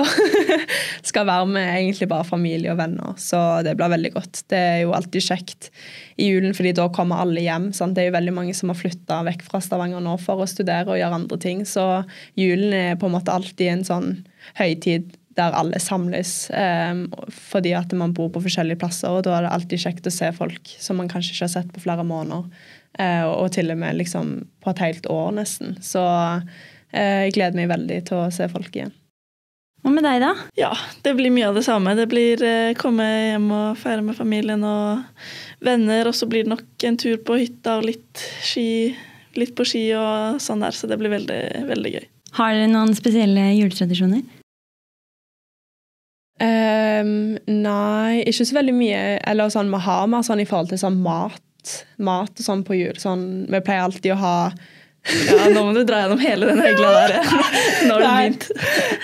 skal 1.11 1.27
være 1.29 1.49
med 1.51 1.67
egentlig 1.69 2.09
bare 2.09 2.25
familie 2.25 2.73
og 2.73 2.79
venner. 2.81 3.13
Så 3.21 3.41
det 3.67 3.75
blir 3.77 3.93
veldig 3.93 4.13
godt. 4.15 4.41
Det 4.49 4.61
er 4.61 4.79
jo 4.87 4.95
alltid 4.97 5.27
kjekt 5.27 5.69
i 6.17 6.31
julen, 6.31 6.57
fordi 6.57 6.73
da 6.79 6.89
kommer 6.97 7.21
alle 7.21 7.45
hjem. 7.45 7.69
Sant? 7.77 7.97
Det 7.97 8.07
er 8.07 8.09
jo 8.09 8.17
veldig 8.17 8.35
mange 8.39 8.55
som 8.57 8.73
har 8.73 8.79
flytta 8.79 9.21
vekk 9.27 9.45
fra 9.45 9.61
Stavanger 9.61 10.01
nå 10.05 10.17
for 10.23 10.41
å 10.41 10.49
studere 10.49 10.95
og 10.95 11.01
gjøre 11.01 11.19
andre 11.21 11.39
ting. 11.43 11.61
Så 11.69 11.85
julen 12.41 12.73
er 12.73 12.97
på 12.97 13.11
en 13.11 13.17
måte 13.19 13.35
alltid 13.37 13.73
en 13.75 13.85
sånn 13.91 14.11
høytid 14.57 15.13
der 15.37 15.53
alle 15.53 15.77
samles. 15.85 16.49
um, 16.57 17.03
fordi 17.29 17.75
at 17.77 17.93
man 17.93 18.15
bor 18.17 18.31
på 18.33 18.41
forskjellige 18.47 18.81
plasser, 18.81 19.13
og 19.13 19.27
da 19.27 19.35
er 19.37 19.45
det 19.45 19.53
alltid 19.53 19.83
kjekt 19.83 20.09
å 20.09 20.15
se 20.15 20.31
folk 20.33 20.73
som 20.81 20.97
man 20.97 21.11
kanskje 21.13 21.35
ikke 21.35 21.45
har 21.45 21.53
sett 21.59 21.75
på 21.75 21.85
flere 21.85 22.07
måneder. 22.09 22.49
uh, 22.97 23.27
og 23.29 23.53
til 23.53 23.69
og 23.71 23.77
med 23.77 23.99
liksom 24.01 24.49
på 24.65 24.73
et 24.73 24.81
helt 24.81 25.11
år, 25.13 25.37
nesten. 25.37 25.77
Så 25.85 26.01
jeg 26.97 27.35
gleder 27.37 27.59
meg 27.59 27.73
veldig 27.73 27.99
til 28.09 28.23
å 28.23 28.31
se 28.35 28.49
folk 28.53 28.75
igjen. 28.75 28.95
Hva 29.87 29.93
med 29.95 30.03
deg, 30.03 30.19
da? 30.19 30.33
Ja, 30.59 30.73
det 31.05 31.13
blir 31.15 31.31
mye 31.31 31.47
av 31.47 31.55
det 31.55 31.63
samme. 31.63 31.93
Det 31.95 32.09
blir 32.11 32.41
eh, 32.43 32.73
komme 32.79 33.05
hjem 33.07 33.51
og 33.55 33.77
feire 33.79 34.03
med 34.03 34.17
familien 34.19 34.65
og 34.67 35.05
venner, 35.63 36.09
og 36.09 36.17
så 36.17 36.27
blir 36.27 36.43
det 36.43 36.51
nok 36.57 36.87
en 36.89 36.99
tur 36.99 37.21
på 37.23 37.37
hytta 37.39 37.77
og 37.79 37.87
litt 37.87 38.25
ski, 38.43 38.97
litt 39.39 39.55
på 39.55 39.67
ski 39.69 39.85
og 39.95 40.41
sånn 40.43 40.65
der, 40.65 40.75
så 40.75 40.91
det 40.91 40.99
blir 40.99 41.15
veldig, 41.15 41.41
veldig 41.69 41.93
gøy. 41.99 42.09
Har 42.37 42.57
dere 42.57 42.73
noen 42.73 42.97
spesielle 42.99 43.47
juletradisjoner? 43.55 44.25
Um, 46.37 47.39
nei, 47.49 48.25
ikke 48.27 48.45
så 48.45 48.59
veldig 48.59 48.75
mye. 48.77 49.03
Eller 49.23 49.53
sånn, 49.53 49.71
vi 49.73 49.81
har 49.87 50.09
mer 50.11 50.27
sånn 50.27 50.43
i 50.43 50.49
forhold 50.49 50.75
til 50.75 50.83
sånn 50.83 50.99
mat. 51.05 51.77
Mat 52.03 52.35
og 52.35 52.45
sånn 52.45 52.65
på 52.67 52.77
jul. 52.77 52.99
Sånn, 53.01 53.47
vi 53.49 53.63
pleier 53.65 53.87
alltid 53.87 54.13
å 54.17 54.21
ha 54.21 54.37
ja, 55.07 55.49
nå 55.55 55.63
må 55.67 55.73
du 55.77 55.83
dra 55.87 56.03
gjennom 56.03 56.21
hele 56.23 56.51
den 56.51 56.63
regla 56.63 56.93
der. 56.95 57.17
Nå 57.87 57.97
har 57.97 58.03
du 58.03 58.07
begynt. 58.07 58.47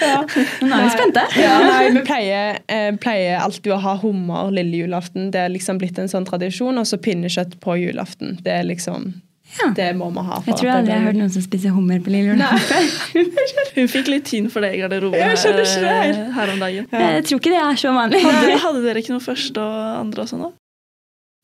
Ja. 0.02 0.20
Nå 0.62 0.76
er 0.76 0.86
vi 0.86 0.92
spente. 0.96 1.26
Ja, 1.38 1.58
nei, 1.66 1.82
vi 1.94 2.04
pleier, 2.06 2.62
eh, 2.66 2.88
pleier, 3.02 3.36
alltid 3.42 3.74
å 3.76 3.80
ha 3.82 3.96
hummer 4.02 4.50
lille 4.54 4.82
julaften. 4.82 5.30
Det 5.34 5.44
er 5.44 5.52
liksom 5.54 5.78
blitt 5.82 6.00
en 6.02 6.10
sånn 6.10 6.26
tradisjon. 6.28 6.80
Og 6.80 6.88
så 6.88 6.98
pinnekjøtt 7.02 7.58
på 7.62 7.76
julaften. 7.80 8.38
Det 8.42 8.56
er 8.60 8.66
liksom 8.66 9.12
ja. 9.60 9.68
Det 9.76 9.90
må 9.92 10.08
vi 10.10 10.22
ha. 10.24 10.38
jeg 10.46 10.56
tror 10.56 10.70
aldri 10.78 10.94
jeg 10.94 11.00
har 11.02 11.08
hørt 11.10 11.18
noen 11.18 11.32
som 11.34 11.42
spiser 11.44 11.74
hummer 11.76 12.00
på 12.00 12.12
lille 12.14 12.32
julaften. 12.32 12.86
Hun 13.76 13.90
fikk 13.92 14.08
litt 14.08 14.24
tynn 14.30 14.48
for 14.52 14.64
det 14.64 14.72
i 14.78 14.80
garderoben 14.80 15.20
her, 15.20 16.22
her 16.38 16.52
om 16.54 16.62
dagen. 16.62 16.88
Ja. 16.88 17.02
Jeg 17.18 17.26
tror 17.28 17.42
ikke 17.42 17.52
det 17.52 17.60
er 17.60 17.80
så 17.82 17.92
vanlig. 17.92 18.22
Hadde, 18.24 18.56
hadde 18.64 18.82
dere 18.86 19.04
ikke 19.04 19.12
noe 19.12 19.24
første 19.24 19.60
og 19.60 20.00
andre 20.00 20.24
og 20.24 20.32
sånn 20.32 20.46
da? 20.46 20.50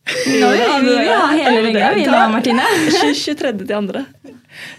Nå, 0.08 0.50
vi, 0.56 0.94
vi 0.96 1.08
ha 1.12 1.26
hele 1.34 1.62
regla, 1.66 1.92
vi 1.98 2.08
da, 2.08 2.24
Martine. 2.32 2.64
23. 2.88 3.52
til 3.60 3.76
andre. 3.76 4.06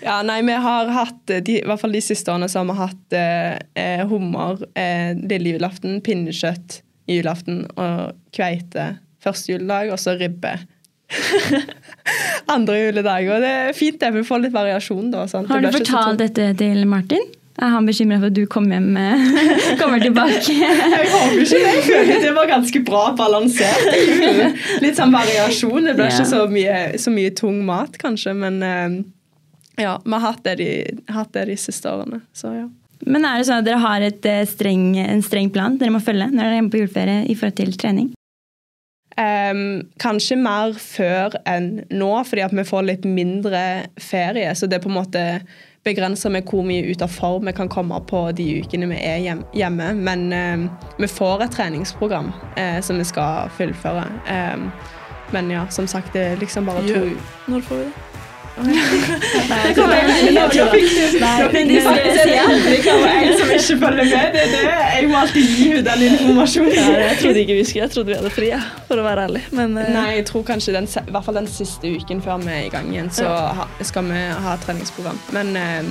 Ja, 0.04 0.20
nei, 0.26 0.42
vi 0.48 0.58
har 0.66 0.92
hatt, 0.96 1.22
de, 1.28 1.60
i 1.60 1.66
hvert 1.68 1.82
fall 1.82 1.96
de 1.96 2.04
siste 2.04 2.32
årene, 2.34 2.50
så 2.52 2.62
har 2.62 2.70
vi 2.70 2.78
hatt 2.80 3.18
eh, 3.20 3.54
eh 3.80 4.04
hummer 4.10 4.62
eh, 4.80 5.14
lille 5.20 5.56
julaften, 5.56 6.00
pinnekjøtt 6.06 6.82
julaften 7.10 7.64
og 7.76 8.20
kveite 8.36 8.92
første 9.24 9.54
juledag, 9.54 9.92
og 9.94 10.00
så 10.00 10.16
ribbe. 10.20 10.54
Andre 12.56 12.78
juledag. 12.86 13.28
Og 13.34 13.44
det 13.44 13.52
er 13.64 13.76
fint 13.78 14.00
det, 14.02 14.14
vi 14.16 14.24
får 14.26 14.46
litt 14.46 14.56
variasjon 14.56 15.12
da. 15.14 15.26
Sant? 15.30 15.50
Har 15.52 15.64
du 15.64 15.72
fortalt 15.74 16.22
dette 16.22 16.54
til 16.60 16.86
Martin? 16.90 17.26
Er 17.60 17.74
han 17.74 17.88
bekymra 17.90 18.22
for 18.22 18.30
at 18.30 18.36
du 18.38 18.46
kommer, 18.48 18.78
hjem, 18.78 18.96
eh, 18.96 19.78
kommer 19.82 20.00
tilbake? 20.00 20.54
jeg 20.96 21.10
håper 21.12 21.42
ikke 21.44 21.58
det. 21.58 21.72
Jeg 21.74 21.86
føler 21.90 22.22
det 22.24 22.34
var 22.38 22.48
ganske 22.48 22.82
bra 22.88 23.04
balansert. 23.20 23.90
Litt 24.84 25.00
sånn 25.00 25.12
variasjon. 25.12 25.90
Det 25.90 25.98
blir 25.98 26.08
ja. 26.08 26.14
ikke 26.14 26.30
så 26.30 26.46
mye, 26.52 26.78
så 27.02 27.12
mye, 27.12 27.34
tung 27.36 27.60
mat, 27.68 28.00
kanskje, 28.00 28.36
men 28.46 28.62
eh, 28.64 28.88
ja, 29.80 29.96
vi 30.06 30.16
har 30.16 30.26
hatt 30.26 30.44
det 30.46 30.56
de, 30.60 30.70
hatt 31.14 31.34
det 31.36 31.48
de 31.52 31.58
siste 31.60 31.92
årene. 31.92 32.22
Så 32.36 32.54
ja. 32.56 32.68
Men 33.08 33.24
er 33.24 33.40
det 33.40 33.48
sånn 33.48 33.62
at 33.64 33.68
dere 33.68 33.80
har 33.80 34.04
et, 34.04 34.26
streng, 34.52 34.92
en 35.00 35.22
streng 35.24 35.52
plan 35.56 35.78
dere 35.80 35.94
må 35.96 36.02
følge 36.04 36.28
når 36.34 36.42
dere 36.42 36.50
er 36.52 36.58
hjemme 36.60 36.74
på 36.74 36.82
juleferie 36.82 37.22
i 37.32 37.36
forhold 37.40 37.60
til 37.62 37.78
trening? 37.80 38.10
Um, 39.20 39.90
kanskje 40.00 40.38
mer 40.40 40.76
før 40.80 41.34
enn 41.50 41.82
nå, 41.92 42.12
fordi 42.28 42.44
at 42.46 42.54
vi 42.56 42.64
får 42.68 42.86
litt 42.88 43.08
mindre 43.08 43.64
ferie. 44.00 44.52
Så 44.56 44.68
det 44.68 44.80
er 44.80 44.86
på 44.86 44.92
en 44.92 45.00
måte 45.00 45.24
begrenser 45.88 46.32
vi 46.36 46.44
hvor 46.48 46.64
mye 46.68 46.86
ut 46.92 47.04
av 47.04 47.12
form 47.12 47.48
vi 47.48 47.56
kan 47.56 47.72
komme 47.72 48.00
på 48.08 48.26
de 48.36 48.48
ukene 48.62 48.88
vi 48.92 49.00
er 49.00 49.24
hjemme. 49.56 49.92
Men 50.00 50.28
um, 50.32 50.68
vi 51.00 51.12
får 51.12 51.48
et 51.48 51.56
treningsprogram 51.56 52.32
uh, 52.60 52.80
som 52.84 53.00
vi 53.00 53.08
skal 53.08 53.52
fullføre. 53.60 54.06
Um, 54.28 54.70
men 55.36 55.52
ja, 55.52 55.68
som 55.70 55.88
sagt, 55.88 56.14
det 56.14 56.26
er 56.26 56.40
liksom 56.42 56.66
bare 56.66 56.88
to 56.88 57.10
Når 57.52 57.68
får 57.68 57.84
vi 57.84 57.90
det? 57.90 58.09
Det 58.60 59.74
kan 62.84 62.98
være 63.04 63.24
en 63.24 63.38
som 63.40 63.52
ikke 63.56 63.78
følger 63.84 64.04
med. 64.04 64.34
Det, 64.34 64.44
det, 64.54 64.64
jeg 64.96 65.08
må 65.10 65.18
alltid 65.20 65.44
gi 65.44 65.68
henne 65.70 65.84
den 65.88 66.02
informasjonen. 66.08 66.74
Ja, 66.76 66.82
jeg 67.06 67.18
trodde 67.22 67.40
ikke 67.44 67.56
vi 67.60 67.64
skulle, 67.64 67.84
jeg 67.84 67.92
trodde 67.94 68.10
vi 68.12 68.18
hadde 68.20 68.34
fri, 68.36 68.50
for 68.90 68.96
å 69.00 69.06
være 69.08 69.22
ærlig. 69.30 69.44
Men, 69.56 69.78
uh... 69.78 69.84
Nei, 69.96 70.10
jeg 70.20 70.26
tror 70.32 70.44
kanskje 70.48 70.76
den, 70.76 70.90
i 70.90 71.14
hvert 71.16 71.26
fall 71.28 71.38
den 71.40 71.50
siste 71.52 71.86
uken 71.96 72.24
før 72.26 72.44
vi 72.44 72.52
er 72.56 72.64
i 72.68 72.74
gang 72.74 72.88
igjen, 72.92 73.12
så 73.14 73.28
ha, 73.60 73.64
skal 73.86 74.04
vi 74.10 74.24
ha 74.48 74.52
treningsprogram. 74.66 75.20
Men 75.36 75.48
uh, 75.56 75.84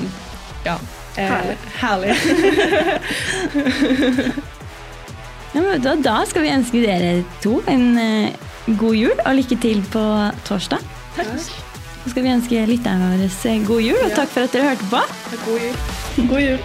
ja. 0.67 0.77
Uh, 1.19 1.23
herlig. 1.25 1.57
herlig. 1.81 2.13
ja, 5.55 5.61
da, 5.87 5.97
da, 6.05 6.19
skal 6.29 6.45
vi 6.45 6.53
ønske 6.59 6.85
dere 6.85 7.25
to 7.43 7.55
en 7.71 7.89
god 8.79 8.95
jul 9.01 9.25
og 9.25 9.33
lykke 9.41 9.57
til 9.65 9.81
på 9.95 10.05
torsdag. 10.47 10.85
Takk. 11.17 11.65
Så 12.09 12.15
skal 12.15 12.25
vi 12.25 12.31
ønske 12.33 12.61
lytterne 12.65 13.05
våre 13.05 13.57
god 13.69 13.83
jul, 13.85 13.99
og 14.01 14.15
takk 14.17 14.31
for 14.33 14.47
at 14.47 14.55
dere 14.57 14.71
hørte 14.71 14.87
på. 14.89 15.01
God 15.45 15.59
jul. 15.61 15.75
God 16.31 16.41
jul. 16.41 16.63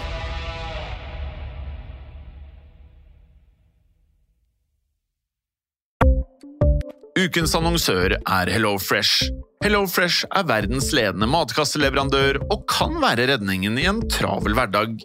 Ukens 7.26 7.52
annonsør 7.60 8.16
er 8.16 8.54
HelloFresh. 8.56 9.28
HelloFresh 9.66 10.32
er 10.32 10.48
verdens 10.48 10.88
ledende 10.96 11.28
matkasseleverandør 11.28 12.40
og 12.46 12.64
kan 12.72 12.96
være 13.04 13.28
redningen 13.34 13.76
i 13.76 13.84
en 13.92 14.00
travel 14.08 14.56
hverdag. 14.56 14.96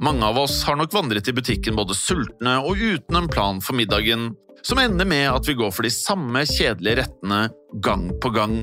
Mange 0.00 0.24
av 0.24 0.40
oss 0.40 0.62
har 0.64 0.80
nok 0.80 0.96
vandret 0.96 1.28
i 1.28 1.36
butikken 1.36 1.76
både 1.76 1.92
sultne 2.00 2.62
og 2.64 2.80
uten 2.80 3.20
en 3.26 3.28
plan 3.28 3.60
for 3.60 3.76
middagen, 3.76 4.30
som 4.64 4.80
ender 4.80 5.04
med 5.04 5.28
at 5.34 5.44
vi 5.44 5.60
går 5.60 5.76
for 5.76 5.84
de 5.84 5.92
samme 5.92 6.48
kjedelige 6.48 7.04
rettene 7.04 7.50
gang 7.84 8.08
på 8.24 8.32
gang. 8.32 8.62